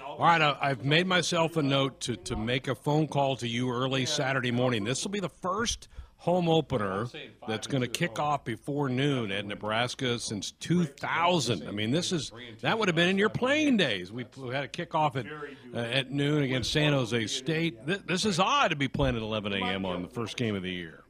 All 0.05 0.18
right, 0.18 0.41
I've 0.61 0.84
made 0.84 1.07
myself 1.07 1.57
a 1.57 1.62
note 1.62 2.01
to, 2.01 2.16
to 2.16 2.36
make 2.36 2.68
a 2.68 2.74
phone 2.74 3.09
call 3.09 3.36
to 3.36 3.49
you 3.49 3.72
early 3.72 4.07
Saturday 4.07 4.51
morning. 4.51 4.84
This 4.84 5.05
will 5.05 5.11
be 5.11 5.20
the 5.20 5.28
first 5.28 5.88
home 6.20 6.51
opener 6.51 7.07
that's 7.49 7.66
going 7.66 7.80
to 7.80 7.88
kick 7.88 8.18
off 8.18 8.45
before 8.45 8.91
noon 8.91 9.32
at 9.32 9.47
Nebraska 9.47 10.18
since 10.18 10.51
2000. 10.53 11.66
I 11.66 11.70
mean, 11.70 11.91
this 11.91 12.12
is 12.12 12.30
that 12.61 12.78
would 12.78 12.88
have 12.88 12.95
been 12.95 13.09
in 13.09 13.16
your 13.16 13.30
playing 13.30 13.78
days. 13.78 14.12
We 14.12 14.26
had 14.53 14.64
a 14.64 14.68
kickoff 14.68 15.16
at 15.16 15.26
uh, 15.74 15.78
at 15.78 16.11
noon 16.11 16.43
against 16.43 16.72
San 16.72 16.93
Jose 16.93 17.26
State. 17.28 17.86
This 18.07 18.26
is 18.26 18.38
odd 18.38 18.68
to 18.68 18.76
be 18.76 18.88
playing 18.88 19.16
at 19.16 19.22
11 19.22 19.55
a.m. 19.55 19.86
on 19.86 20.03
the 20.03 20.09
first 20.09 20.36
game 20.36 20.55
of 20.55 20.62
the 20.62 20.70
year. 20.70 21.05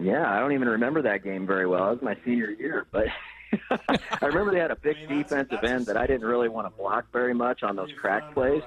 Yeah, 0.00 0.28
I 0.28 0.40
don't 0.40 0.52
even 0.52 0.68
remember 0.68 1.02
that 1.02 1.22
game 1.22 1.46
very 1.46 1.66
well. 1.66 1.88
It 1.88 1.92
was 1.92 2.02
my 2.02 2.16
senior 2.24 2.50
year, 2.50 2.86
but 2.90 3.04
I 3.70 4.26
remember 4.26 4.52
they 4.52 4.60
had 4.60 4.70
a 4.70 4.76
big 4.76 5.08
defensive 5.08 5.62
end 5.64 5.86
that 5.86 5.96
I 5.96 6.06
didn't 6.06 6.26
really 6.26 6.48
want 6.48 6.66
to 6.66 6.76
block 6.76 7.06
very 7.12 7.34
much 7.34 7.62
on 7.62 7.76
those 7.76 7.90
crack 7.92 8.32
plays. 8.32 8.62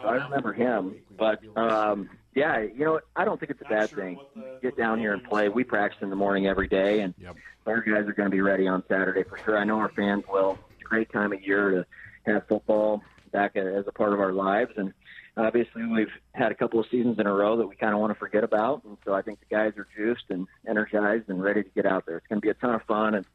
So 0.00 0.08
I 0.08 0.14
remember 0.14 0.52
him. 0.52 0.96
But 1.16 1.40
um, 1.56 2.10
yeah, 2.34 2.60
you 2.60 2.84
know, 2.84 3.00
I 3.14 3.24
don't 3.24 3.38
think 3.38 3.50
it's 3.50 3.62
a 3.62 3.68
bad 3.68 3.90
thing. 3.90 4.18
Get 4.62 4.76
down 4.76 4.98
here 4.98 5.12
and 5.12 5.22
play. 5.22 5.48
We 5.48 5.64
practice 5.64 5.98
in 6.02 6.10
the 6.10 6.16
morning 6.16 6.46
every 6.46 6.68
day, 6.68 7.00
and 7.00 7.14
yep. 7.20 7.36
our 7.66 7.80
guys 7.80 8.08
are 8.08 8.12
going 8.12 8.30
to 8.30 8.34
be 8.34 8.40
ready 8.40 8.66
on 8.66 8.82
Saturday 8.88 9.22
for 9.24 9.38
sure. 9.38 9.58
I 9.58 9.64
know 9.64 9.78
our 9.78 9.90
fans 9.90 10.24
will. 10.28 10.58
It's 10.72 10.82
a 10.82 10.88
great 10.88 11.12
time 11.12 11.32
of 11.32 11.42
year 11.42 11.70
to 11.70 11.86
have 12.30 12.46
football 12.48 13.02
back 13.32 13.56
as 13.56 13.86
a 13.86 13.92
part 13.92 14.12
of 14.12 14.20
our 14.20 14.32
lives, 14.32 14.72
and 14.76 14.92
obviously 15.36 15.84
we've 15.86 16.12
had 16.32 16.52
a 16.52 16.54
couple 16.54 16.80
of 16.80 16.86
seasons 16.90 17.18
in 17.18 17.26
a 17.26 17.32
row 17.32 17.56
that 17.56 17.66
we 17.66 17.76
kind 17.76 17.94
of 17.94 18.00
want 18.00 18.12
to 18.12 18.18
forget 18.18 18.44
about, 18.44 18.84
and 18.84 18.96
so 19.04 19.12
I 19.12 19.22
think 19.22 19.40
the 19.40 19.54
guys 19.54 19.72
are 19.76 19.86
juiced 19.96 20.24
and 20.30 20.46
energized 20.68 21.28
and 21.28 21.42
ready 21.42 21.62
to 21.62 21.70
get 21.70 21.86
out 21.86 22.06
there. 22.06 22.18
It's 22.18 22.26
going 22.26 22.40
to 22.40 22.44
be 22.44 22.50
a 22.50 22.54
ton 22.54 22.74
of 22.74 22.82
fun, 22.82 23.14
and 23.14 23.26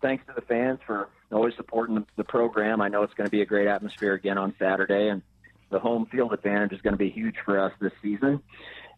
thanks 0.00 0.24
to 0.26 0.32
the 0.34 0.42
fans 0.42 0.78
for 0.86 1.08
always 1.32 1.54
supporting 1.56 1.94
the, 1.96 2.06
the 2.16 2.24
program. 2.24 2.80
I 2.80 2.88
know 2.88 3.02
it's 3.02 3.14
going 3.14 3.26
to 3.26 3.30
be 3.30 3.42
a 3.42 3.46
great 3.46 3.66
atmosphere 3.66 4.14
again 4.14 4.38
on 4.38 4.54
Saturday, 4.58 5.08
and 5.08 5.22
the 5.70 5.78
home 5.78 6.06
field 6.06 6.32
advantage 6.32 6.72
is 6.72 6.80
going 6.80 6.94
to 6.94 6.98
be 6.98 7.10
huge 7.10 7.36
for 7.44 7.58
us 7.58 7.72
this 7.80 7.92
season. 8.02 8.42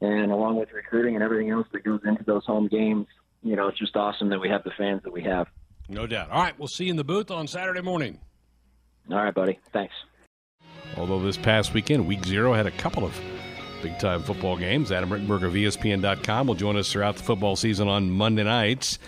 And 0.01 0.33
along 0.33 0.57
with 0.57 0.73
recruiting 0.73 1.15
and 1.15 1.23
everything 1.23 1.51
else 1.51 1.67
that 1.73 1.85
goes 1.85 2.01
into 2.05 2.25
those 2.25 2.45
home 2.45 2.69
games, 2.69 3.07
you 3.43 3.57
know, 3.57 3.69
it's 3.69 3.79
just 3.79 3.97
awesome 3.97 4.31
that 4.31 4.41
we 4.41 4.49
have 4.49 4.65
the 4.65 4.73
fans 4.77 5.03
that 5.05 5.13
we 5.13 5.23
have. 5.23 5.47
No 5.89 6.07
doubt. 6.07 6.31
All 6.31 6.43
right, 6.43 6.59
we'll 6.59 6.69
see 6.69 6.85
you 6.85 6.91
in 6.91 6.97
the 6.97 7.05
booth 7.05 7.31
on 7.31 7.47
Saturday 7.47 7.83
morning. 7.83 8.19
All 9.11 9.17
right, 9.17 9.35
buddy. 9.35 9.59
Thanks. 9.73 9.95
Although 10.97 11.21
this 11.21 11.37
past 11.37 11.75
weekend, 11.75 12.07
week 12.07 12.25
zero, 12.25 12.53
had 12.53 12.67
a 12.67 12.71
couple 12.71 13.05
of 13.05 13.19
big 13.83 13.99
time 13.99 14.23
football 14.23 14.57
games. 14.57 14.93
Adam 14.93 15.11
Rittenberg 15.11 15.43
of 15.43 15.55
ESPN.com 15.55 16.47
will 16.47 16.55
join 16.55 16.77
us 16.77 16.91
throughout 16.93 17.17
the 17.17 17.23
football 17.23 17.57
season 17.57 17.89
on 17.89 18.11
Monday 18.11 18.45
nights. 18.45 18.99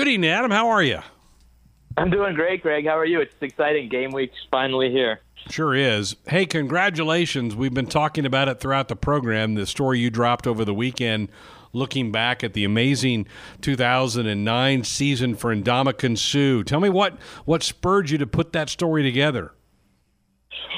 Good 0.00 0.08
evening, 0.08 0.30
Adam. 0.30 0.50
How 0.50 0.70
are 0.70 0.82
you? 0.82 1.00
I'm 1.98 2.08
doing 2.08 2.34
great, 2.34 2.62
Greg. 2.62 2.86
How 2.86 2.96
are 2.96 3.04
you? 3.04 3.20
It's 3.20 3.34
exciting. 3.42 3.90
Game 3.90 4.12
week's 4.12 4.38
finally 4.50 4.90
here. 4.90 5.20
Sure 5.50 5.74
is. 5.74 6.16
Hey, 6.26 6.46
congratulations. 6.46 7.54
We've 7.54 7.74
been 7.74 7.84
talking 7.84 8.24
about 8.24 8.48
it 8.48 8.60
throughout 8.60 8.88
the 8.88 8.96
program. 8.96 9.56
The 9.56 9.66
story 9.66 9.98
you 9.98 10.08
dropped 10.08 10.46
over 10.46 10.64
the 10.64 10.72
weekend, 10.72 11.28
looking 11.74 12.10
back 12.10 12.42
at 12.42 12.54
the 12.54 12.64
amazing 12.64 13.26
2009 13.60 14.84
season 14.84 15.34
for 15.34 15.54
Ndamukong 15.54 16.16
Suh. 16.16 16.62
Tell 16.64 16.80
me 16.80 16.88
what, 16.88 17.18
what 17.44 17.62
spurred 17.62 18.08
you 18.08 18.16
to 18.16 18.26
put 18.26 18.54
that 18.54 18.70
story 18.70 19.02
together? 19.02 19.52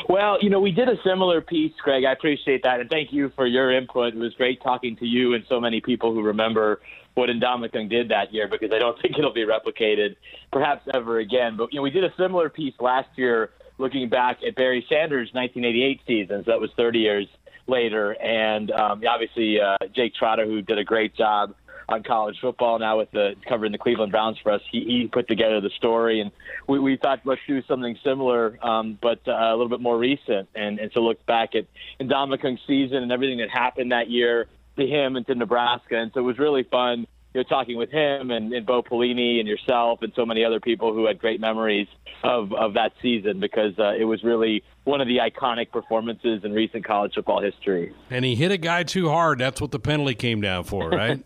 Well, 0.09 0.39
you 0.43 0.51
know, 0.51 0.59
we 0.59 0.73
did 0.73 0.89
a 0.89 0.97
similar 1.05 1.41
piece, 1.41 1.73
Greg. 1.85 2.05
I 2.05 2.11
appreciate 2.11 2.64
that. 2.64 2.81
And 2.81 2.91
thank 2.91 3.12
you 3.12 3.31
for 3.37 3.47
your 3.47 3.70
input. 3.70 4.14
It 4.14 4.18
was 4.18 4.35
great 4.35 4.61
talking 4.62 4.97
to 4.97 5.07
you 5.07 5.35
and 5.35 5.45
so 5.49 5.61
many 5.61 5.81
people 5.81 6.12
who 6.12 6.23
remember 6.23 6.81
what 7.15 7.29
Ndamukong 7.29 7.91
did 7.91 8.09
that 8.11 8.33
year 8.33 8.49
because 8.49 8.71
I 8.73 8.79
don't 8.79 8.99
think 9.03 9.19
it'll 9.19 9.33
be 9.33 9.47
replicated 9.47 10.17
perhaps 10.51 10.87
ever 10.95 11.19
again. 11.19 11.57
But, 11.57 11.73
you 11.73 11.79
know, 11.79 11.83
we 11.83 11.91
did 11.91 12.05
a 12.05 12.13
similar 12.17 12.49
piece 12.49 12.75
last 12.81 13.09
year 13.17 13.51
looking 13.79 14.09
back 14.09 14.39
at 14.47 14.55
Barry 14.55 14.85
Sanders' 14.89 15.31
1988 15.33 16.01
season. 16.07 16.45
So 16.45 16.51
that 16.51 16.61
was 16.61 16.71
30 16.77 16.99
years 16.99 17.27
later. 17.67 18.13
And 18.13 18.71
um, 18.71 19.03
obviously, 19.09 19.61
uh, 19.61 19.77
Jake 19.95 20.15
Trotter, 20.15 20.45
who 20.45 20.63
did 20.63 20.79
a 20.79 20.85
great 20.85 21.17
job 21.17 21.55
on 21.89 22.03
college 22.03 22.37
football 22.41 22.79
now 22.79 22.99
with 22.99 23.11
the 23.11 23.35
covering 23.49 23.73
the 23.73 23.79
Cleveland 23.79 24.13
Browns 24.13 24.39
for 24.43 24.53
us. 24.53 24.61
He, 24.71 24.81
he 24.81 25.09
put 25.13 25.29
together 25.29 25.61
the 25.61 25.71
story, 25.77 26.21
and 26.21 26.31
we, 26.69 26.79
we 26.79 26.97
thought 26.97 27.21
let's 27.25 27.41
do 27.47 27.63
something 27.65 27.99
similar, 28.05 28.59
um, 28.65 28.99
but 29.01 29.21
uh, 29.27 29.33
a 29.33 29.53
little 29.53 29.69
bit 29.69 29.81
more 29.81 29.99
recent, 29.99 30.49
and, 30.55 30.79
and 30.79 30.91
so 30.95 31.01
look 31.01 31.25
back 31.27 31.55
at 31.55 31.67
Ndamukong's 32.01 32.61
season 32.67 32.99
and 32.99 33.13
everything 33.13 33.39
that 33.39 33.51
happened 33.51 33.93
that 33.93 34.09
year 34.11 34.47
to 34.77 34.87
him 34.87 35.16
and 35.16 35.27
to 35.27 35.35
Nebraska, 35.35 35.97
and 35.97 36.11
so 36.14 36.20
it 36.20 36.25
was 36.25 36.39
really 36.39 36.62
fun. 36.64 37.07
You 37.35 37.41
know, 37.41 37.45
talking 37.45 37.79
with 37.79 37.91
him 37.91 38.31
and, 38.31 38.53
and 38.53 38.66
Bo 38.66 38.83
Pelini 38.83 39.39
and 39.39 39.49
yourself 39.49 40.03
and 40.03 40.12
so 40.14 40.27
many 40.27 40.45
other 40.45 40.61
people 40.61 40.93
who 40.93 41.07
had 41.07 41.18
great 41.18 41.41
memories 41.41 41.89
of, 42.23 42.53
of 42.53 42.75
that 42.75 42.93
season 43.01 43.41
because 43.41 43.73
uh, 43.79 43.95
it 43.99 44.05
was 44.05 44.23
really 44.23 44.62
one 44.85 45.01
of 45.01 45.09
the 45.09 45.16
iconic 45.16 45.70
performances 45.70 46.45
in 46.45 46.53
recent 46.53 46.85
college 46.85 47.14
football 47.14 47.41
history. 47.41 47.95
And 48.11 48.27
he 48.27 48.35
hit 48.35 48.53
a 48.53 48.59
guy 48.59 48.83
too 48.83 49.09
hard. 49.09 49.39
That's 49.39 49.62
what 49.62 49.70
the 49.70 49.79
penalty 49.79 50.14
came 50.14 50.43
down 50.43 50.64
for, 50.64 50.91
right? 50.91 51.25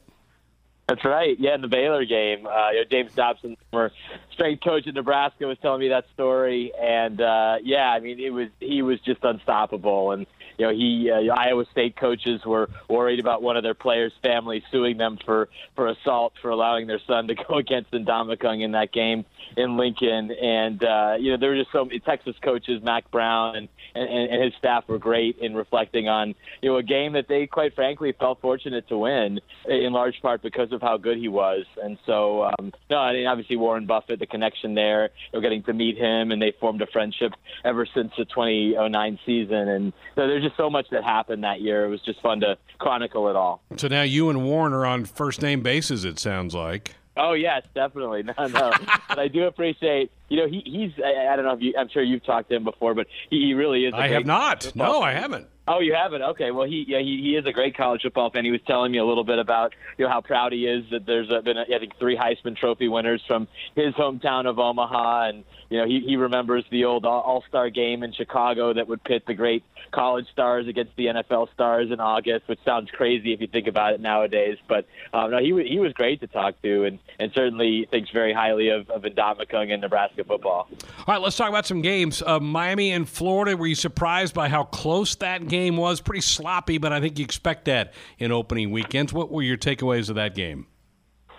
That's 0.88 1.04
right. 1.04 1.36
Yeah, 1.40 1.56
in 1.56 1.62
the 1.62 1.68
Baylor 1.68 2.04
game, 2.04 2.46
uh, 2.46 2.70
you 2.70 2.78
know, 2.78 2.84
James 2.88 3.12
Dobson, 3.12 3.56
former 3.72 3.90
strength 4.32 4.62
coach 4.62 4.86
at 4.86 4.94
Nebraska, 4.94 5.44
was 5.44 5.58
telling 5.60 5.80
me 5.80 5.88
that 5.88 6.04
story, 6.14 6.72
and 6.80 7.20
uh, 7.20 7.56
yeah, 7.64 7.90
I 7.90 7.98
mean, 7.98 8.20
it 8.20 8.30
was 8.30 8.48
he 8.60 8.82
was 8.82 9.00
just 9.00 9.24
unstoppable, 9.24 10.12
and 10.12 10.26
you 10.58 10.66
know, 10.66 10.72
he 10.72 11.10
uh, 11.10 11.34
Iowa 11.34 11.64
State 11.72 11.96
coaches 11.96 12.44
were 12.44 12.68
worried 12.88 13.20
about 13.20 13.42
one 13.42 13.56
of 13.56 13.62
their 13.62 13.74
players' 13.74 14.12
family 14.22 14.62
suing 14.70 14.96
them 14.96 15.18
for 15.24 15.48
for 15.74 15.88
assault 15.88 16.34
for 16.40 16.50
allowing 16.50 16.86
their 16.86 17.00
son 17.06 17.28
to 17.28 17.34
go 17.34 17.58
against 17.58 17.90
Ndamukong 17.92 18.62
in 18.62 18.72
that 18.72 18.92
game 18.92 19.24
in 19.56 19.76
Lincoln, 19.76 20.30
and 20.30 20.82
uh, 20.82 21.16
you 21.18 21.32
know, 21.32 21.36
there 21.38 21.50
were 21.50 21.56
just 21.56 21.72
so 21.72 21.84
many 21.84 22.00
Texas 22.00 22.36
coaches, 22.42 22.82
Mack 22.82 23.10
Brown 23.10 23.56
and, 23.56 23.68
and 23.94 24.30
and 24.30 24.42
his 24.42 24.52
staff 24.58 24.84
were 24.88 24.98
great 24.98 25.38
in 25.38 25.54
reflecting 25.54 26.08
on 26.08 26.34
you 26.62 26.70
know 26.70 26.76
a 26.76 26.82
game 26.82 27.12
that 27.12 27.28
they 27.28 27.46
quite 27.46 27.74
frankly 27.74 28.12
felt 28.18 28.40
fortunate 28.40 28.88
to 28.88 28.98
win 28.98 29.40
in 29.66 29.92
large 29.92 30.20
part 30.22 30.42
because 30.42 30.72
of 30.72 30.80
how 30.80 30.96
good 30.96 31.18
he 31.18 31.28
was, 31.28 31.64
and 31.82 31.98
so 32.06 32.44
um, 32.44 32.72
no, 32.90 32.98
I 32.98 33.12
mean 33.12 33.26
obviously 33.26 33.56
Warren 33.56 33.86
Buffett, 33.86 34.18
the 34.18 34.26
connection 34.26 34.74
there, 34.74 35.10
you 35.32 35.38
know, 35.38 35.40
getting 35.40 35.62
to 35.64 35.72
meet 35.72 35.96
him, 35.96 36.30
and 36.32 36.40
they 36.40 36.52
formed 36.60 36.82
a 36.82 36.86
friendship 36.86 37.32
ever 37.64 37.86
since 37.94 38.12
the 38.16 38.24
2009 38.24 39.18
season, 39.26 39.68
and 39.68 39.92
so 40.14 40.26
there's 40.26 40.45
just 40.46 40.56
so 40.56 40.70
much 40.70 40.86
that 40.90 41.02
happened 41.02 41.44
that 41.44 41.60
year. 41.60 41.84
It 41.84 41.88
was 41.88 42.00
just 42.02 42.20
fun 42.20 42.40
to 42.40 42.56
chronicle 42.78 43.28
it 43.28 43.36
all. 43.36 43.62
So 43.76 43.88
now 43.88 44.02
you 44.02 44.30
and 44.30 44.44
Warren 44.44 44.72
are 44.72 44.86
on 44.86 45.04
first 45.04 45.42
name 45.42 45.62
basis. 45.62 46.04
It 46.04 46.18
sounds 46.18 46.54
like. 46.54 46.94
Oh 47.16 47.32
yes, 47.32 47.62
definitely. 47.74 48.22
No, 48.38 48.46
no. 48.46 48.72
but 49.08 49.18
I 49.18 49.28
do 49.28 49.44
appreciate. 49.44 50.10
You 50.28 50.38
know, 50.38 50.48
he, 50.48 50.62
he's. 50.64 50.92
I, 51.02 51.32
I, 51.32 51.36
don't 51.36 51.44
know 51.44 51.54
if 51.54 51.62
you. 51.62 51.74
I'm 51.78 51.88
sure 51.88 52.02
you've 52.02 52.24
talked 52.24 52.50
to 52.50 52.56
him 52.56 52.64
before, 52.64 52.94
but 52.94 53.06
he, 53.30 53.46
he 53.46 53.54
really 53.54 53.84
is. 53.86 53.94
I 53.94 54.08
have 54.08 54.26
not. 54.26 54.74
No, 54.74 55.00
I 55.00 55.12
haven't. 55.12 55.46
Oh, 55.68 55.80
you 55.80 55.94
haven't? 55.94 56.22
Okay. 56.22 56.52
Well, 56.52 56.66
he 56.66 56.84
yeah, 56.86 57.00
he, 57.00 57.20
he 57.20 57.36
is 57.36 57.44
a 57.44 57.52
great 57.52 57.76
college 57.76 58.02
football 58.02 58.30
fan. 58.30 58.44
He 58.44 58.52
was 58.52 58.60
telling 58.66 58.92
me 58.92 58.98
a 58.98 59.04
little 59.04 59.24
bit 59.24 59.40
about 59.40 59.74
you 59.98 60.04
know 60.04 60.10
how 60.10 60.20
proud 60.20 60.52
he 60.52 60.66
is 60.66 60.84
that 60.90 61.06
there's 61.06 61.28
been 61.44 61.58
I 61.58 61.78
think 61.78 61.98
three 61.98 62.16
Heisman 62.16 62.56
Trophy 62.56 62.86
winners 62.86 63.20
from 63.26 63.48
his 63.74 63.92
hometown 63.94 64.46
of 64.46 64.60
Omaha, 64.60 65.28
and 65.28 65.44
you 65.68 65.78
know 65.78 65.86
he 65.86 66.00
he 66.06 66.16
remembers 66.16 66.64
the 66.70 66.84
old 66.84 67.04
All 67.04 67.42
Star 67.48 67.68
game 67.70 68.04
in 68.04 68.12
Chicago 68.12 68.74
that 68.74 68.86
would 68.86 69.02
pit 69.02 69.24
the 69.26 69.34
great 69.34 69.64
college 69.90 70.26
stars 70.32 70.68
against 70.68 70.94
the 70.96 71.06
NFL 71.06 71.52
stars 71.52 71.90
in 71.90 71.98
August, 71.98 72.46
which 72.46 72.60
sounds 72.64 72.88
crazy 72.92 73.32
if 73.32 73.40
you 73.40 73.48
think 73.48 73.66
about 73.66 73.92
it 73.92 74.00
nowadays. 74.00 74.58
But 74.68 74.86
um, 75.12 75.32
no, 75.32 75.38
he 75.38 75.48
he 75.68 75.80
was 75.80 75.92
great 75.94 76.20
to 76.20 76.28
talk 76.28 76.62
to, 76.62 76.84
and 76.84 77.00
and 77.18 77.32
certainly 77.34 77.88
thinks 77.90 78.10
very 78.10 78.32
highly 78.32 78.68
of 78.68 78.88
of 78.88 79.02
Ndamukong 79.02 79.72
and 79.72 79.82
Nebraska 79.82 80.22
football. 80.22 80.68
All 80.98 81.04
right, 81.08 81.20
let's 81.20 81.36
talk 81.36 81.48
about 81.48 81.66
some 81.66 81.82
games. 81.82 82.22
Uh, 82.24 82.38
Miami 82.38 82.92
and 82.92 83.08
Florida. 83.08 83.56
Were 83.56 83.66
you 83.66 83.74
surprised 83.74 84.32
by 84.32 84.48
how 84.48 84.62
close 84.62 85.16
that 85.16 85.48
game? 85.48 85.55
Game 85.56 85.76
was. 85.76 86.00
Pretty 86.00 86.20
sloppy, 86.20 86.78
but 86.78 86.92
I 86.92 87.00
think 87.00 87.18
you 87.18 87.24
expect 87.24 87.64
that 87.66 87.94
in 88.18 88.32
opening 88.32 88.70
weekends. 88.70 89.12
What 89.12 89.30
were 89.30 89.42
your 89.42 89.56
takeaways 89.56 90.08
of 90.08 90.16
that 90.16 90.34
game? 90.34 90.66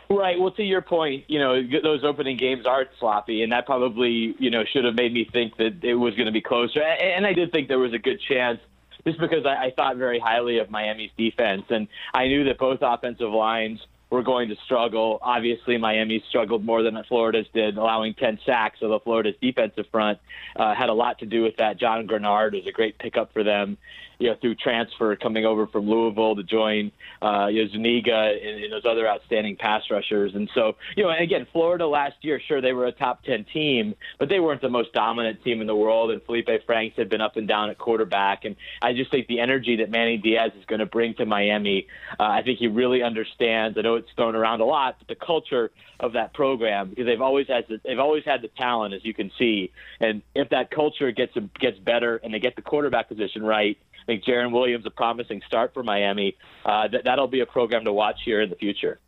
Right. 0.09 0.39
Well, 0.39 0.51
to 0.51 0.63
your 0.63 0.81
point, 0.81 1.25
you 1.27 1.39
know, 1.39 1.61
those 1.83 2.03
opening 2.03 2.37
games 2.37 2.65
are 2.65 2.85
sloppy, 2.99 3.43
and 3.43 3.51
that 3.51 3.65
probably, 3.65 4.35
you 4.39 4.49
know, 4.49 4.63
should 4.71 4.85
have 4.85 4.95
made 4.95 5.13
me 5.13 5.27
think 5.31 5.57
that 5.57 5.83
it 5.83 5.95
was 5.95 6.15
going 6.15 6.27
to 6.27 6.31
be 6.31 6.41
closer. 6.41 6.81
And 6.81 7.25
I 7.25 7.33
did 7.33 7.51
think 7.51 7.67
there 7.67 7.79
was 7.79 7.93
a 7.93 7.99
good 7.99 8.19
chance 8.27 8.59
just 9.05 9.19
because 9.19 9.45
I, 9.45 9.65
I 9.65 9.71
thought 9.75 9.97
very 9.97 10.19
highly 10.19 10.59
of 10.59 10.69
Miami's 10.69 11.11
defense. 11.17 11.63
And 11.69 11.87
I 12.13 12.27
knew 12.27 12.45
that 12.45 12.57
both 12.57 12.79
offensive 12.81 13.31
lines– 13.31 13.79
were 14.09 14.23
going 14.23 14.49
to 14.49 14.55
struggle. 14.65 15.19
Obviously, 15.21 15.77
Miami 15.77 16.23
struggled 16.29 16.63
more 16.63 16.83
than 16.83 17.01
Florida's 17.07 17.47
did, 17.53 17.77
allowing 17.77 18.13
10 18.13 18.39
sacks. 18.45 18.79
So 18.79 18.89
the 18.89 18.99
Florida's 18.99 19.35
defensive 19.41 19.85
front 19.91 20.19
uh, 20.55 20.73
had 20.73 20.89
a 20.89 20.93
lot 20.93 21.19
to 21.19 21.25
do 21.25 21.43
with 21.43 21.57
that. 21.57 21.77
Jon 21.79 22.07
Greenard 22.07 22.53
was 22.53 22.65
a 22.67 22.71
great 22.71 22.97
pickup 22.97 23.33
for 23.33 23.43
them 23.43 23.77
you 24.19 24.29
know, 24.29 24.35
through 24.39 24.55
transfer 24.55 25.15
coming 25.15 25.45
over 25.45 25.67
from 25.67 25.87
Louisville 25.87 26.35
to 26.35 26.43
join 26.43 26.91
uh, 27.21 27.47
you 27.47 27.63
know, 27.63 27.71
Zuniga 27.71 28.33
and, 28.41 28.63
and 28.63 28.73
those 28.73 28.85
other 28.85 29.07
outstanding 29.07 29.55
pass 29.55 29.83
rushers. 29.91 30.33
And 30.33 30.49
so, 30.53 30.75
you 30.95 31.03
know, 31.03 31.09
and 31.09 31.23
again, 31.23 31.45
Florida 31.51 31.87
last 31.87 32.15
year, 32.21 32.41
sure, 32.47 32.61
they 32.61 32.73
were 32.73 32.87
a 32.87 32.91
top 32.91 33.23
10 33.23 33.45
team, 33.53 33.95
but 34.17 34.29
they 34.29 34.39
weren't 34.39 34.61
the 34.61 34.69
most 34.69 34.93
dominant 34.93 35.43
team 35.43 35.61
in 35.61 35.67
the 35.67 35.75
world. 35.75 36.11
And 36.11 36.21
Felipe 36.23 36.49
Franks 36.65 36.97
had 36.97 37.09
been 37.09 37.21
up 37.21 37.37
and 37.37 37.47
down 37.47 37.69
at 37.69 37.77
quarterback. 37.77 38.45
And 38.45 38.55
I 38.81 38.93
just 38.93 39.11
think 39.11 39.27
the 39.27 39.39
energy 39.39 39.77
that 39.77 39.91
Manny 39.91 40.17
Diaz 40.17 40.51
is 40.57 40.65
going 40.65 40.79
to 40.79 40.85
bring 40.85 41.13
to 41.15 41.25
Miami, 41.25 41.87
uh, 42.19 42.23
I 42.23 42.41
think 42.41 42.59
he 42.59 42.67
really 42.67 43.03
understands. 43.03 43.77
I 43.77 43.81
know 43.81 43.96
it's 43.97 44.09
thrown 44.15 44.35
around 44.35 44.61
a 44.61 44.65
lot, 44.65 44.95
but 44.99 45.07
the 45.07 45.25
culture 45.25 45.71
of 45.99 46.13
that 46.13 46.33
program 46.33 46.89
because 46.89 47.05
they've 47.05 47.21
always 47.21 47.47
had 47.47 47.65
the, 47.67 47.79
they've 47.83 47.99
always 47.99 48.23
had 48.23 48.41
the 48.41 48.47
talent, 48.49 48.93
as 48.93 49.03
you 49.03 49.13
can 49.13 49.31
see. 49.37 49.71
And 49.99 50.21
if 50.35 50.49
that 50.49 50.71
culture 50.71 51.11
gets 51.11 51.33
gets 51.59 51.77
better 51.79 52.17
and 52.17 52.33
they 52.33 52.39
get 52.39 52.55
the 52.55 52.61
quarterback 52.61 53.09
position 53.09 53.43
right, 53.43 53.77
I 54.01 54.05
think 54.05 54.23
Jarren 54.23 54.51
Williams 54.51 54.85
a 54.85 54.89
promising 54.89 55.41
start 55.47 55.73
for 55.73 55.83
Miami. 55.83 56.37
Uh, 56.65 56.87
that 56.87 57.03
that'll 57.05 57.27
be 57.27 57.41
a 57.41 57.45
program 57.45 57.85
to 57.85 57.93
watch 57.93 58.19
here 58.23 58.41
in 58.41 58.49
the 58.49 58.55
future. 58.55 58.99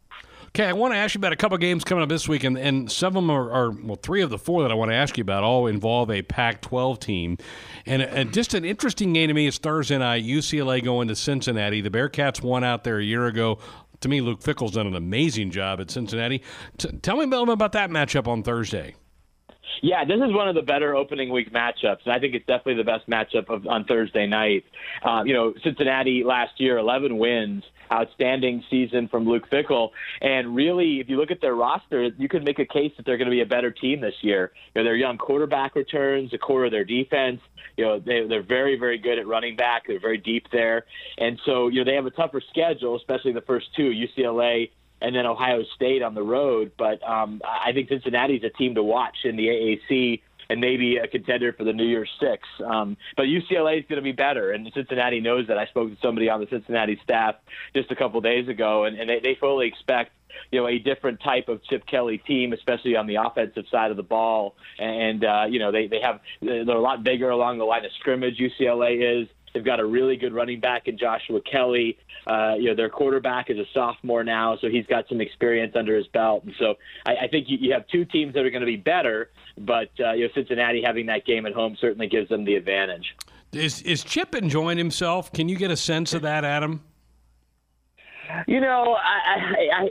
Okay, 0.50 0.66
I 0.66 0.74
want 0.74 0.94
to 0.94 0.98
ask 0.98 1.14
you 1.14 1.20
about 1.20 1.32
a 1.32 1.36
couple 1.36 1.56
games 1.60 1.84
coming 1.84 2.02
up 2.02 2.10
this 2.10 2.28
week, 2.28 2.44
and, 2.44 2.58
and 2.58 2.92
some 2.92 3.10
of 3.10 3.14
them 3.22 3.30
are, 3.30 3.52
are, 3.52 3.70
well, 3.70 4.00
three 4.02 4.24
of 4.24 4.32
the 4.32 4.40
four 4.40 4.64
that 4.64 4.72
I 4.72 4.74
want 4.74 4.90
to 4.90 4.96
ask 4.96 5.16
you 5.16 5.22
about 5.22 5.44
all 5.44 5.68
involve 5.68 6.10
a 6.10 6.24
Pac-12 6.24 7.00
team, 7.00 7.38
and, 7.86 8.02
and 8.02 8.34
just 8.34 8.56
an 8.56 8.66
interesting 8.66 9.14
game 9.14 9.28
to 9.28 9.34
me 9.36 9.46
is 9.46 9.60
Thursday 9.60 10.00
night. 10.00 10.24
UCLA 10.24 10.84
going 10.84 11.08
to 11.10 11.16
Cincinnati. 11.16 11.82
The 11.82 11.92
Bearcats 11.92 12.42
won 12.42 12.64
out 12.64 12.84
there 12.84 12.98
a 12.98 13.04
year 13.04 13.28
ago. 13.28 13.60
To 14.02 14.10
me, 14.10 14.22
Luke 14.22 14.41
Fickell's 14.41 14.72
done 14.72 14.88
an 14.88 14.95
amazing 14.95 15.52
job 15.52 15.82
at 15.82 15.91
Cincinnati. 15.91 16.41
T- 16.78 16.89
tell 17.02 17.18
me 17.18 17.24
about 17.52 17.74
that 17.74 17.89
matchup 17.89 18.28
on 18.28 18.43
Thursday. 18.43 18.95
Yeah, 19.82 20.04
this 20.04 20.18
is 20.18 20.34
one 20.34 20.50
of 20.50 20.56
the 20.56 20.62
better 20.62 20.95
opening 20.95 21.30
week 21.30 21.54
matchups, 21.54 22.00
and 22.06 22.14
I 22.14 22.20
think 22.20 22.34
it's 22.36 22.45
definitely 22.45 22.76
the 22.76 22.84
best 22.84 23.10
matchup 23.10 23.50
of, 23.50 23.66
on 23.68 23.86
Thursday 23.86 24.28
night. 24.28 24.66
Um, 25.04 25.26
you 25.26 25.34
know, 25.34 25.54
Cincinnati 25.64 26.24
last 26.26 26.60
year, 26.60 26.78
11 26.78 27.18
wins, 27.18 27.64
outstanding 27.92 28.64
season 28.70 29.08
from 29.08 29.28
Luke 29.28 29.50
Fickell. 29.50 29.92
and 30.22 30.56
really, 30.56 31.00
if 31.00 31.10
you 31.10 31.18
look 31.18 31.32
at 31.32 31.42
their 31.42 31.56
roster, 31.56 32.10
you 32.18 32.28
could 32.28 32.44
make 32.44 32.60
a 32.60 32.66
case 32.66 32.92
that 32.98 33.06
they're 33.06 33.18
going 33.18 33.30
to 33.30 33.32
be 33.32 33.42
a 33.42 33.46
better 33.46 33.72
team 33.72 34.02
this 34.02 34.16
year. 34.22 34.52
You 34.74 34.82
know, 34.82 34.84
their 34.86 34.96
young 34.96 35.18
quarterback 35.18 35.76
returns, 35.76 36.32
the 36.32 36.38
core 36.38 36.66
of 36.66 36.72
their 36.72 36.86
defense. 36.86 37.42
You 37.78 37.86
know, 37.86 38.00
they, 38.00 38.26
they're 38.28 38.44
very, 38.44 38.78
very 38.78 38.98
good 38.98 39.20
at 39.20 39.28
running 39.28 39.56
back. 39.56 39.88
They're 39.88 40.00
very 40.00 40.18
deep 40.18 40.48
there, 40.52 40.86
and 41.18 41.40
so 41.46 41.68
you 41.68 41.80
know 41.80 41.90
they 41.90 41.96
have 41.96 42.06
a 42.06 42.12
tougher 42.12 42.42
schedule, 42.50 42.96
especially 42.96 43.32
the 43.32 43.42
first 43.42 43.74
two, 43.76 43.92
UCLA 43.92 44.70
and 45.02 45.16
then 45.16 45.26
Ohio 45.26 45.64
State 45.76 46.02
on 46.02 46.14
the 46.14 46.22
road. 46.22 46.72
But 46.78 47.02
um, 47.08 47.42
I 47.46 47.72
think 47.72 47.90
Cincinnati's 47.90 48.44
a 48.44 48.50
team 48.50 48.76
to 48.76 48.84
watch 48.84 49.16
in 49.24 49.36
the 49.36 49.48
AAC 49.48 50.22
and 50.50 50.60
maybe 50.60 50.97
a 50.97 51.08
contender 51.08 51.54
for 51.54 51.64
the 51.64 51.74
New 51.74 51.86
Year's 51.86 52.10
Six. 52.20 52.47
Um, 52.66 52.97
but 53.16 53.24
UCLA 53.24 53.80
is 53.80 53.86
going 53.88 53.97
to 53.97 54.02
be 54.02 54.12
better, 54.12 54.52
and 54.52 54.70
Cincinnati 54.74 55.20
knows 55.20 55.47
that. 55.47 55.58
I 55.58 55.68
spoke 55.68 55.89
to 55.89 55.97
somebody 56.02 56.30
on 56.30 56.39
the 56.39 56.47
Cincinnati 56.50 57.00
staff 57.04 57.36
just 57.76 57.91
a 57.91 57.95
couple 57.95 58.20
days 58.22 58.47
ago, 58.47 58.86
and, 58.86 58.97
and 59.00 59.10
they, 59.10 59.20
they 59.20 59.36
fully 59.39 59.68
expect 59.68 60.12
you 60.52 60.60
know 60.60 60.68
a 60.68 60.80
different 60.80 61.20
type 61.22 61.47
of 61.50 61.64
Chip 61.64 61.86
Kelly 61.86 62.18
team, 62.18 62.54
especially 62.54 62.95
on 62.95 63.08
the 63.08 63.16
offensive 63.16 63.66
side 63.72 63.91
of 63.91 63.97
the 63.97 64.04
ball. 64.04 64.56
And 64.78 65.24
uh, 65.24 65.45
you 65.50 65.60
know 65.60 65.72
they 65.72 65.88
they 65.88 66.02
have 66.02 66.20
they're 66.41 66.62
a 66.62 66.82
lot 66.82 67.04
bigger 67.04 67.30
along 67.30 67.58
the 67.58 67.66
line 67.66 67.86
of 67.86 67.91
scrimmage. 68.00 68.38
UCLA 68.38 69.24
is. 69.24 69.28
They've 69.54 69.64
got 69.64 69.80
a 69.80 69.86
really 69.86 70.16
good 70.16 70.34
running 70.34 70.60
back 70.60 70.88
in 70.88 70.97
Joshua 70.97 71.41
Kelley. 71.41 71.97
Uh, 72.28 72.56
you 72.58 72.66
know, 72.66 72.76
their 72.76 72.89
quarterback 72.89 73.50
is 73.50 73.58
a 73.58 73.66
sophomore 73.74 74.24
now, 74.24 74.58
so 74.62 74.70
he's 74.70 74.86
got 74.86 75.08
some 75.08 75.22
experience 75.22 75.76
under 75.76 75.95
his 75.95 76.08
belt. 76.08 76.43
And 76.43 76.54
so 76.60 76.76
I, 77.06 77.16
I 77.24 77.28
think 77.28 77.50
you, 77.50 77.58
you 77.60 77.74
have 77.74 77.88
two 77.88 78.06
teams 78.06 78.34
that 78.34 78.45
are 78.45 78.50
going 78.50 78.62
to 78.62 78.68
be 78.68 78.78
better, 78.78 79.32
but 79.58 79.89
uh, 80.00 80.14
you 80.14 80.26
know, 80.26 80.34
Cincinnati 80.34 80.82
having 80.84 81.08
that 81.08 81.26
game 81.26 81.45
at 81.45 81.54
home 81.54 81.78
certainly 81.80 82.08
gives 82.08 82.30
them 82.30 82.45
the 82.45 82.56
advantage. 82.56 83.16
Is 83.52 83.82
is 83.82 84.04
Chip 84.04 84.36
enjoying 84.36 84.78
himself? 84.78 85.32
Can 85.32 85.50
you 85.50 85.58
get 85.58 85.72
a 85.72 85.78
sense 85.78 86.14
of 86.14 86.22
that, 86.22 86.45
Adam? 86.45 86.84
You 88.47 88.62
know, 88.62 88.95
I, 88.95 89.36
I, 89.36 89.82
I, 89.84 89.89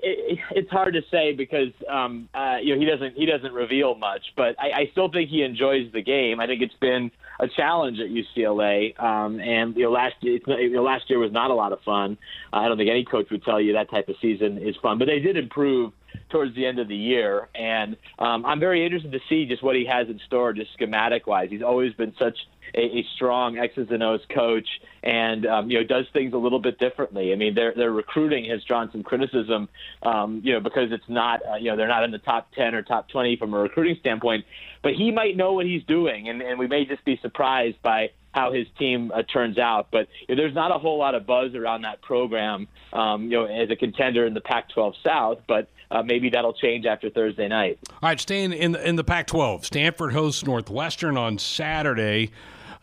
it's 0.53 0.71
hard 0.71 0.95
to 0.95 1.03
say 1.11 1.33
because 1.33 1.73
um, 1.91 2.29
uh, 2.33 2.59
you 2.63 2.75
know 2.75 2.81
he 2.81 2.87
doesn't 2.87 3.17
he 3.17 3.27
doesn't 3.27 3.53
reveal 3.53 3.97
much, 3.97 4.23
but 4.37 4.55
I, 4.61 4.83
I 4.83 4.89
still 4.93 5.11
think 5.11 5.29
he 5.29 5.43
enjoys 5.43 5.91
the 5.93 6.03
game. 6.03 6.39
I 6.39 6.47
think 6.47 6.63
it's 6.63 6.75
been 6.75 7.11
a 7.41 7.49
challenge 7.49 7.99
at 8.01 8.09
UCLA, 8.09 8.99
um, 9.01 9.41
and 9.41 9.77
you 9.77 9.85
know 9.85 9.91
last 9.91 10.15
you 10.21 10.41
know, 10.45 10.83
last 10.83 11.09
year 11.09 11.19
was 11.19 11.33
not 11.33 11.51
a 11.51 11.55
lot 11.55 11.73
of 11.73 11.81
fun. 11.83 12.19
I 12.53 12.67
don't 12.69 12.77
think 12.77 12.91
any 12.91 13.05
coach 13.05 13.29
would 13.31 13.45
tell 13.45 13.61
you 13.61 13.73
that 13.75 13.91
type 13.91 14.09
of 14.09 14.17
season 14.21 14.59
is 14.59 14.75
fun, 14.83 14.99
but 14.99 15.07
they 15.07 15.21
did 15.21 15.37
improve 15.37 15.93
towards 16.31 16.55
the 16.55 16.67
end 16.67 16.79
of 16.79 16.89
the 16.89 16.97
year, 16.97 17.49
and 17.55 17.97
um, 18.19 18.45
I'm 18.45 18.61
very 18.61 18.85
interested 18.85 19.13
to 19.13 19.21
see 19.29 19.47
just 19.47 19.63
what 19.63 19.77
he 19.77 19.87
has 19.87 20.09
in 20.09 20.21
store, 20.27 20.53
just 20.53 20.73
schematic 20.73 21.27
wise. 21.27 21.49
He's 21.51 21.63
always 21.63 21.93
been 21.95 22.15
such 22.19 22.37
a, 22.75 22.81
a 22.81 23.07
strong 23.17 23.59
X's 23.59 23.89
and 23.91 24.03
O's 24.03 24.21
coach, 24.35 24.67
and 25.03 25.47
um, 25.47 25.71
you 25.71 25.79
know 25.79 25.87
does 25.87 26.07
things 26.13 26.33
a 26.35 26.37
little 26.37 26.59
bit 26.59 26.79
differently. 26.79 27.33
I 27.33 27.37
mean, 27.37 27.55
their 27.55 27.75
their 27.75 27.91
recruiting 27.91 28.49
has 28.51 28.63
drawn 28.65 28.91
some 28.93 29.03
criticism, 29.03 29.69
um, 30.03 30.41
you 30.45 30.53
know, 30.53 30.61
because 30.61 30.93
it's 30.93 31.09
not 31.09 31.41
uh, 31.47 31.57
you 31.57 31.71
know 31.71 31.77
they're 31.77 31.89
not 31.89 32.05
in 32.05 32.11
the 32.11 32.19
top 32.19 32.53
ten 32.53 32.75
or 32.75 32.83
top 32.83 33.09
twenty 33.09 33.37
from 33.37 33.55
a 33.55 33.59
recruiting 33.59 33.97
standpoint. 34.01 34.45
But 34.83 34.93
he 34.95 35.11
might 35.11 35.37
know 35.37 35.55
what 35.55 35.67
he's 35.67 35.83
doing, 35.85 36.29
and, 36.29 36.41
and 36.41 36.59
we 36.59 36.69
may 36.69 36.85
just 36.85 37.05
be 37.05 37.19
surprised 37.21 37.83
by 37.83 38.11
how 38.33 38.53
his 38.53 38.67
team 38.79 39.11
uh, 39.15 39.23
turns 39.23 39.59
out. 39.59 39.89
But 39.91 40.09
you 40.27 40.35
know, 40.35 40.43
there's 40.43 40.55
not 40.55 40.71
a 40.75 40.79
whole 40.79 40.99
lot 40.99 41.15
of 41.15 41.27
buzz 41.27 41.55
around 41.55 41.83
that 41.83 42.03
program, 42.03 42.69
um, 42.93 43.25
you 43.25 43.31
know, 43.31 43.45
as 43.45 43.71
a 43.71 43.77
contender 43.77 44.27
in 44.27 44.35
the 44.35 44.41
Pac-12 44.41 44.95
South. 45.05 45.39
But 45.49 45.69
uh, 45.91 46.03
maybe 46.03 46.31
that'll 46.31 46.53
change 46.53 46.87
after 46.87 47.11
Thursday 47.11 47.49
night. 47.49 47.79
All 47.91 47.99
right, 48.03 48.21
staying 48.21 48.53
in 48.53 48.73
the, 48.73 48.89
in 48.89 48.97
the 48.97 49.05
Pac-12, 49.05 49.65
Stanford 49.65 50.13
hosts 50.13 50.45
Northwestern 50.45 51.17
on 51.17 51.39
Saturday. 51.39 52.31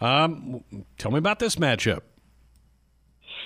Um, 0.01 0.63
tell 0.97 1.11
me 1.11 1.17
about 1.17 1.39
this 1.39 1.55
matchup. 1.55 2.01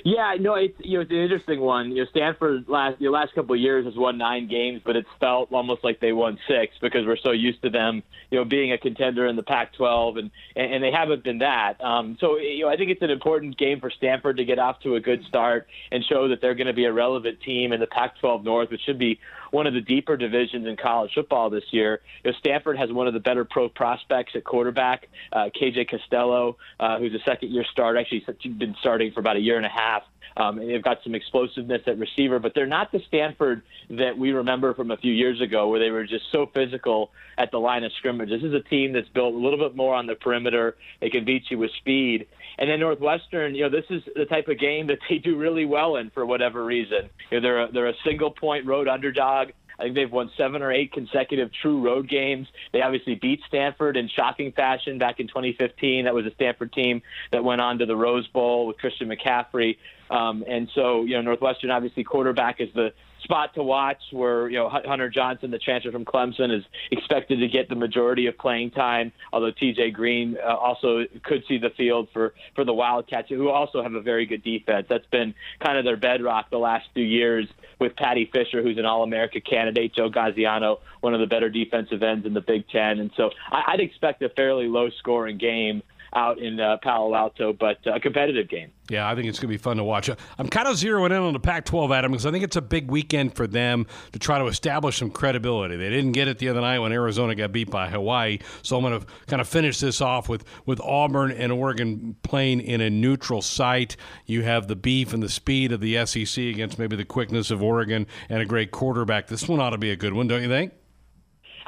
Yeah, 0.04 0.36
no, 0.40 0.56
it's 0.56 0.76
you 0.80 0.98
know 0.98 1.02
it's 1.02 1.12
an 1.12 1.18
interesting 1.18 1.60
one. 1.60 1.92
You 1.92 2.04
know, 2.04 2.10
Stanford 2.12 2.66
last 2.68 3.00
the 3.00 3.10
last 3.10 3.34
couple 3.36 3.56
of 3.56 3.60
years 3.60 3.86
has 3.86 3.96
won 3.96 4.18
nine 4.18 4.48
games, 4.48 4.82
but 4.86 4.96
it's 4.96 5.10
felt 5.20 5.52
almost 5.52 5.84
like 5.84 6.00
they 6.00 6.14
won 6.14 6.38
six 6.48 6.76
because 6.82 7.06
we're 7.06 7.18
so 7.18 7.32
used 7.32 7.62
to 7.64 7.70
them, 7.70 8.04
you 8.32 8.38
know, 8.38 8.46
being 8.46 8.72
a 8.72 8.78
contender 8.78 9.28
in 9.28 9.36
the 9.36 9.44
Pac-12, 9.44 10.20
and 10.20 10.32
and, 10.56 10.84
they 10.84 10.92
haven't 10.92 11.24
been 11.24 11.40
that. 11.40 11.84
Um, 11.84 12.18
so 12.20 12.38
you 12.38 12.64
know, 12.66 12.70
I 12.70 12.78
think 12.78 12.92
it's 12.92 13.02
an 13.02 13.10
important 13.10 13.58
game 13.58 13.80
for 13.80 13.90
Stanford 13.90 14.38
to 14.38 14.46
get 14.46 14.60
off 14.60 14.80
to 14.82 14.96
a 14.96 15.00
good 15.00 15.24
start 15.26 15.68
and 15.92 16.04
show 16.06 16.30
that 16.30 16.40
they're 16.42 16.56
going 16.56 16.68
to 16.68 16.74
be 16.74 16.86
a 16.86 16.94
relevant 16.94 17.42
team 17.42 17.74
in 17.74 17.80
the 17.80 17.88
Pac-12 17.88 18.44
North, 18.44 18.72
which 18.72 18.82
should 18.86 19.00
be 19.00 19.20
one 19.52 19.68
of 19.68 19.74
the 19.74 19.82
deeper 19.82 20.18
divisions 20.18 20.68
in 20.68 20.78
college 20.78 21.12
football 21.14 21.50
this 21.50 21.64
year. 21.72 22.02
You 22.24 22.32
know, 22.32 22.38
Stanford 22.40 22.78
has 22.78 22.92
one 22.92 23.08
of 23.08 23.14
the 23.14 23.20
better 23.20 23.46
pro 23.46 23.70
prospects 23.70 24.34
at 24.36 24.44
quarterback, 24.44 25.08
uh, 25.32 25.50
KJ 25.60 25.90
Costello, 25.90 26.58
uh, 26.80 27.00
who's 27.00 27.14
a 27.14 27.24
second-year 27.26 27.66
starter. 27.72 28.00
Actually, 28.00 28.26
he's 28.40 28.54
been 28.54 28.76
starting 28.80 29.12
for 29.12 29.20
about 29.20 29.38
a 29.38 29.42
year 29.42 29.58
and 29.58 29.66
a 29.66 29.70
half. 29.70 30.04
Um, 30.40 30.58
they've 30.58 30.82
got 30.82 31.00
some 31.04 31.16
explosiveness 31.16 31.82
at 31.86 32.00
receiver, 32.00 32.40
but 32.40 32.54
they're 32.56 32.66
not 32.66 32.92
the 32.94 33.02
Stanford 33.08 33.62
that 33.90 34.18
we 34.18 34.32
remember 34.32 34.74
from 34.74 34.90
a 34.90 34.98
few 34.98 35.12
years 35.12 35.42
ago, 35.42 35.68
where 35.68 35.80
they 35.80 35.92
were 35.92 36.06
just 36.06 36.26
so 36.32 36.50
physical 36.54 37.12
at 37.38 37.52
the 37.52 37.60
line 37.60 37.84
of 37.84 37.92
scrimmage. 37.98 38.30
This 38.30 38.44
is 38.44 38.54
a 38.54 38.62
team 38.62 38.94
that's 38.94 39.10
built 39.10 39.34
a 39.34 39.38
little 39.38 39.60
bit 39.60 39.76
more 39.76 39.94
on 39.94 40.08
the 40.08 40.16
perimeter. 40.16 40.78
They 41.02 41.10
can 41.10 41.26
beat 41.26 41.44
you 41.52 41.58
with 41.58 41.72
speed. 41.80 42.28
And 42.58 42.70
then 42.70 42.80
Northwestern, 42.80 43.54
you 43.54 43.64
know, 43.64 43.70
this 43.70 43.86
is 43.90 44.02
the 44.16 44.26
type 44.26 44.48
of 44.48 44.58
game 44.58 44.88
that 44.88 45.00
they 45.10 45.18
do 45.18 45.36
really 45.38 45.66
well 45.66 45.98
in 45.98 46.10
for 46.10 46.26
whatever 46.26 46.64
reason. 46.64 47.10
You 47.32 47.40
know, 47.40 47.42
they're 47.42 47.64
a, 47.64 47.72
they're 47.72 47.90
a 47.90 47.98
single 48.06 48.32
point 48.32 48.66
road 48.66 48.88
underdog. 48.88 49.50
I 49.80 49.84
think 49.84 49.96
they've 49.96 50.12
won 50.12 50.30
seven 50.36 50.62
or 50.62 50.72
eight 50.72 50.92
consecutive 50.92 51.52
true 51.54 51.82
road 51.82 52.10
games. 52.10 52.48
They 52.74 52.82
obviously 52.82 53.16
beat 53.16 53.40
Stanford 53.48 53.96
in 53.96 54.10
shocking 54.10 54.52
fashion 54.52 54.98
back 55.00 55.20
in 55.20 55.28
2015. 55.28 56.06
That 56.06 56.14
was 56.14 56.26
a 56.26 56.32
Stanford 56.32 56.74
team 56.74 57.02
that 57.32 57.44
went 57.44 57.62
on 57.62 57.80
to 57.80 57.86
the 57.86 57.96
Rose 57.96 58.28
Bowl 58.28 58.68
with 58.68 58.78
Christian 58.78 59.10
McCaffrey. 59.10 59.78
Um, 60.10 60.44
and 60.48 60.70
so, 60.76 61.04
you 61.04 61.16
know, 61.16 61.22
Northwestern 61.22 61.72
obviously 61.72 62.04
quarterback 62.04 62.60
is 62.60 62.70
the 62.74 62.94
spot 63.24 63.54
to 63.56 63.64
watch 63.64 64.02
where 64.12 64.50
you 64.50 64.58
know 64.58 64.70
Hunter 64.70 65.10
Johnson, 65.10 65.52
the 65.52 65.60
transfer 65.60 65.92
from 65.92 66.06
Clemson, 66.06 66.56
is 66.56 66.64
expected 66.92 67.40
to 67.40 67.48
get 67.48 67.70
the 67.70 67.76
majority 67.76 68.28
of 68.28 68.38
playing 68.38 68.72
time. 68.72 69.12
Although 69.34 69.52
T.J. 69.52 69.92
Green 69.92 70.38
uh, 70.44 70.56
also 70.56 71.06
could 71.24 71.44
see 71.48 71.58
the 71.58 71.70
field 71.72 72.10
for 72.14 72.34
for 72.56 72.64
the 72.66 72.74
Wildcats, 72.74 73.30
who 73.30 73.50
also 73.50 73.84
have 73.84 73.94
a 73.94 74.02
very 74.02 74.26
good 74.26 74.44
defense. 74.44 74.88
That's 74.90 75.06
been 75.08 75.34
kind 75.64 75.78
of 75.78 75.86
their 75.86 75.98
bedrock 75.98 76.50
the 76.50 76.58
last 76.58 76.88
few 76.94 77.04
years 77.04 77.48
with 77.80 77.96
Paddy 77.96 78.30
Fisher, 78.32 78.62
who's 78.62 78.78
an 78.78 78.86
All-America 78.86 79.40
candidate, 79.40 79.94
Joe 79.96 80.10
Gaziano, 80.10 80.80
one 81.02 81.14
of 81.14 81.20
the 81.20 81.28
better 81.28 81.50
defensive 81.50 82.04
ends 82.04 82.26
in 82.26 82.34
the 82.34 82.42
Big 82.42 82.68
Ten, 82.68 83.00
and 83.00 83.12
so 83.16 83.30
I, 83.52 83.64
I'd 83.68 83.80
expect 83.80 84.22
a 84.22 84.30
fairly 84.30 84.68
low-scoring 84.68 85.38
game. 85.38 85.82
Out 86.14 86.40
in 86.40 86.60
uh, 86.60 86.78
Palo 86.82 87.16
Alto, 87.16 87.54
but 87.54 87.78
uh, 87.86 87.94
a 87.94 88.00
competitive 88.00 88.50
game. 88.50 88.72
Yeah, 88.90 89.08
I 89.08 89.14
think 89.14 89.28
it's 89.28 89.38
going 89.38 89.50
to 89.50 89.54
be 89.54 89.62
fun 89.62 89.78
to 89.78 89.84
watch. 89.84 90.10
I'm 90.38 90.50
kind 90.50 90.68
of 90.68 90.76
zeroing 90.76 91.12
in 91.12 91.18
on 91.18 91.34
the 91.34 91.40
Pac 91.40 91.66
12, 91.66 91.92
Adam, 91.92 92.12
because 92.12 92.26
I 92.26 92.32
think 92.32 92.44
it's 92.44 92.56
a 92.56 92.62
big 92.62 92.90
weekend 92.90 93.36
for 93.36 93.46
them 93.46 93.86
to 94.14 94.20
try 94.20 94.40
to 94.40 94.48
establish 94.48 94.98
some 94.98 95.12
credibility. 95.12 95.78
They 95.78 95.90
didn't 95.90 96.14
get 96.14 96.28
it 96.28 96.40
the 96.40 96.50
other 96.50 96.62
night 96.62 96.80
when 96.80 96.92
Arizona 96.92 97.36
got 97.36 97.52
beat 97.52 97.70
by 97.70 97.88
Hawaii. 97.90 98.40
So 98.64 98.78
I'm 98.78 98.84
going 98.84 99.00
to 99.00 99.06
kind 99.28 99.42
of 99.42 99.48
finish 99.48 99.80
this 99.80 100.02
off 100.02 100.28
with, 100.28 100.44
with 100.66 100.82
Auburn 100.82 101.32
and 101.32 101.52
Oregon 101.52 102.16
playing 102.24 102.62
in 102.62 102.82
a 102.82 102.90
neutral 102.90 103.42
site. 103.42 103.96
You 104.26 104.42
have 104.44 104.68
the 104.68 104.76
beef 104.76 105.14
and 105.14 105.22
the 105.22 105.30
speed 105.30 105.72
of 105.72 105.82
the 105.82 106.04
SEC 106.06 106.44
against 106.46 106.80
maybe 106.80 106.96
the 106.96 107.06
quickness 107.06 107.52
of 107.52 107.62
Oregon 107.62 108.08
and 108.28 108.42
a 108.42 108.46
great 108.46 108.72
quarterback. 108.72 109.28
This 109.28 109.48
one 109.48 109.60
ought 109.60 109.72
to 109.72 109.78
be 109.78 109.92
a 109.92 109.96
good 109.96 110.14
one, 110.14 110.28
don't 110.28 110.42
you 110.42 110.50
think? 110.50 110.74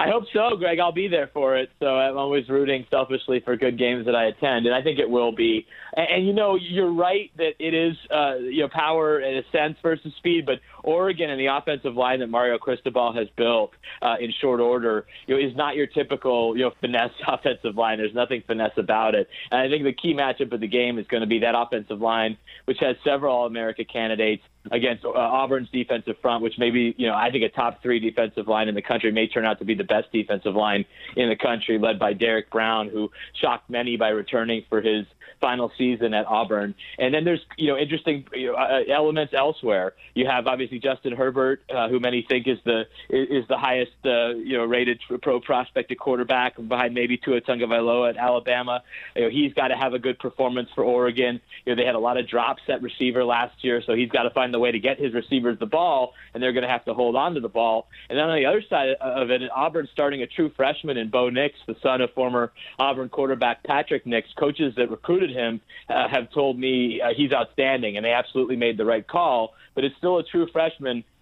I 0.02 0.10
hope 0.10 0.24
so, 0.34 0.58
Greg. 0.58 0.80
I'll 0.80 0.92
be 0.92 1.08
there 1.08 1.30
for 1.32 1.56
it. 1.56 1.70
So 1.80 1.86
I'm 1.86 2.18
always 2.18 2.50
rooting 2.50 2.88
selfishly 2.90 3.40
for 3.46 3.56
good 3.56 3.78
games 3.78 4.08
that 4.08 4.16
I 4.16 4.26
attend, 4.26 4.66
and 4.66 4.74
I 4.74 4.82
think 4.82 4.98
it 4.98 5.08
will 5.08 5.32
be. 5.32 5.68
And, 5.96 6.08
and 6.10 6.28
you 6.28 6.34
know, 6.34 6.56
you're 6.56 6.92
right 6.92 7.30
that 7.38 7.52
it 7.60 7.76
is 7.76 7.96
uh, 8.10 8.38
you 8.38 8.62
know 8.62 8.70
power 8.74 9.20
in 9.20 9.38
a 9.38 9.44
sense 9.52 9.78
versus 9.84 10.12
speed, 10.18 10.48
but 10.48 10.56
Oregon 10.84 11.30
and 11.30 11.40
the 11.40 11.48
offensive 11.48 11.96
line 11.96 12.20
that 12.20 12.28
Mario 12.28 12.58
Cristobal 12.58 13.14
has 13.14 13.28
built 13.36 13.72
uh, 14.02 14.16
in 14.20 14.32
short 14.42 14.60
order, 14.60 15.06
you 15.28 15.36
know, 15.36 15.48
is 15.48 15.56
not 15.56 15.76
your 15.76 15.88
typical 15.88 16.56
you 16.58 16.64
know 16.64 16.72
finesse 16.82 17.12
offensive 17.28 17.76
line. 17.76 17.98
There's 17.98 18.14
nothing 18.14 18.44
finesse 18.46 18.78
about 18.78 19.16
it. 19.16 19.30
And 19.52 19.62
I 19.62 19.70
think 19.70 19.84
the 19.84 19.94
key 19.94 20.14
matchup 20.14 20.52
of 20.52 20.60
the 20.60 20.68
game 20.68 20.98
is 20.98 21.08
going 21.08 21.22
to 21.22 21.28
be 21.28 21.40
that 21.40 21.56
offensive 21.56 22.02
line, 22.02 22.38
which 22.66 22.80
has 22.80 22.96
several 23.04 23.36
All-America 23.36 23.84
candidates 23.84 24.44
against 24.70 25.04
uh, 25.04 25.10
Auburn's 25.10 25.70
defensive 25.70 26.16
front, 26.22 26.44
which 26.44 26.54
maybe, 26.58 26.94
you 26.98 27.08
know, 27.08 27.16
I 27.16 27.32
think 27.32 27.44
a 27.44 27.50
top 27.50 27.82
three 27.82 28.00
defensive 28.00 28.48
line 28.48 28.68
in 28.68 28.76
the 28.76 28.82
country 28.82 29.12
may 29.12 29.28
turn 29.28 29.46
out 29.46 29.60
to 29.60 29.66
be 29.66 29.74
the 29.74 29.84
best 29.84 30.12
defensive 30.12 30.56
line 30.56 30.86
in 31.16 31.30
the 31.30 31.36
country, 31.36 31.80
led 31.80 31.98
by 31.98 32.14
Derrick 32.14 32.52
Brown, 32.52 32.90
who 32.90 33.10
shocked 33.34 33.70
many 33.70 33.98
by 33.98 34.10
returning 34.10 34.64
for 34.70 34.82
his 34.82 35.06
final 35.40 35.72
season 35.78 36.14
at 36.14 36.28
Auburn. 36.28 36.76
And 37.00 37.14
then 37.14 37.26
there's, 37.26 37.44
you 37.58 37.68
know, 37.68 37.78
interesting 37.78 38.26
you 38.34 38.48
know, 38.48 38.54
uh, 38.54 38.84
elements 38.88 39.34
elsewhere. 39.36 39.94
You 40.14 40.28
have 40.28 40.46
obviously 40.46 40.71
Justin 40.80 41.14
Herbert, 41.14 41.62
uh, 41.74 41.90
who 41.90 42.00
many 42.00 42.26
think 42.28 42.48
is 42.48 42.58
the 42.66 42.84
is 43.10 43.48
the 43.48 43.58
highest, 43.58 43.92
uh, 44.06 44.30
you 44.30 44.58
know, 44.58 44.66
rated 44.66 45.00
pro 45.22 45.40
prospect 45.40 45.92
at 45.92 46.00
quarterback 46.00 46.56
behind 46.68 46.94
maybe 46.94 47.18
Tua 47.18 47.42
Tagovailoa 47.42 48.12
at 48.12 48.18
Alabama. 48.18 48.84
You 49.16 49.24
know, 49.24 49.30
he's 49.30 49.54
got 49.54 49.70
to 49.70 49.76
have 49.76 49.94
a 49.94 50.00
good 50.00 50.20
performance 50.20 50.70
for 50.76 50.84
Oregon. 50.84 51.42
You 51.66 51.76
know, 51.76 51.82
they 51.82 51.86
had 51.86 51.96
a 51.96 52.00
lot 52.00 52.18
of 52.18 52.28
drops 52.28 52.62
at 52.70 52.82
receiver 52.82 53.24
last 53.24 53.64
year, 53.64 53.82
so 53.86 53.94
he's 53.94 54.10
got 54.10 54.24
to 54.24 54.30
find 54.32 54.54
the 54.54 54.60
way 54.60 54.72
to 54.72 54.80
get 54.80 55.00
his 55.00 55.14
receivers 55.14 55.60
the 55.60 55.66
ball, 55.66 56.14
and 56.34 56.42
they're 56.42 56.54
going 56.54 56.64
to 56.64 56.70
have 56.70 56.86
to 56.86 56.94
hold 56.94 57.16
on 57.16 57.34
to 57.36 57.40
the 57.40 57.50
ball. 57.50 57.88
And 58.10 58.18
then 58.18 58.26
on 58.30 58.38
the 58.38 58.46
other 58.46 58.64
side 58.70 58.90
of 59.02 59.30
it, 59.32 59.42
Auburn 59.54 59.88
starting 59.92 60.22
a 60.22 60.28
true 60.28 60.52
freshman 60.56 60.98
in 60.98 61.10
Bo 61.10 61.30
Nix, 61.30 61.56
the 61.68 61.76
son 61.82 62.02
of 62.02 62.14
former 62.14 62.52
Auburn 62.80 63.10
quarterback 63.10 63.64
Patrick 63.64 64.06
Nix. 64.06 64.30
Coaches 64.38 64.74
that 64.78 64.90
recruited 64.90 65.32
him 65.32 65.62
uh, 65.90 66.08
have 66.08 66.32
told 66.32 66.58
me 66.58 67.02
uh, 67.02 67.10
he's 67.16 67.32
outstanding, 67.32 67.98
and 67.98 68.06
they 68.06 68.12
absolutely 68.12 68.56
made 68.56 68.78
the 68.78 68.86
right 68.86 69.08
call. 69.08 69.54
But 69.74 69.86
it's 69.86 69.96
still 69.98 70.18
a 70.18 70.24
true 70.24 70.48
freshman 70.52 70.61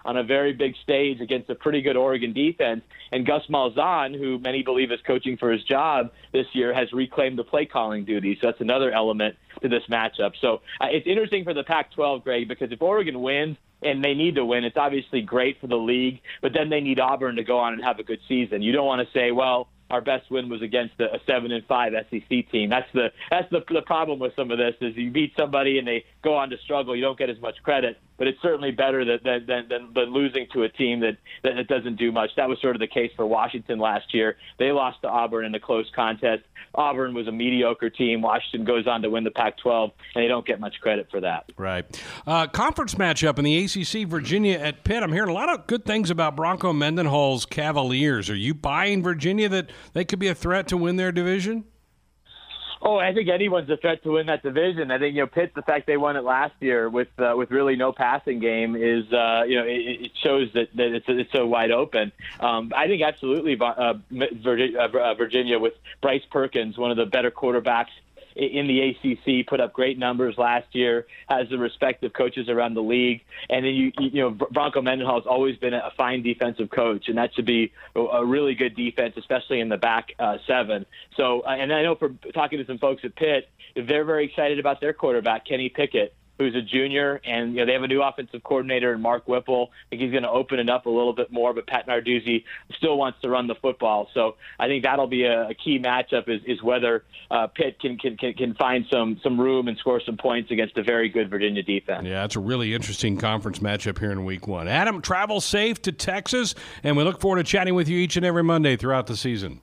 on 0.05 0.17
a 0.17 0.23
very 0.23 0.53
big 0.53 0.75
stage 0.83 1.19
against 1.21 1.49
a 1.49 1.55
pretty 1.55 1.81
good 1.81 1.97
Oregon 1.97 2.33
defense. 2.33 2.81
And 3.11 3.25
Gus 3.25 3.43
Malzahn, 3.49 4.17
who 4.17 4.39
many 4.39 4.63
believe 4.63 4.91
is 4.91 4.99
coaching 5.05 5.37
for 5.37 5.51
his 5.51 5.63
job 5.63 6.11
this 6.31 6.45
year, 6.53 6.73
has 6.73 6.91
reclaimed 6.93 7.37
the 7.37 7.43
play 7.43 7.65
calling 7.65 8.05
duties. 8.05 8.37
So 8.41 8.47
that's 8.47 8.61
another 8.61 8.91
element 8.91 9.35
to 9.61 9.69
this 9.69 9.83
matchup. 9.89 10.33
So 10.39 10.61
uh, 10.79 10.87
it's 10.89 11.07
interesting 11.07 11.43
for 11.43 11.53
the 11.53 11.63
Pac 11.63 11.91
12, 11.93 12.23
Greg, 12.23 12.47
because 12.47 12.71
if 12.71 12.81
Oregon 12.81 13.21
wins, 13.21 13.57
and 13.81 14.03
they 14.03 14.13
need 14.13 14.35
to 14.35 14.43
win. 14.43 14.65
It's 14.65 14.75
obviously 14.75 15.21
great 15.21 15.59
for 15.61 15.67
the 15.67 15.77
league, 15.77 16.19
but 16.41 16.51
then 16.53 16.69
they 16.69 16.81
need 16.81 16.99
Auburn 16.99 17.37
to 17.37 17.43
go 17.45 17.59
on 17.59 17.71
and 17.71 17.81
have 17.81 17.97
a 17.97 18.03
good 18.03 18.19
season. 18.27 18.61
You 18.61 18.73
don't 18.73 18.85
want 18.85 19.07
to 19.07 19.13
say, 19.17 19.31
well, 19.31 19.69
our 19.89 20.01
best 20.01 20.29
win 20.29 20.49
was 20.49 20.61
against 20.61 20.99
a, 20.99 21.15
a 21.15 21.19
seven 21.25 21.51
and 21.51 21.65
five 21.65 21.93
SEC 22.09 22.51
team. 22.51 22.69
That's 22.69 22.91
the 22.93 23.11
that's 23.31 23.49
the 23.51 23.63
the 23.69 23.81
problem 23.81 24.19
with 24.19 24.35
some 24.35 24.51
of 24.51 24.57
this 24.57 24.75
is 24.81 24.95
you 24.95 25.11
beat 25.11 25.33
somebody 25.37 25.79
and 25.79 25.87
they 25.87 26.05
go 26.23 26.35
on 26.35 26.49
to 26.49 26.57
struggle. 26.57 26.95
You 26.95 27.01
don't 27.01 27.17
get 27.17 27.29
as 27.29 27.39
much 27.39 27.55
credit, 27.63 27.97
but 28.19 28.27
it's 28.27 28.39
certainly 28.41 28.69
better 28.69 29.03
than 29.03 29.19
than 29.23 29.67
than, 29.67 29.93
than 29.95 30.13
losing 30.13 30.45
to 30.53 30.63
a 30.63 30.69
team 30.69 30.99
that, 30.99 31.17
that 31.41 31.55
that 31.55 31.67
doesn't 31.67 31.95
do 31.95 32.11
much. 32.11 32.29
That 32.35 32.47
was 32.47 32.61
sort 32.61 32.75
of 32.75 32.79
the 32.79 32.87
case 32.87 33.11
for 33.15 33.25
Washington 33.25 33.79
last 33.79 34.13
year. 34.13 34.37
They 34.59 34.71
lost 34.71 35.01
to 35.01 35.07
Auburn 35.07 35.45
in 35.45 35.55
a 35.55 35.59
close 35.59 35.89
contest. 35.95 36.43
Auburn 36.75 37.15
was 37.15 37.27
a 37.27 37.31
mediocre 37.31 37.89
team. 37.89 38.21
Washington 38.21 38.63
goes 38.65 38.85
on 38.85 39.01
to 39.01 39.09
win 39.09 39.23
the 39.23 39.31
Pac-12, 39.31 39.91
and 40.13 40.23
they 40.23 40.27
don't 40.27 40.45
get 40.45 40.59
much 40.59 40.75
credit 40.81 41.07
for 41.09 41.19
that. 41.21 41.51
Right. 41.57 42.03
Uh, 42.27 42.45
conference 42.45 42.93
matchup 42.95 43.39
in 43.39 43.45
the 43.45 43.63
ACC, 43.63 44.07
Virginia 44.07 44.59
at 44.59 44.83
Pitt. 44.83 45.01
I'm 45.01 45.11
hearing 45.11 45.29
a 45.29 45.33
lot 45.33 45.49
of 45.49 45.65
good 45.65 45.85
things 45.85 46.11
about 46.11 46.35
Bronco 46.35 46.71
Mendenhall's 46.71 47.47
Cavaliers. 47.47 48.29
Are 48.29 48.35
you 48.35 48.53
buying 48.53 49.01
Virginia 49.01 49.49
that 49.49 49.71
they 49.93 50.05
could 50.05 50.19
be 50.19 50.27
a 50.27 50.35
threat 50.35 50.67
to 50.67 50.77
win 50.77 50.97
their 50.97 51.11
division? 51.11 51.63
Oh, 52.81 52.97
I 52.97 53.13
think 53.13 53.27
anyone's 53.27 53.69
a 53.69 53.75
threat 53.75 54.03
to 54.03 54.11
win 54.11 54.27
that 54.27 54.41
division. 54.41 54.89
I 54.89 54.99
think 54.99 55.15
you 55.15 55.21
know 55.21 55.27
Pitt. 55.27 55.53
The 55.53 55.61
fact 55.61 55.85
they 55.85 55.97
won 55.97 56.15
it 56.15 56.23
last 56.23 56.53
year 56.61 56.89
with 56.89 57.09
uh, 57.19 57.33
with 57.35 57.51
really 57.51 57.75
no 57.75 57.91
passing 57.91 58.39
game 58.39 58.75
is 58.75 59.11
uh, 59.11 59.43
you 59.45 59.57
know 59.57 59.65
it, 59.65 60.05
it 60.05 60.11
shows 60.23 60.49
that, 60.53 60.69
that 60.75 60.95
it's 60.95 61.05
it's 61.09 61.31
so 61.31 61.45
wide 61.45 61.71
open. 61.71 62.11
Um, 62.39 62.71
I 62.75 62.87
think 62.87 63.01
absolutely 63.01 63.57
uh, 63.59 63.95
Virginia, 64.11 64.79
uh, 64.79 65.13
Virginia 65.15 65.59
with 65.59 65.73
Bryce 66.01 66.23
Perkins, 66.31 66.77
one 66.77 66.91
of 66.91 66.97
the 66.97 67.05
better 67.05 67.31
quarterbacks 67.31 67.91
in 68.39 68.67
the 68.67 68.89
ACC, 68.89 69.47
put 69.47 69.59
up 69.59 69.73
great 69.73 69.97
numbers 69.97 70.37
last 70.37 70.67
year, 70.73 71.07
has 71.27 71.49
the 71.49 71.57
respect 71.57 72.03
of 72.03 72.13
coaches 72.13 72.49
around 72.49 72.73
the 72.73 72.81
league, 72.81 73.21
and 73.49 73.65
then 73.65 73.73
you 73.73 73.91
you 73.99 74.21
know 74.21 74.29
Bronco 74.29 74.81
Mendenhall 74.81 75.19
has 75.19 75.27
always 75.27 75.57
been 75.57 75.73
a 75.73 75.91
fine 75.97 76.23
defensive 76.23 76.69
coach, 76.69 77.07
and 77.07 77.17
that 77.17 77.33
should 77.33 77.45
be 77.45 77.71
a 77.95 78.25
really 78.25 78.55
good 78.55 78.75
defense, 78.75 79.15
especially 79.17 79.59
in 79.59 79.69
the 79.69 79.77
back 79.77 80.13
uh, 80.19 80.37
seven. 80.47 80.85
So, 81.15 81.41
uh, 81.41 81.49
and 81.49 81.73
I 81.73 81.83
know 81.83 81.95
for 81.95 82.09
talking 82.33 82.59
to 82.59 82.65
some 82.65 82.77
folks 82.77 83.03
at 83.03 83.15
Pitt, 83.15 83.49
they're 83.75 84.03
very 84.03 84.25
excited 84.25 84.59
about 84.59 84.81
their 84.81 84.93
quarterback 84.93 85.45
Kenny 85.45 85.69
Pickett 85.69 86.13
who's 86.39 86.55
a 86.55 86.61
junior, 86.61 87.19
and 87.25 87.51
you 87.53 87.59
know 87.59 87.65
they 87.65 87.73
have 87.73 87.83
a 87.83 87.87
new 87.87 88.01
offensive 88.01 88.41
coordinator 88.43 88.93
in 88.93 89.01
Mark 89.01 89.27
Whipple. 89.27 89.69
I 89.71 89.89
think 89.89 90.01
he's 90.01 90.11
going 90.11 90.23
to 90.23 90.29
open 90.29 90.57
it 90.57 90.69
up 90.69 90.85
a 90.85 90.89
little 90.89 91.13
bit 91.13 91.31
more, 91.31 91.53
but 91.53 91.67
Pat 91.67 91.85
Narduzzi 91.85 92.45
still 92.77 92.97
wants 92.97 93.19
to 93.21 93.29
run 93.29 93.47
the 93.47 93.55
football. 93.55 94.09
So 94.13 94.37
I 94.57 94.67
think 94.67 94.83
that'll 94.83 95.07
be 95.07 95.25
a, 95.25 95.49
a 95.49 95.53
key 95.53 95.77
matchup 95.77 96.29
is, 96.29 96.41
is 96.45 96.63
whether 96.63 97.03
uh, 97.29 97.47
Pitt 97.47 97.79
can, 97.79 97.97
can 97.97 98.17
can 98.17 98.33
can 98.33 98.55
find 98.55 98.85
some 98.89 99.19
some 99.21 99.39
room 99.39 99.67
and 99.67 99.77
score 99.77 100.01
some 100.03 100.17
points 100.17 100.49
against 100.49 100.77
a 100.77 100.83
very 100.83 101.09
good 101.09 101.29
Virginia 101.29 101.61
defense. 101.61 102.07
Yeah, 102.07 102.23
it's 102.23 102.37
a 102.37 102.39
really 102.39 102.73
interesting 102.73 103.17
conference 103.17 103.59
matchup 103.59 103.99
here 103.99 104.11
in 104.11 104.23
Week 104.23 104.47
One. 104.47 104.67
Adam, 104.67 105.01
travel 105.01 105.41
safe 105.41 105.81
to 105.83 105.91
Texas, 105.91 106.55
and 106.83 106.95
we 106.95 107.03
look 107.03 107.19
forward 107.19 107.37
to 107.37 107.43
chatting 107.43 107.75
with 107.75 107.89
you 107.89 107.97
each 107.99 108.15
and 108.15 108.25
every 108.25 108.43
Monday 108.43 108.77
throughout 108.77 109.07
the 109.07 109.17
season. 109.17 109.61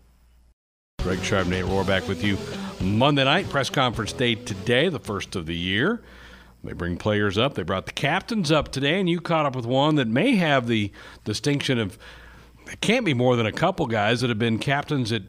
Greg 1.01 1.23
Sharpe, 1.23 1.47
Nate 1.47 1.65
Rohrbach 1.65 2.09
with 2.09 2.25
you. 2.25 2.37
Monday 2.81 3.25
night 3.25 3.49
press 3.49 3.71
conference 3.71 4.13
day 4.13 4.35
today, 4.35 4.89
the 4.89 4.99
first 4.99 5.37
of 5.37 5.47
the 5.47 5.55
year. 5.55 6.03
They 6.67 6.73
bring 6.73 6.97
players 6.97 7.39
up. 7.39 7.55
They 7.55 7.63
brought 7.63 7.87
the 7.87 7.93
captains 7.93 8.53
up 8.53 8.71
today, 8.71 9.01
and 9.01 9.09
you 9.09 9.21
caught 9.21 9.47
up 9.47 9.57
with 9.57 9.67
one 9.67 9.95
that 9.97 10.09
may 10.09 10.37
have 10.37 10.67
the 10.67 10.93
distinction 11.25 11.79
of 11.79 11.99
it 12.71 12.81
can't 12.81 13.05
be 13.05 13.15
more 13.15 13.37
than 13.37 13.47
a 13.47 13.53
couple 13.53 13.87
guys 13.87 14.21
that 14.21 14.29
have 14.29 14.39
been 14.39 14.59
captains 14.59 15.13
at 15.13 15.23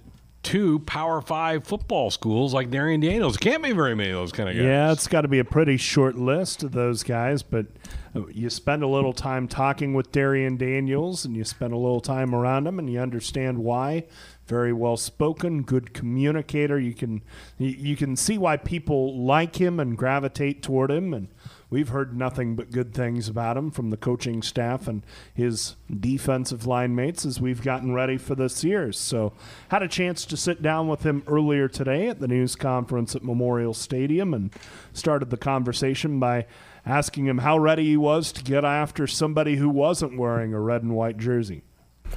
two 0.44 0.80
Power 0.80 1.22
Five 1.22 1.66
football 1.66 2.10
schools 2.10 2.54
like 2.54 2.70
Darrion 2.70 3.02
Daniels. 3.02 3.36
It 3.36 3.42
can't 3.42 3.62
be 3.62 3.74
very 3.74 3.96
many 3.96 4.12
of 4.12 4.16
those 4.16 4.32
kind 4.32 4.50
of 4.50 4.56
guys. 4.56 4.64
Yeah, 4.64 4.92
it's 4.92 5.08
got 5.08 5.22
to 5.22 5.28
be 5.28 5.40
a 5.40 5.46
pretty 5.46 5.78
short 5.78 6.16
list 6.16 6.64
of 6.64 6.72
those 6.72 7.04
guys, 7.04 7.44
but 7.44 7.68
uh, 8.16 8.26
you 8.28 8.50
spend 8.50 8.82
a 8.82 8.88
little 8.88 9.14
time 9.14 9.48
talking 9.48 9.94
with 9.94 10.12
Darrion 10.12 10.58
Daniels 10.58 11.26
and 11.26 11.36
you 11.36 11.44
spend 11.44 11.74
a 11.74 11.78
little 11.78 12.02
time 12.02 12.34
around 12.34 12.66
him 12.66 12.80
and 12.80 12.90
you 12.92 13.00
understand 13.00 13.60
why 13.60 14.06
very 14.48 14.74
well 14.74 14.98
spoken, 14.98 15.64
good 15.64 15.94
communicator. 15.94 16.80
You 16.80 16.94
can 16.94 17.22
you 17.58 17.96
can 17.96 18.16
see 18.16 18.38
why 18.38 18.58
people 18.58 19.18
like 19.24 19.58
him 19.58 19.80
and 19.80 19.98
gravitate 19.98 20.64
toward 20.64 20.90
him 20.90 21.14
and 21.14 21.28
we've 21.70 21.90
heard 21.90 22.18
nothing 22.18 22.56
but 22.56 22.72
good 22.72 22.94
things 22.94 23.28
about 23.28 23.58
him 23.58 23.72
from 23.72 23.90
the 23.90 23.98
coaching 23.98 24.42
staff 24.42 24.88
and 24.88 25.04
his 25.34 25.76
defensive 26.00 26.66
line 26.66 26.96
mates 26.96 27.26
as 27.26 27.42
we've 27.42 27.62
gotten 27.62 27.94
ready 27.94 28.18
for 28.18 28.36
this 28.36 28.64
year. 28.64 28.92
So, 28.92 29.34
had 29.70 29.84
a 29.84 29.88
chance 29.88 30.26
to 30.26 30.38
sit 30.38 30.62
down 30.62 30.88
with 30.88 31.04
him 31.04 31.24
earlier 31.28 31.68
today 31.68 32.08
at 32.08 32.20
the 32.20 32.28
news 32.28 32.56
conference 32.56 33.16
at 33.16 33.24
Memorial 33.24 33.74
Stadium 33.74 34.34
and 34.34 34.52
started 34.94 35.30
the 35.30 35.38
conversation 35.38 36.20
by 36.20 36.46
asking 36.86 37.26
him 37.26 37.40
how 37.40 37.58
ready 37.58 37.84
he 37.84 37.98
was 37.98 38.32
to 38.32 38.44
get 38.44 38.64
after 38.64 39.08
somebody 39.08 39.58
who 39.58 39.70
wasn't 39.70 40.18
wearing 40.18 40.54
a 40.54 40.60
red 40.60 40.84
and 40.84 40.96
white 40.96 41.18
jersey. 41.18 41.64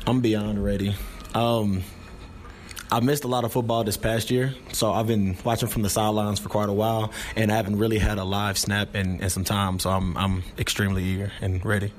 I'm 0.06 0.20
beyond 0.20 0.62
ready. 0.62 0.94
Um, 1.34 1.82
I 2.92 3.00
missed 3.00 3.24
a 3.24 3.28
lot 3.28 3.44
of 3.44 3.52
football 3.52 3.84
this 3.84 3.96
past 3.96 4.30
year, 4.30 4.54
so 4.72 4.92
I've 4.92 5.06
been 5.06 5.36
watching 5.44 5.68
from 5.68 5.82
the 5.82 5.90
sidelines 5.90 6.40
for 6.40 6.48
quite 6.48 6.68
a 6.68 6.72
while, 6.72 7.12
and 7.36 7.52
I 7.52 7.56
haven't 7.56 7.78
really 7.78 7.98
had 7.98 8.18
a 8.18 8.24
live 8.24 8.58
snap 8.58 8.96
in, 8.96 9.20
in 9.20 9.30
some 9.30 9.44
time. 9.44 9.78
So 9.78 9.90
I'm 9.90 10.16
I'm 10.16 10.42
extremely 10.58 11.04
eager 11.04 11.30
and 11.40 11.64
ready. 11.64 11.92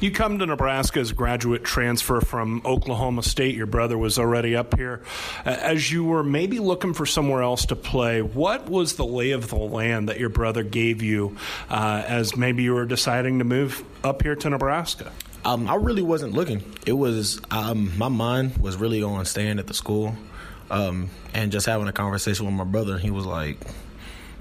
You 0.00 0.10
come 0.10 0.38
to 0.38 0.46
Nebraska 0.46 1.00
as 1.00 1.10
a 1.10 1.14
graduate 1.14 1.62
transfer 1.62 2.22
from 2.22 2.62
Oklahoma 2.64 3.22
State. 3.22 3.54
Your 3.54 3.66
brother 3.66 3.98
was 3.98 4.18
already 4.18 4.56
up 4.56 4.78
here. 4.78 5.02
As 5.44 5.92
you 5.92 6.04
were 6.04 6.22
maybe 6.22 6.58
looking 6.58 6.94
for 6.94 7.04
somewhere 7.04 7.42
else 7.42 7.66
to 7.66 7.76
play, 7.76 8.22
what 8.22 8.70
was 8.70 8.94
the 8.94 9.04
lay 9.04 9.32
of 9.32 9.50
the 9.50 9.56
land 9.56 10.08
that 10.08 10.18
your 10.18 10.30
brother 10.30 10.62
gave 10.62 11.02
you 11.02 11.36
uh, 11.68 12.02
as 12.06 12.34
maybe 12.34 12.62
you 12.62 12.72
were 12.72 12.86
deciding 12.86 13.40
to 13.40 13.44
move 13.44 13.84
up 14.02 14.22
here 14.22 14.36
to 14.36 14.48
Nebraska? 14.48 15.12
Um, 15.44 15.68
I 15.68 15.76
really 15.76 16.02
wasn't 16.02 16.34
looking. 16.34 16.62
It 16.86 16.92
was 16.92 17.40
um, 17.50 17.96
my 17.96 18.08
mind 18.08 18.58
was 18.58 18.76
really 18.76 19.02
on 19.02 19.24
staying 19.24 19.58
at 19.58 19.66
the 19.66 19.74
school. 19.74 20.14
Um, 20.70 21.10
and 21.34 21.50
just 21.50 21.66
having 21.66 21.88
a 21.88 21.92
conversation 21.92 22.46
with 22.46 22.54
my 22.54 22.64
brother, 22.64 22.96
he 22.96 23.10
was 23.10 23.26
like, 23.26 23.58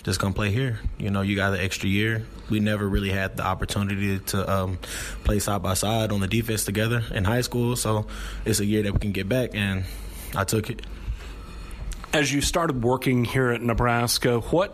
just 0.04 0.20
come 0.20 0.34
play 0.34 0.52
here. 0.52 0.80
You 0.98 1.10
know, 1.10 1.22
you 1.22 1.36
got 1.36 1.54
an 1.54 1.60
extra 1.60 1.90
year. 1.90 2.26
We 2.50 2.60
never 2.60 2.88
really 2.88 3.10
had 3.10 3.38
the 3.38 3.44
opportunity 3.44 4.20
to 4.20 4.52
um, 4.52 4.78
play 5.24 5.40
side 5.40 5.62
by 5.62 5.74
side 5.74 6.12
on 6.12 6.20
the 6.20 6.28
defense 6.28 6.66
together 6.66 7.04
in 7.12 7.24
high 7.24 7.42
school, 7.42 7.76
so 7.76 8.08
it's 8.46 8.60
a 8.60 8.66
year 8.66 8.84
that 8.84 8.94
we 8.94 9.00
can 9.00 9.12
get 9.12 9.28
back, 9.28 9.52
and 9.54 9.86
I 10.36 10.44
took 10.44 10.70
it. 10.70 10.82
As 12.12 12.34
you 12.34 12.42
started 12.42 12.84
working 12.84 13.24
here 13.24 13.52
at 13.52 13.62
Nebraska, 13.62 14.40
what 14.40 14.72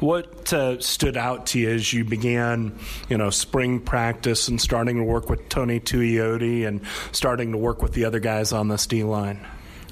what 0.00 0.52
uh, 0.52 0.80
stood 0.80 1.16
out 1.16 1.46
to 1.46 1.60
you 1.60 1.70
as 1.70 1.92
you 1.92 2.04
began, 2.04 2.76
you 3.08 3.16
know, 3.16 3.30
spring 3.30 3.78
practice 3.78 4.48
and 4.48 4.60
starting 4.60 4.96
to 4.96 5.04
work 5.04 5.30
with 5.30 5.48
Tony 5.48 5.78
Tuioti 5.78 6.66
and 6.66 6.80
starting 7.12 7.52
to 7.52 7.58
work 7.58 7.82
with 7.82 7.92
the 7.92 8.04
other 8.04 8.18
guys 8.18 8.52
on 8.52 8.66
this 8.66 8.86
D 8.86 9.04
line? 9.04 9.46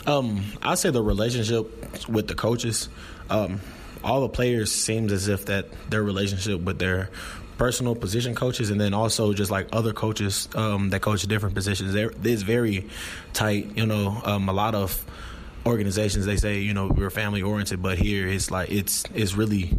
Um, 0.06 0.42
I 0.62 0.74
say 0.74 0.90
the 0.90 1.02
relationship 1.02 2.08
with 2.08 2.26
the 2.26 2.34
coaches. 2.34 2.88
Um, 3.28 3.60
all 4.02 4.22
the 4.22 4.28
players 4.28 4.72
seems 4.72 5.12
as 5.12 5.28
if 5.28 5.46
that 5.46 5.66
their 5.90 6.02
relationship 6.02 6.60
with 6.60 6.78
their 6.78 7.10
personal 7.58 7.94
position 7.94 8.34
coaches 8.34 8.70
and 8.70 8.80
then 8.80 8.94
also 8.94 9.34
just 9.34 9.50
like 9.50 9.68
other 9.70 9.92
coaches 9.92 10.48
um, 10.54 10.88
that 10.90 11.02
coach 11.02 11.22
different 11.24 11.54
positions 11.54 11.94
it's 11.94 12.42
very 12.42 12.88
tight 13.34 13.76
you 13.76 13.84
know 13.84 14.18
um, 14.24 14.48
a 14.48 14.52
lot 14.52 14.74
of 14.74 15.04
organizations 15.66 16.24
they 16.24 16.36
say 16.36 16.60
you 16.60 16.72
know 16.72 16.88
we're 16.88 17.10
family 17.10 17.42
oriented 17.42 17.82
but 17.82 17.98
here 17.98 18.26
it's 18.26 18.50
like 18.50 18.70
it's 18.70 19.04
it's 19.14 19.34
really 19.34 19.78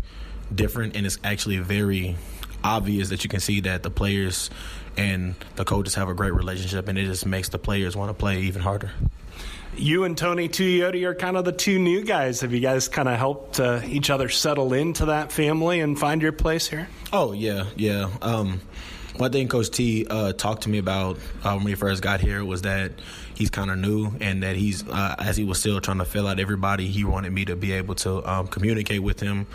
different 0.53 0.95
and 0.95 1.05
it's 1.05 1.17
actually 1.23 1.57
very 1.57 2.15
obvious 2.63 3.09
that 3.09 3.23
you 3.23 3.29
can 3.29 3.39
see 3.39 3.61
that 3.61 3.81
the 3.81 3.89
players 3.89 4.49
and 4.95 5.33
the 5.55 5.65
coaches 5.65 5.95
have 5.95 6.07
a 6.07 6.13
great 6.13 6.33
relationship 6.33 6.87
and 6.87 6.97
it 6.97 7.05
just 7.05 7.25
makes 7.25 7.49
the 7.49 7.57
players 7.57 7.95
want 7.95 8.09
to 8.09 8.13
play 8.13 8.41
even 8.41 8.61
harder 8.61 8.91
you 9.77 10.03
and 10.03 10.17
Tony 10.17 10.49
Tuioti 10.49 11.05
are 11.05 11.15
kind 11.15 11.37
of 11.37 11.45
the 11.45 11.51
two 11.51 11.79
new 11.79 12.03
guys. 12.03 12.41
Have 12.41 12.53
you 12.53 12.59
guys 12.59 12.87
kind 12.87 13.07
of 13.07 13.17
helped 13.17 13.59
uh, 13.59 13.81
each 13.85 14.09
other 14.09 14.29
settle 14.29 14.73
into 14.73 15.05
that 15.05 15.31
family 15.31 15.79
and 15.79 15.97
find 15.97 16.21
your 16.21 16.33
place 16.33 16.67
here? 16.67 16.87
Oh 17.13 17.31
yeah, 17.31 17.65
yeah. 17.75 18.09
Um, 18.21 18.61
one 19.15 19.31
thing 19.31 19.47
Coach 19.47 19.69
T 19.71 20.05
uh, 20.09 20.33
talked 20.33 20.63
to 20.63 20.69
me 20.69 20.77
about 20.77 21.17
uh, 21.43 21.53
when 21.53 21.63
we 21.63 21.75
first 21.75 22.01
got 22.01 22.21
here 22.21 22.43
was 22.43 22.63
that 22.63 22.91
he's 23.35 23.49
kind 23.49 23.71
of 23.71 23.77
new 23.77 24.11
and 24.19 24.43
that 24.43 24.55
he's 24.55 24.87
uh, 24.87 25.15
as 25.19 25.37
he 25.37 25.43
was 25.43 25.59
still 25.59 25.79
trying 25.81 25.99
to 25.99 26.05
fill 26.05 26.27
out 26.27 26.39
everybody. 26.39 26.87
He 26.87 27.03
wanted 27.03 27.31
me 27.31 27.45
to 27.45 27.55
be 27.55 27.71
able 27.73 27.95
to 27.95 28.27
um, 28.29 28.47
communicate 28.47 29.01
with 29.01 29.19
him, 29.19 29.47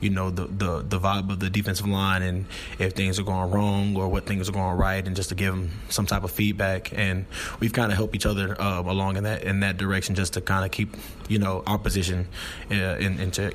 you 0.00 0.10
know, 0.10 0.30
the, 0.30 0.46
the 0.46 0.82
the 0.82 1.00
vibe 1.00 1.30
of 1.30 1.40
the 1.40 1.50
defensive 1.50 1.86
line 1.86 2.22
and 2.22 2.46
if 2.78 2.92
things 2.92 3.18
are 3.18 3.24
going 3.24 3.50
wrong 3.50 3.96
or 3.96 4.08
what 4.08 4.26
things 4.26 4.48
are 4.48 4.52
going 4.52 4.76
right, 4.76 5.06
and 5.06 5.16
just 5.16 5.28
to 5.30 5.34
give 5.34 5.54
him 5.54 5.70
some 5.88 6.06
type 6.06 6.24
of 6.24 6.30
feedback. 6.30 6.96
And 6.96 7.26
we've 7.60 7.72
kind 7.72 7.90
of 7.90 7.98
helped 7.98 8.14
each 8.14 8.26
other 8.26 8.60
uh, 8.60 8.82
along 8.82 9.16
in 9.16 9.24
that 9.24 9.44
in 9.44 9.60
that 9.60 9.76
direction, 9.76 10.14
just 10.14 10.34
to 10.34 10.40
kind 10.40 10.64
of 10.64 10.70
keep 10.70 10.96
you 11.28 11.38
know 11.38 11.62
our 11.66 11.78
position 11.78 12.26
uh, 12.70 12.74
in, 12.74 13.18
in 13.20 13.30
check 13.30 13.54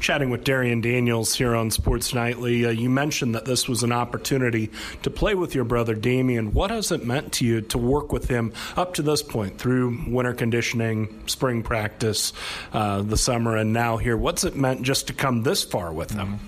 chatting 0.00 0.30
with 0.30 0.44
Darrion 0.44 0.80
Daniels 0.80 1.34
here 1.34 1.54
on 1.54 1.70
Sports 1.70 2.14
Nightly. 2.14 2.66
Uh, 2.66 2.70
you 2.70 2.90
mentioned 2.90 3.34
that 3.34 3.44
this 3.44 3.68
was 3.68 3.82
an 3.82 3.92
opportunity 3.92 4.70
to 5.02 5.10
play 5.10 5.34
with 5.34 5.54
your 5.54 5.64
brother 5.64 5.94
Damion. 5.94 6.52
What 6.52 6.70
has 6.70 6.92
it 6.92 7.04
meant 7.04 7.32
to 7.34 7.44
you 7.44 7.60
to 7.62 7.78
work 7.78 8.12
with 8.12 8.28
him 8.28 8.52
up 8.76 8.94
to 8.94 9.02
this 9.02 9.22
point 9.22 9.58
through 9.58 10.04
winter 10.08 10.34
conditioning, 10.34 11.22
spring 11.26 11.62
practice, 11.62 12.32
uh, 12.72 13.02
the 13.02 13.16
summer, 13.16 13.56
and 13.56 13.72
now 13.72 13.96
here? 13.96 14.16
What's 14.16 14.44
it 14.44 14.56
meant 14.56 14.82
just 14.82 15.08
to 15.08 15.12
come 15.12 15.42
this 15.42 15.64
far 15.64 15.92
with 15.92 16.10
him? 16.10 16.40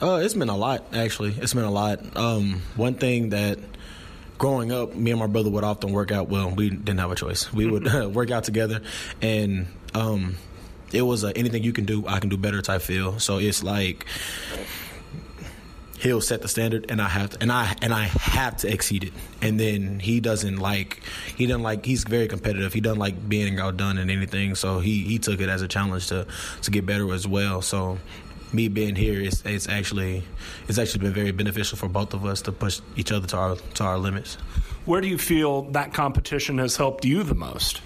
Uh, 0.00 0.16
it's 0.16 0.34
been 0.34 0.48
a 0.48 0.56
lot, 0.56 0.84
actually. 0.92 1.32
It's 1.38 1.54
been 1.54 1.64
a 1.64 1.70
lot. 1.70 2.16
Um, 2.16 2.62
one 2.74 2.94
thing 2.94 3.30
that 3.30 3.60
growing 4.36 4.72
up, 4.72 4.92
me 4.96 5.12
and 5.12 5.20
my 5.20 5.28
brother 5.28 5.50
would 5.50 5.62
often 5.62 5.92
work 5.92 6.10
out. 6.10 6.28
Well, 6.28 6.50
we 6.50 6.68
didn't 6.68 6.98
have 6.98 7.12
a 7.12 7.14
choice. 7.14 7.52
We 7.52 7.70
would 7.70 7.92
work 8.14 8.32
out 8.32 8.42
together, 8.42 8.80
and 9.20 9.68
um, 9.94 10.34
it 10.94 11.02
was 11.02 11.24
a 11.24 11.36
anything 11.36 11.62
you 11.62 11.72
can 11.72 11.84
do, 11.84 12.06
I 12.06 12.18
can 12.20 12.28
do 12.28 12.36
better 12.36 12.62
type 12.62 12.82
feel. 12.82 13.18
So 13.18 13.38
it's 13.38 13.62
like 13.62 14.06
he'll 16.02 16.20
set 16.20 16.42
the 16.42 16.48
standard 16.48 16.86
and 16.90 17.00
I 17.00 17.08
have 17.08 17.30
to, 17.30 17.42
and 17.42 17.52
I 17.52 17.74
and 17.80 17.94
I 17.94 18.04
have 18.04 18.56
to 18.58 18.72
exceed 18.72 19.04
it. 19.04 19.12
And 19.40 19.58
then 19.58 20.00
he 20.00 20.20
doesn't 20.20 20.56
like 20.56 21.02
he 21.36 21.46
doesn't 21.46 21.62
like 21.62 21.86
he's 21.86 22.04
very 22.04 22.28
competitive. 22.28 22.72
He 22.72 22.80
doesn't 22.80 22.98
like 22.98 23.28
being 23.28 23.58
outdone 23.58 23.98
in 23.98 24.10
anything. 24.10 24.54
So 24.54 24.80
he 24.80 25.02
he 25.04 25.18
took 25.18 25.40
it 25.40 25.48
as 25.48 25.62
a 25.62 25.68
challenge 25.68 26.08
to 26.08 26.26
to 26.62 26.70
get 26.70 26.84
better 26.84 27.12
as 27.12 27.26
well. 27.26 27.62
So 27.62 27.98
me 28.52 28.68
being 28.68 28.96
here 28.96 29.20
is 29.20 29.42
it's 29.46 29.68
actually 29.68 30.24
it's 30.68 30.78
actually 30.78 31.00
been 31.00 31.14
very 31.14 31.32
beneficial 31.32 31.78
for 31.78 31.88
both 31.88 32.12
of 32.14 32.26
us 32.26 32.42
to 32.42 32.52
push 32.52 32.80
each 32.96 33.12
other 33.12 33.26
to 33.28 33.36
our 33.36 33.56
to 33.56 33.84
our 33.84 33.98
limits. 33.98 34.34
Where 34.84 35.00
do 35.00 35.06
you 35.06 35.18
feel 35.18 35.62
that 35.70 35.94
competition 35.94 36.58
has 36.58 36.76
helped 36.76 37.04
you 37.04 37.22
the 37.22 37.36
most? 37.36 37.80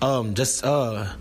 Um, 0.00 0.34
just 0.34 0.64
uh 0.64 1.12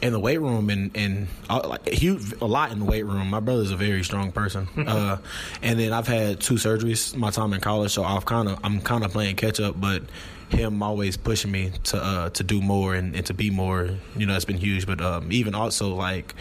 in 0.00 0.12
the 0.12 0.20
weight 0.20 0.40
room 0.40 0.70
and 0.70 0.90
and 0.96 1.28
uh, 1.50 1.60
like 1.66 1.88
huge, 1.88 2.32
a 2.40 2.46
lot 2.46 2.72
in 2.72 2.78
the 2.78 2.84
weight 2.84 3.04
room. 3.04 3.30
My 3.30 3.40
brother's 3.40 3.70
a 3.70 3.76
very 3.76 4.02
strong 4.04 4.32
person, 4.32 4.68
uh, 4.86 5.18
and 5.62 5.78
then 5.78 5.92
I've 5.92 6.06
had 6.06 6.40
two 6.40 6.54
surgeries 6.54 7.16
my 7.16 7.30
time 7.30 7.52
in 7.52 7.60
college, 7.60 7.92
so 7.92 8.04
I've 8.04 8.24
kind 8.24 8.48
of 8.48 8.58
I'm 8.62 8.80
kind 8.80 9.04
of 9.04 9.12
playing 9.12 9.36
catch 9.36 9.60
up, 9.60 9.80
but 9.80 10.02
him 10.50 10.82
always 10.82 11.16
pushing 11.16 11.50
me 11.50 11.72
to 11.84 12.02
uh, 12.02 12.30
to 12.30 12.44
do 12.44 12.60
more 12.60 12.94
and, 12.94 13.14
and, 13.14 13.26
to 13.26 13.34
be 13.34 13.50
more. 13.50 13.90
You 14.16 14.26
know, 14.26 14.34
it's 14.34 14.44
been 14.44 14.56
huge. 14.56 14.86
But 14.86 15.00
um, 15.00 15.30
even 15.32 15.54
also 15.54 15.94
like 15.94 16.34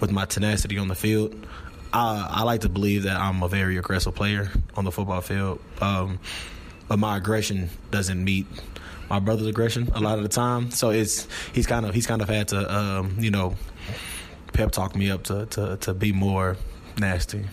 with 0.00 0.10
my 0.10 0.24
tenacity 0.24 0.78
on 0.78 0.88
the 0.88 0.94
field, 0.94 1.34
I, 1.92 2.28
I, 2.30 2.42
like 2.42 2.62
to 2.62 2.68
believe 2.68 3.04
that 3.04 3.18
I'm 3.18 3.42
a 3.42 3.48
very 3.48 3.76
aggressive 3.76 4.14
player 4.14 4.50
on 4.76 4.84
the 4.84 4.90
football 4.90 5.20
field. 5.20 5.60
Um, 5.80 6.18
but 6.88 6.98
my 6.98 7.16
aggression 7.16 7.70
doesn't 7.90 8.22
meet 8.22 8.46
my 9.08 9.18
brother's 9.18 9.46
aggression 9.46 9.90
a 9.94 10.00
lot 10.00 10.18
of 10.18 10.22
the 10.22 10.28
time. 10.28 10.70
So 10.70 10.90
it's 10.90 11.28
he's 11.52 11.66
kind 11.66 11.86
of 11.86 11.94
he's 11.94 12.06
kind 12.06 12.22
of 12.22 12.28
had 12.28 12.48
to 12.48 12.74
um, 12.74 13.16
you 13.18 13.30
know 13.30 13.54
pep 14.52 14.70
talk 14.72 14.94
me 14.96 15.10
up 15.10 15.24
to, 15.24 15.46
to 15.46 15.76
to 15.78 15.94
be 15.94 16.12
more 16.12 16.56
nasty. 16.98 17.44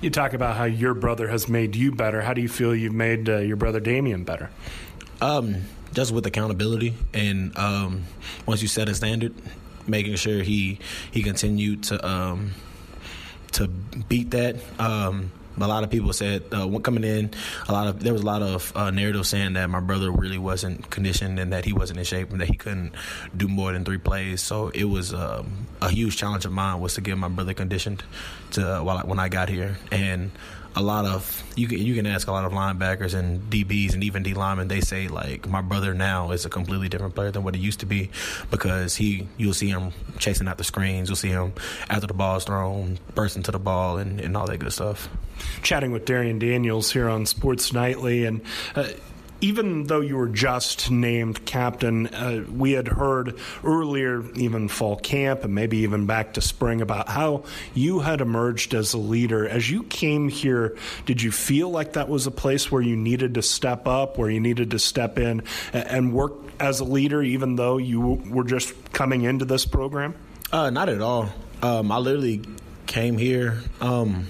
You 0.00 0.10
talk 0.10 0.34
about 0.34 0.56
how 0.56 0.64
your 0.64 0.94
brother 0.94 1.28
has 1.28 1.48
made 1.48 1.76
you 1.76 1.92
better. 1.92 2.22
How 2.22 2.34
do 2.34 2.40
you 2.40 2.48
feel 2.48 2.74
you've 2.74 2.94
made 2.94 3.28
uh, 3.28 3.38
your 3.38 3.56
brother 3.56 3.80
Damion 3.80 4.24
better? 4.24 4.50
Um, 5.20 5.62
just 5.92 6.12
with 6.12 6.26
accountability 6.26 6.94
and 7.12 7.56
um, 7.56 8.04
once 8.46 8.60
you 8.60 8.68
set 8.68 8.88
a 8.88 8.94
standard, 8.94 9.34
making 9.86 10.16
sure 10.16 10.42
he 10.42 10.78
he 11.10 11.22
continued 11.22 11.84
to 11.84 12.06
um, 12.06 12.52
to 13.52 13.68
beat 13.68 14.30
that. 14.32 14.56
Um, 14.78 15.30
a 15.56 15.68
lot 15.68 15.84
of 15.84 15.90
people 15.90 16.12
said 16.12 16.42
uh, 16.52 16.78
coming 16.80 17.04
in, 17.04 17.30
a 17.68 17.72
lot 17.72 17.86
of 17.86 18.02
there 18.02 18.12
was 18.12 18.22
a 18.22 18.26
lot 18.26 18.42
of 18.42 18.72
uh, 18.76 18.90
narrative 18.90 19.26
saying 19.26 19.54
that 19.54 19.68
my 19.70 19.80
brother 19.80 20.10
really 20.10 20.38
wasn't 20.38 20.90
conditioned 20.90 21.38
and 21.38 21.52
that 21.52 21.64
he 21.64 21.72
wasn't 21.72 21.98
in 21.98 22.04
shape 22.04 22.30
and 22.30 22.40
that 22.40 22.48
he 22.48 22.56
couldn't 22.56 22.92
do 23.36 23.48
more 23.48 23.72
than 23.72 23.84
three 23.84 23.98
plays. 23.98 24.42
So 24.42 24.68
it 24.68 24.84
was 24.84 25.14
um, 25.14 25.66
a 25.80 25.90
huge 25.90 26.16
challenge 26.16 26.44
of 26.44 26.52
mine 26.52 26.80
was 26.80 26.94
to 26.94 27.00
get 27.00 27.16
my 27.16 27.28
brother 27.28 27.54
conditioned 27.54 28.02
to 28.52 28.78
uh, 28.78 28.82
while 28.82 28.98
when 29.00 29.18
I 29.18 29.28
got 29.28 29.48
here 29.48 29.76
and 29.90 30.30
a 30.76 30.82
lot 30.82 31.04
of 31.04 31.42
you 31.56 31.68
can 31.68 31.78
you 31.78 31.94
can 31.94 32.06
ask 32.06 32.26
a 32.26 32.32
lot 32.32 32.44
of 32.44 32.52
linebackers 32.52 33.14
and 33.14 33.40
DBs 33.50 33.94
and 33.94 34.02
even 34.02 34.22
D 34.22 34.34
linemen. 34.34 34.68
They 34.68 34.80
say 34.80 35.08
like 35.08 35.48
my 35.48 35.60
brother 35.60 35.94
now 35.94 36.32
is 36.32 36.44
a 36.44 36.50
completely 36.50 36.88
different 36.88 37.14
player 37.14 37.30
than 37.30 37.44
what 37.44 37.54
he 37.54 37.60
used 37.60 37.80
to 37.80 37.86
be 37.86 38.10
because 38.50 38.96
he 38.96 39.28
you'll 39.36 39.54
see 39.54 39.68
him 39.68 39.92
chasing 40.18 40.48
out 40.48 40.58
the 40.58 40.64
screens. 40.64 41.08
You'll 41.08 41.16
see 41.16 41.28
him 41.28 41.52
after 41.88 42.06
the 42.06 42.14
ball 42.14 42.36
is 42.36 42.44
thrown, 42.44 42.98
bursting 43.14 43.42
to 43.44 43.52
the 43.52 43.58
ball 43.58 43.98
and, 43.98 44.20
and 44.20 44.36
all 44.36 44.46
that 44.46 44.58
good 44.58 44.72
stuff. 44.72 45.08
Chatting 45.62 45.92
with 45.92 46.04
Darrion 46.04 46.38
Daniels 46.38 46.92
here 46.92 47.08
on 47.08 47.26
Sports 47.26 47.72
Nightly 47.72 48.24
and. 48.24 48.40
Uh, 48.74 48.88
even 49.40 49.84
though 49.84 50.00
you 50.00 50.16
were 50.16 50.28
just 50.28 50.90
named 50.90 51.44
captain, 51.44 52.06
uh, 52.08 52.44
we 52.50 52.72
had 52.72 52.88
heard 52.88 53.38
earlier, 53.62 54.24
even 54.34 54.68
fall 54.68 54.96
camp 54.96 55.44
and 55.44 55.54
maybe 55.54 55.78
even 55.78 56.06
back 56.06 56.34
to 56.34 56.40
spring, 56.40 56.80
about 56.80 57.08
how 57.08 57.44
you 57.74 58.00
had 58.00 58.20
emerged 58.20 58.74
as 58.74 58.94
a 58.94 58.98
leader. 58.98 59.46
As 59.46 59.70
you 59.70 59.82
came 59.84 60.28
here, 60.28 60.76
did 61.06 61.22
you 61.22 61.30
feel 61.30 61.70
like 61.70 61.94
that 61.94 62.08
was 62.08 62.26
a 62.26 62.30
place 62.30 62.70
where 62.70 62.82
you 62.82 62.96
needed 62.96 63.34
to 63.34 63.42
step 63.42 63.86
up, 63.86 64.18
where 64.18 64.30
you 64.30 64.40
needed 64.40 64.70
to 64.70 64.78
step 64.78 65.18
in 65.18 65.42
and 65.72 66.12
work 66.12 66.32
as 66.60 66.80
a 66.80 66.84
leader, 66.84 67.22
even 67.22 67.56
though 67.56 67.76
you 67.76 68.00
were 68.00 68.44
just 68.44 68.92
coming 68.92 69.22
into 69.22 69.44
this 69.44 69.66
program? 69.66 70.14
Uh, 70.52 70.70
not 70.70 70.88
at 70.88 71.00
all. 71.00 71.28
Um, 71.62 71.90
I 71.90 71.98
literally 71.98 72.42
came 72.86 73.18
here. 73.18 73.60
Um, 73.80 74.26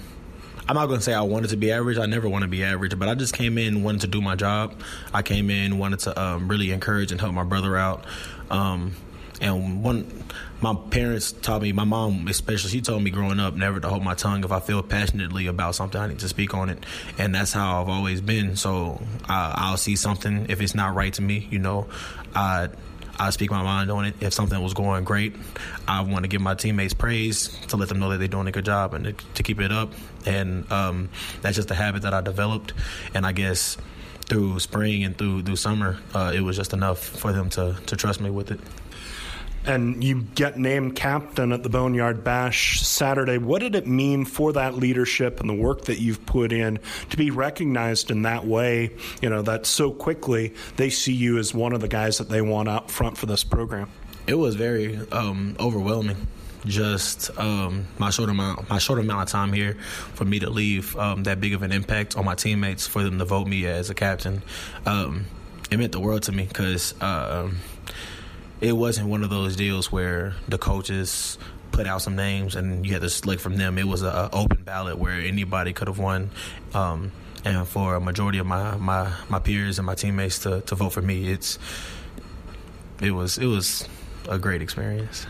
I'm 0.67 0.75
not 0.75 0.87
to 0.87 1.01
say 1.01 1.13
I 1.13 1.21
wanted 1.21 1.51
to 1.51 1.57
be 1.57 1.71
average. 1.71 1.97
I 1.97 2.07
never 2.07 2.27
want 2.27 2.41
to 2.41 2.47
be 2.47 2.63
average, 2.63 2.97
but 2.97 3.07
I 3.07 3.15
just 3.15 3.33
came 3.33 3.57
in 3.57 3.83
wanted 3.83 4.01
to 4.01 4.07
do 4.07 4.21
my 4.21 4.35
job. 4.35 4.73
I 5.13 5.21
came 5.21 5.49
in 5.49 5.77
wanted 5.77 5.99
to 5.99 6.19
um, 6.21 6.47
really 6.47 6.71
encourage 6.71 7.11
and 7.11 7.21
help 7.21 7.33
my 7.33 7.43
brother 7.43 7.77
out. 7.77 8.05
Um, 8.49 8.93
and 9.41 9.83
one, 9.83 10.23
my 10.61 10.73
parents 10.89 11.33
taught 11.33 11.61
me, 11.61 11.71
my 11.71 11.83
mom 11.83 12.27
especially, 12.27 12.69
she 12.71 12.81
told 12.81 13.03
me 13.03 13.11
growing 13.11 13.39
up 13.39 13.53
never 13.55 13.79
to 13.79 13.87
hold 13.87 14.03
my 14.03 14.13
tongue. 14.15 14.43
If 14.43 14.51
I 14.51 14.59
feel 14.59 14.81
passionately 14.81 15.47
about 15.47 15.75
something, 15.75 15.99
I 15.99 16.07
need 16.07 16.19
to 16.19 16.29
speak 16.29 16.53
on 16.53 16.69
it, 16.69 16.83
and 17.17 17.35
that's 17.35 17.53
how 17.53 17.81
I've 17.81 17.89
always 17.89 18.21
been. 18.21 18.55
So 18.55 19.01
I, 19.27 19.53
I'll 19.57 19.77
see 19.77 19.95
something 19.95 20.47
if 20.49 20.61
it's 20.61 20.73
not 20.73 20.95
right 20.95 21.13
to 21.13 21.21
me, 21.21 21.47
you 21.51 21.59
know, 21.59 21.87
I 22.33 22.69
I 23.17 23.29
speak 23.29 23.51
my 23.51 23.63
mind 23.63 23.91
on 23.91 24.05
it. 24.05 24.15
If 24.19 24.33
something 24.33 24.61
was 24.61 24.73
going 24.73 25.03
great, 25.03 25.35
I 25.87 26.01
want 26.01 26.23
to 26.23 26.27
give 26.27 26.41
my 26.41 26.55
teammates 26.55 26.93
praise 26.93 27.47
to 27.67 27.77
let 27.77 27.89
them 27.89 27.99
know 27.99 28.09
that 28.09 28.17
they're 28.17 28.27
doing 28.27 28.47
a 28.47 28.51
good 28.51 28.65
job 28.65 28.93
and 28.93 29.17
to, 29.35 29.43
keep 29.43 29.59
it 29.61 29.71
up. 29.71 29.93
And 30.25 30.69
um, 30.71 31.09
that's 31.41 31.55
just 31.55 31.71
a 31.71 31.75
habit 31.75 32.01
that 32.01 32.13
I 32.13 32.21
developed. 32.21 32.73
And 33.13 33.25
I 33.25 33.31
guess 33.31 33.77
through 34.25 34.59
spring 34.59 35.03
and 35.03 35.17
through 35.17 35.43
through 35.43 35.55
summer, 35.55 35.99
uh, 36.13 36.31
it 36.35 36.41
was 36.41 36.57
just 36.57 36.73
enough 36.73 36.99
for 36.99 37.31
them 37.31 37.49
to 37.51 37.77
to 37.85 37.95
trust 37.95 38.19
me 38.19 38.29
with 38.29 38.51
it. 38.51 38.59
And 39.65 40.03
you 40.03 40.21
get 40.35 40.57
named 40.57 40.95
captain 40.95 41.51
at 41.51 41.63
the 41.63 41.69
Boneyard 41.69 42.23
Bash 42.23 42.81
Saturday. 42.81 43.37
What 43.37 43.61
did 43.61 43.75
it 43.75 43.87
mean 43.87 44.25
for 44.25 44.53
that 44.53 44.75
leadership 44.75 45.39
and 45.39 45.49
the 45.49 45.53
work 45.53 45.85
that 45.85 45.99
you've 45.99 46.25
put 46.25 46.51
in 46.51 46.79
to 47.09 47.17
be 47.17 47.31
recognized 47.31 48.11
in 48.11 48.23
that 48.23 48.45
way? 48.45 48.91
You 49.21 49.29
know, 49.29 49.41
that 49.43 49.65
so 49.65 49.91
quickly 49.91 50.53
they 50.77 50.89
see 50.89 51.13
you 51.13 51.37
as 51.37 51.53
one 51.53 51.73
of 51.73 51.81
the 51.81 51.87
guys 51.87 52.19
that 52.19 52.29
they 52.29 52.41
want 52.41 52.69
out 52.69 52.91
front 52.91 53.17
for 53.17 53.25
this 53.25 53.43
program. 53.43 53.89
It 54.27 54.35
was 54.35 54.55
very 54.55 54.97
um, 55.11 55.55
overwhelming. 55.59 56.27
Just 56.65 57.37
um, 57.37 57.85
my 57.99 58.09
short 58.09 58.29
amount, 58.29 58.67
my 58.69 58.79
short 58.79 58.97
amount 58.97 59.21
of 59.21 59.27
time 59.29 59.53
here, 59.53 59.75
for 60.15 60.25
me 60.25 60.39
to 60.39 60.49
leave 60.49 60.95
um, 60.97 61.23
that 61.23 61.39
big 61.39 61.53
of 61.53 61.61
an 61.61 61.71
impact 61.71 62.17
on 62.17 62.25
my 62.25 62.33
teammates, 62.33 62.87
for 62.87 63.03
them 63.03 63.19
to 63.19 63.25
vote 63.25 63.47
me 63.47 63.67
as 63.67 63.91
a 63.91 63.93
captain, 63.93 64.41
um, 64.87 65.25
it 65.69 65.77
meant 65.77 65.91
the 65.91 65.99
world 65.99 66.23
to 66.23 66.31
me 66.31 66.45
because 66.45 66.99
uh, 67.01 67.49
it 68.65 68.71
wasn't 68.71 69.07
one 69.07 69.23
of 69.23 69.29
those 69.29 69.55
deals 69.55 69.91
where 69.91 70.33
the 70.47 70.57
coaches 70.57 71.37
put 71.71 71.85
out 71.85 72.01
some 72.01 72.15
names 72.15 72.55
and 72.55 72.83
you 72.83 72.93
had 72.93 73.03
to 73.03 73.09
select 73.11 73.39
from 73.39 73.57
them. 73.57 73.77
It 73.77 73.87
was 73.87 74.01
an 74.01 74.29
open 74.33 74.63
ballot 74.63 74.97
where 74.97 75.19
anybody 75.19 75.71
could 75.71 75.87
have 75.87 75.99
won. 75.99 76.31
Um, 76.73 77.11
and 77.43 77.67
for 77.67 77.93
a 77.93 78.01
majority 78.01 78.39
of 78.39 78.47
my, 78.47 78.75
my, 78.77 79.13
my 79.29 79.37
peers 79.37 79.77
and 79.77 79.85
my 79.85 79.93
teammates 79.93 80.39
to, 80.39 80.61
to 80.61 80.73
vote 80.73 80.89
for 80.89 81.03
me, 81.03 81.31
it's 81.31 81.59
it 83.01 83.11
was 83.11 83.37
it 83.37 83.45
was 83.45 83.87
a 84.27 84.39
great 84.39 84.63
experience. 84.63 85.27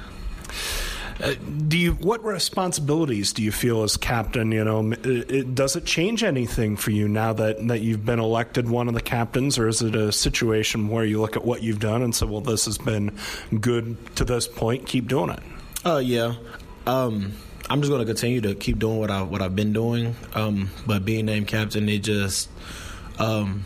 Uh, 1.24 1.34
do 1.68 1.78
you 1.78 1.94
what 1.94 2.24
responsibilities 2.24 3.32
do 3.32 3.42
you 3.42 3.52
feel 3.52 3.84
as 3.84 3.96
captain? 3.96 4.52
You 4.52 4.66
know, 4.66 4.92
it, 4.92 5.32
it, 5.32 5.56
does 5.56 5.76
it 5.76 5.86
change 5.86 6.24
anything 6.24 6.76
for 6.76 6.92
you 6.92 7.08
now 7.08 7.32
that 7.34 7.66
that 7.68 7.82
you've 7.82 8.06
been 8.06 8.20
elected 8.20 8.70
one 8.70 8.88
of 8.88 8.94
the 8.94 9.02
captains, 9.02 9.58
or 9.58 9.68
is 9.68 9.82
it 9.82 9.96
a 9.96 10.12
situation 10.12 10.90
where 10.90 11.06
you 11.06 11.22
look 11.22 11.38
at 11.38 11.46
what 11.46 11.64
you've 11.64 11.80
done 11.80 12.02
and 12.02 12.14
say, 12.14 12.26
"Well, 12.26 12.42
this 12.42 12.66
has 12.66 12.78
been 12.78 13.18
good 13.62 14.16
to 14.18 14.26
this 14.26 14.48
point. 14.48 14.88
Keep 14.88 15.08
doing 15.08 15.30
it." 15.30 15.40
Oh 15.86 15.96
uh, 15.96 16.00
yeah. 16.00 16.34
Um, 16.86 17.34
I'm 17.70 17.82
just 17.82 17.90
going 17.90 18.02
to 18.02 18.06
continue 18.06 18.42
to 18.42 18.54
keep 18.54 18.78
doing 18.78 19.00
what 19.00 19.10
I 19.10 19.22
what 19.22 19.42
I've 19.42 19.56
been 19.56 19.74
doing. 19.74 20.16
Um, 20.34 20.70
but 20.86 21.06
being 21.06 21.26
named 21.26 21.48
captain, 21.48 21.88
it 21.90 22.00
just 22.00 22.50
um, 23.20 23.64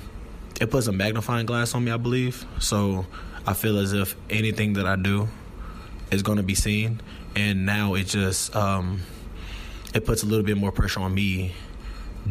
it 0.62 0.70
puts 0.70 0.88
a 0.88 0.92
magnifying 0.92 1.46
glass 1.46 1.74
on 1.74 1.84
me. 1.84 1.92
I 1.92 1.98
believe 1.98 2.46
so. 2.60 3.06
I 3.48 3.54
feel 3.54 3.80
as 3.80 3.94
if 3.94 4.16
anything 4.30 4.74
that 4.74 4.86
I 4.86 4.96
do 4.96 5.28
is 6.12 6.22
going 6.22 6.38
to 6.38 6.44
be 6.44 6.56
seen, 6.56 7.02
and 7.36 7.66
now 7.66 7.94
it 7.94 8.06
just 8.06 8.56
um, 8.56 9.02
it 9.94 10.06
puts 10.06 10.24
a 10.24 10.26
little 10.26 10.46
bit 10.46 10.58
more 10.58 10.72
pressure 10.72 11.00
on 11.00 11.14
me 11.14 11.54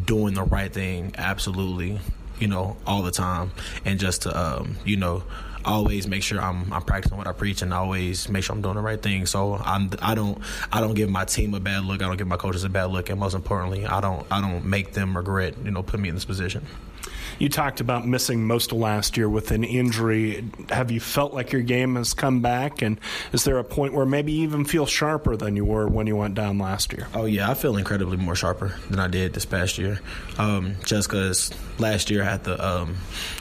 doing 0.04 0.34
the 0.34 0.42
right 0.42 0.72
thing 0.72 1.12
absolutely 1.16 1.98
you 2.38 2.46
know 2.46 2.76
all 2.86 3.02
the 3.02 3.10
time 3.10 3.50
and 3.84 3.98
just 3.98 4.22
to 4.22 4.38
um, 4.38 4.76
you 4.84 4.96
know 4.96 5.22
always 5.64 6.06
make 6.06 6.22
sure 6.22 6.40
I'm, 6.40 6.72
I'm 6.72 6.82
practicing 6.82 7.18
what 7.18 7.26
I 7.26 7.32
preach 7.32 7.62
and 7.62 7.72
always 7.74 8.28
make 8.28 8.44
sure 8.44 8.54
I'm 8.56 8.62
doing 8.62 8.76
the 8.76 8.80
right 8.80 9.00
thing. 9.00 9.26
So 9.26 9.54
I'm 9.56 9.90
I 10.00 10.14
don't 10.14 10.38
I 10.72 10.80
don't 10.80 10.94
give 10.94 11.10
my 11.10 11.24
team 11.24 11.54
a 11.54 11.60
bad 11.60 11.84
look. 11.84 12.02
I 12.02 12.06
don't 12.06 12.16
give 12.16 12.26
my 12.26 12.36
coaches 12.36 12.64
a 12.64 12.68
bad 12.68 12.86
look, 12.86 13.10
and 13.10 13.20
most 13.20 13.34
importantly, 13.34 13.86
I 13.86 14.00
don't 14.00 14.26
I 14.30 14.40
don't 14.40 14.64
make 14.64 14.92
them 14.92 15.16
regret 15.16 15.54
you 15.62 15.70
know 15.70 15.82
putting 15.82 16.02
me 16.02 16.08
in 16.08 16.14
this 16.14 16.24
position. 16.24 16.66
You 17.38 17.48
talked 17.48 17.80
about 17.80 18.06
missing 18.06 18.46
most 18.46 18.72
of 18.72 18.78
last 18.78 19.16
year 19.16 19.28
with 19.28 19.50
an 19.50 19.62
injury. 19.62 20.44
Have 20.70 20.90
you 20.90 21.00
felt 21.00 21.32
like 21.32 21.52
your 21.52 21.62
game 21.62 21.94
has 21.96 22.14
come 22.14 22.40
back? 22.40 22.82
And 22.82 22.98
is 23.32 23.44
there 23.44 23.58
a 23.58 23.64
point 23.64 23.92
where 23.92 24.06
maybe 24.06 24.32
you 24.32 24.42
even 24.42 24.64
feel 24.64 24.86
sharper 24.86 25.36
than 25.36 25.54
you 25.54 25.64
were 25.64 25.86
when 25.86 26.06
you 26.06 26.16
went 26.16 26.34
down 26.34 26.58
last 26.58 26.92
year? 26.92 27.06
Oh, 27.14 27.26
yeah. 27.26 27.50
I 27.50 27.54
feel 27.54 27.76
incredibly 27.76 28.16
more 28.16 28.34
sharper 28.34 28.74
than 28.90 28.98
I 28.98 29.08
did 29.08 29.34
this 29.34 29.44
past 29.44 29.78
year. 29.78 30.00
Um, 30.36 30.76
just 30.84 31.08
because 31.08 31.52
last 31.78 32.10
year 32.10 32.22
I 32.22 32.26
had 32.26 32.44
the, 32.44 32.66
um, 32.66 32.96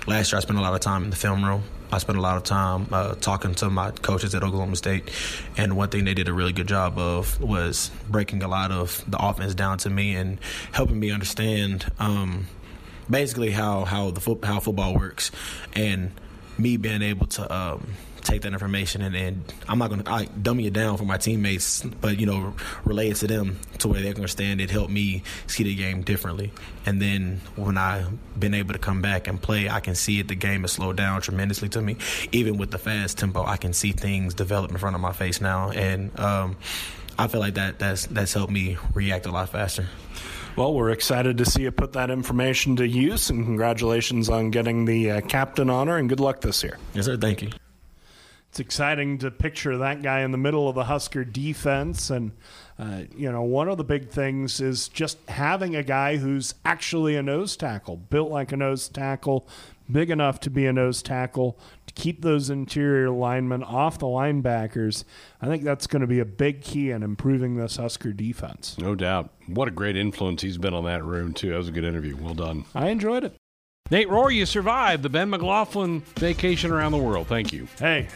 last 0.06 0.32
year 0.32 0.38
I 0.38 0.42
spent 0.42 0.60
a 0.60 0.62
lot 0.62 0.74
of 0.74 0.80
time 0.82 1.04
in 1.04 1.10
the 1.10 1.16
film 1.16 1.44
room. 1.44 1.64
I 1.92 2.00
spent 2.00 2.18
a 2.18 2.22
lot 2.22 2.36
of 2.36 2.44
time 2.44 2.88
uh, 2.92 3.16
talking 3.16 3.56
to 3.56 3.70
my 3.70 3.92
coaches 3.92 4.36
at 4.36 4.44
Oklahoma 4.44 4.76
State, 4.76 5.10
and 5.56 5.78
one 5.78 5.88
thing 5.88 6.04
they 6.04 6.14
did 6.14 6.28
a 6.28 6.34
really 6.34 6.52
good 6.52 6.68
job 6.68 6.98
of 6.98 7.40
was 7.40 7.92
breaking 8.10 8.44
a 8.44 8.48
lot 8.50 8.72
of 8.72 9.04
the 9.10 9.18
offense 9.18 9.56
down 9.56 9.78
to 9.80 9.90
me 9.90 10.16
and 10.16 10.38
helping 10.74 11.00
me 11.00 11.12
understand 11.12 11.90
um, 11.98 12.48
basically 13.10 13.52
how 13.52 13.86
how 13.86 14.12
the 14.12 14.22
fo- 14.22 14.40
how 14.44 14.60
football 14.60 14.96
works, 14.96 15.32
and 15.74 16.12
me 16.58 16.78
being 16.78 17.02
able 17.02 17.28
to 17.28 17.56
um, 17.56 17.94
take 18.28 18.42
that 18.42 18.52
information 18.52 19.02
and, 19.02 19.16
and 19.16 19.54
I'm 19.70 19.80
not 19.80 19.92
to 19.92 20.12
I 20.12 20.26
dummy 20.26 20.68
it 20.68 20.74
down 20.74 20.98
for 20.98 21.06
my 21.06 21.18
teammates, 21.18 21.84
but 21.84 22.20
you 22.20 22.26
know, 22.26 22.54
relay 22.84 23.10
it 23.10 23.16
to 23.18 23.28
them 23.28 23.60
to 23.80 23.88
where 23.88 24.02
they 24.02 24.10
can 24.10 24.18
understand 24.18 24.60
it. 24.60 24.70
Helped 24.70 24.92
me 24.92 25.24
see 25.48 25.64
the 25.64 25.76
game 25.76 26.02
differently, 26.02 26.52
and 26.86 27.02
then 27.02 27.42
when 27.56 27.78
I've 27.78 28.40
been 28.40 28.54
able 28.54 28.74
to 28.74 28.80
come 28.80 29.02
back 29.02 29.28
and 29.28 29.42
play, 29.42 29.70
I 29.70 29.80
can 29.80 29.96
see 29.96 30.20
it. 30.20 30.28
The 30.28 30.36
game 30.36 30.62
has 30.62 30.74
slowed 30.74 30.98
down 30.98 31.22
tremendously 31.22 31.70
to 31.70 31.82
me. 31.82 31.98
Even 32.32 32.58
with 32.58 32.72
the 32.72 32.78
fast 32.78 33.18
tempo, 33.18 33.44
I 33.46 33.58
can 33.58 33.74
see 33.74 33.92
things 33.94 34.34
develop 34.34 34.72
in 34.72 34.78
front 34.78 34.96
of 34.96 35.02
my 35.02 35.14
face 35.14 35.40
now, 35.40 35.72
and 35.72 36.18
um, 36.20 36.58
I 37.18 37.28
feel 37.28 37.40
like 37.40 37.56
that 37.56 37.80
that's 37.80 38.06
that's 38.08 38.34
helped 38.34 38.52
me 38.52 38.78
react 38.94 39.26
a 39.26 39.32
lot 39.32 39.50
faster. 39.50 39.88
Well, 40.58 40.74
we're 40.74 40.90
excited 40.90 41.38
to 41.38 41.46
see 41.46 41.62
you 41.62 41.72
put 41.72 41.94
that 41.94 42.10
information 42.10 42.76
to 42.78 42.88
use, 42.88 43.30
and 43.30 43.46
congratulations 43.46 44.28
on 44.28 44.50
getting 44.50 44.86
the 44.86 45.12
uh, 45.12 45.22
captain 45.22 45.70
honor, 45.70 45.98
and 45.98 46.10
good 46.10 46.20
luck 46.20 46.42
this 46.42 46.64
year. 46.64 46.80
Yes, 46.96 47.06
sir. 47.06 47.16
Thank 47.16 47.44
you. 47.44 47.50
It's 48.50 48.60
exciting 48.60 49.20
to 49.20 49.30
picture 49.30 49.78
that 49.78 50.02
guy 50.02 50.22
in 50.22 50.32
the 50.32 50.38
middle 50.40 50.68
of 50.68 50.74
the 50.74 50.86
Husker 50.86 51.24
defense. 51.24 52.10
And, 52.10 52.32
uh, 52.80 53.04
you 53.16 53.32
know, 53.32 53.44
one 53.44 53.70
of 53.70 53.78
the 53.78 53.84
big 53.84 54.10
things 54.10 54.60
is 54.60 54.88
just 54.88 55.20
having 55.30 55.76
a 55.76 55.84
guy 55.84 56.18
who's 56.18 56.56
actually 56.66 57.16
a 57.16 57.22
nose 57.22 57.56
tackle, 57.56 57.98
built 57.98 58.32
like 58.32 58.52
a 58.52 58.58
nose 58.58 58.90
tackle, 58.90 59.48
big 59.92 60.10
enough 60.10 60.40
to 60.40 60.50
be 60.50 60.66
a 60.66 60.74
nose 60.74 61.04
tackle, 61.04 61.56
to 61.86 61.94
keep 61.94 62.24
those 62.24 62.50
interior 62.50 63.12
linemen 63.12 63.62
off 63.62 64.00
the 64.00 64.08
linebackers. 64.08 65.04
I 65.40 65.46
think 65.46 65.64
that's 65.64 65.86
going 65.86 66.02
to 66.02 66.08
be 66.08 66.20
a 66.20 66.26
big 66.26 66.62
key 66.62 66.90
in 66.90 67.04
improving 67.04 67.58
this 67.58 67.76
Husker 67.76 68.12
defense. 68.12 68.76
No 68.80 68.96
doubt. 68.96 69.30
What 69.48 69.68
a 69.68 69.72
great 69.72 69.96
influence 69.98 70.42
he's 70.42 70.58
been 70.58 70.74
on 70.74 70.84
that 70.86 71.04
room, 71.04 71.34
too. 71.34 71.52
That 71.52 71.58
was 71.58 71.68
a 71.68 71.72
good 71.72 71.84
interview. 71.86 72.16
Well 72.16 72.34
done. 72.34 72.66
I 72.76 72.90
enjoyed 72.90 73.24
it. 73.24 73.36
Nate 73.90 74.10
Rohr, 74.10 74.34
you 74.34 74.46
survived 74.46 75.02
the 75.02 75.10
Ben 75.10 75.30
McLaughlin 75.30 76.02
vacation 76.18 76.72
around 76.72 76.92
the 76.92 76.98
world. 76.98 77.28
Thank 77.28 77.54
you. 77.54 77.70
Hey, 77.80 78.10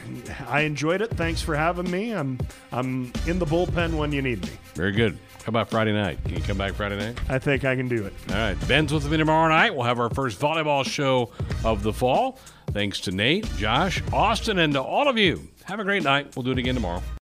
I 0.49 0.61
enjoyed 0.61 1.01
it. 1.01 1.11
Thanks 1.11 1.41
for 1.41 1.55
having 1.55 1.89
me. 1.89 2.11
I'm 2.13 2.37
I'm 2.73 3.13
in 3.25 3.39
the 3.39 3.45
bullpen 3.45 3.93
when 3.93 4.11
you 4.11 4.21
need 4.21 4.43
me. 4.43 4.51
Very 4.73 4.91
good. 4.91 5.17
How 5.45 5.49
about 5.49 5.69
Friday 5.69 5.93
night? 5.93 6.21
Can 6.25 6.33
you 6.33 6.41
come 6.41 6.57
back 6.57 6.73
Friday 6.73 6.97
night? 6.97 7.17
I 7.29 7.39
think 7.39 7.63
I 7.63 7.77
can 7.77 7.87
do 7.87 8.05
it. 8.05 8.13
All 8.29 8.35
right. 8.35 8.67
Ben's 8.67 8.91
with 8.91 9.09
me 9.09 9.15
tomorrow 9.15 9.47
night. 9.47 9.73
We'll 9.73 9.85
have 9.85 9.99
our 9.99 10.09
first 10.09 10.41
volleyball 10.41 10.85
show 10.85 11.31
of 11.63 11.83
the 11.83 11.93
fall. 11.93 12.37
Thanks 12.71 12.99
to 13.01 13.11
Nate, 13.11 13.45
Josh, 13.55 14.03
Austin, 14.11 14.59
and 14.59 14.73
to 14.73 14.81
all 14.81 15.07
of 15.07 15.17
you. 15.17 15.47
Have 15.63 15.79
a 15.79 15.85
great 15.85 16.03
night. 16.03 16.35
We'll 16.35 16.43
do 16.43 16.51
it 16.51 16.57
again 16.57 16.75
tomorrow. 16.75 17.01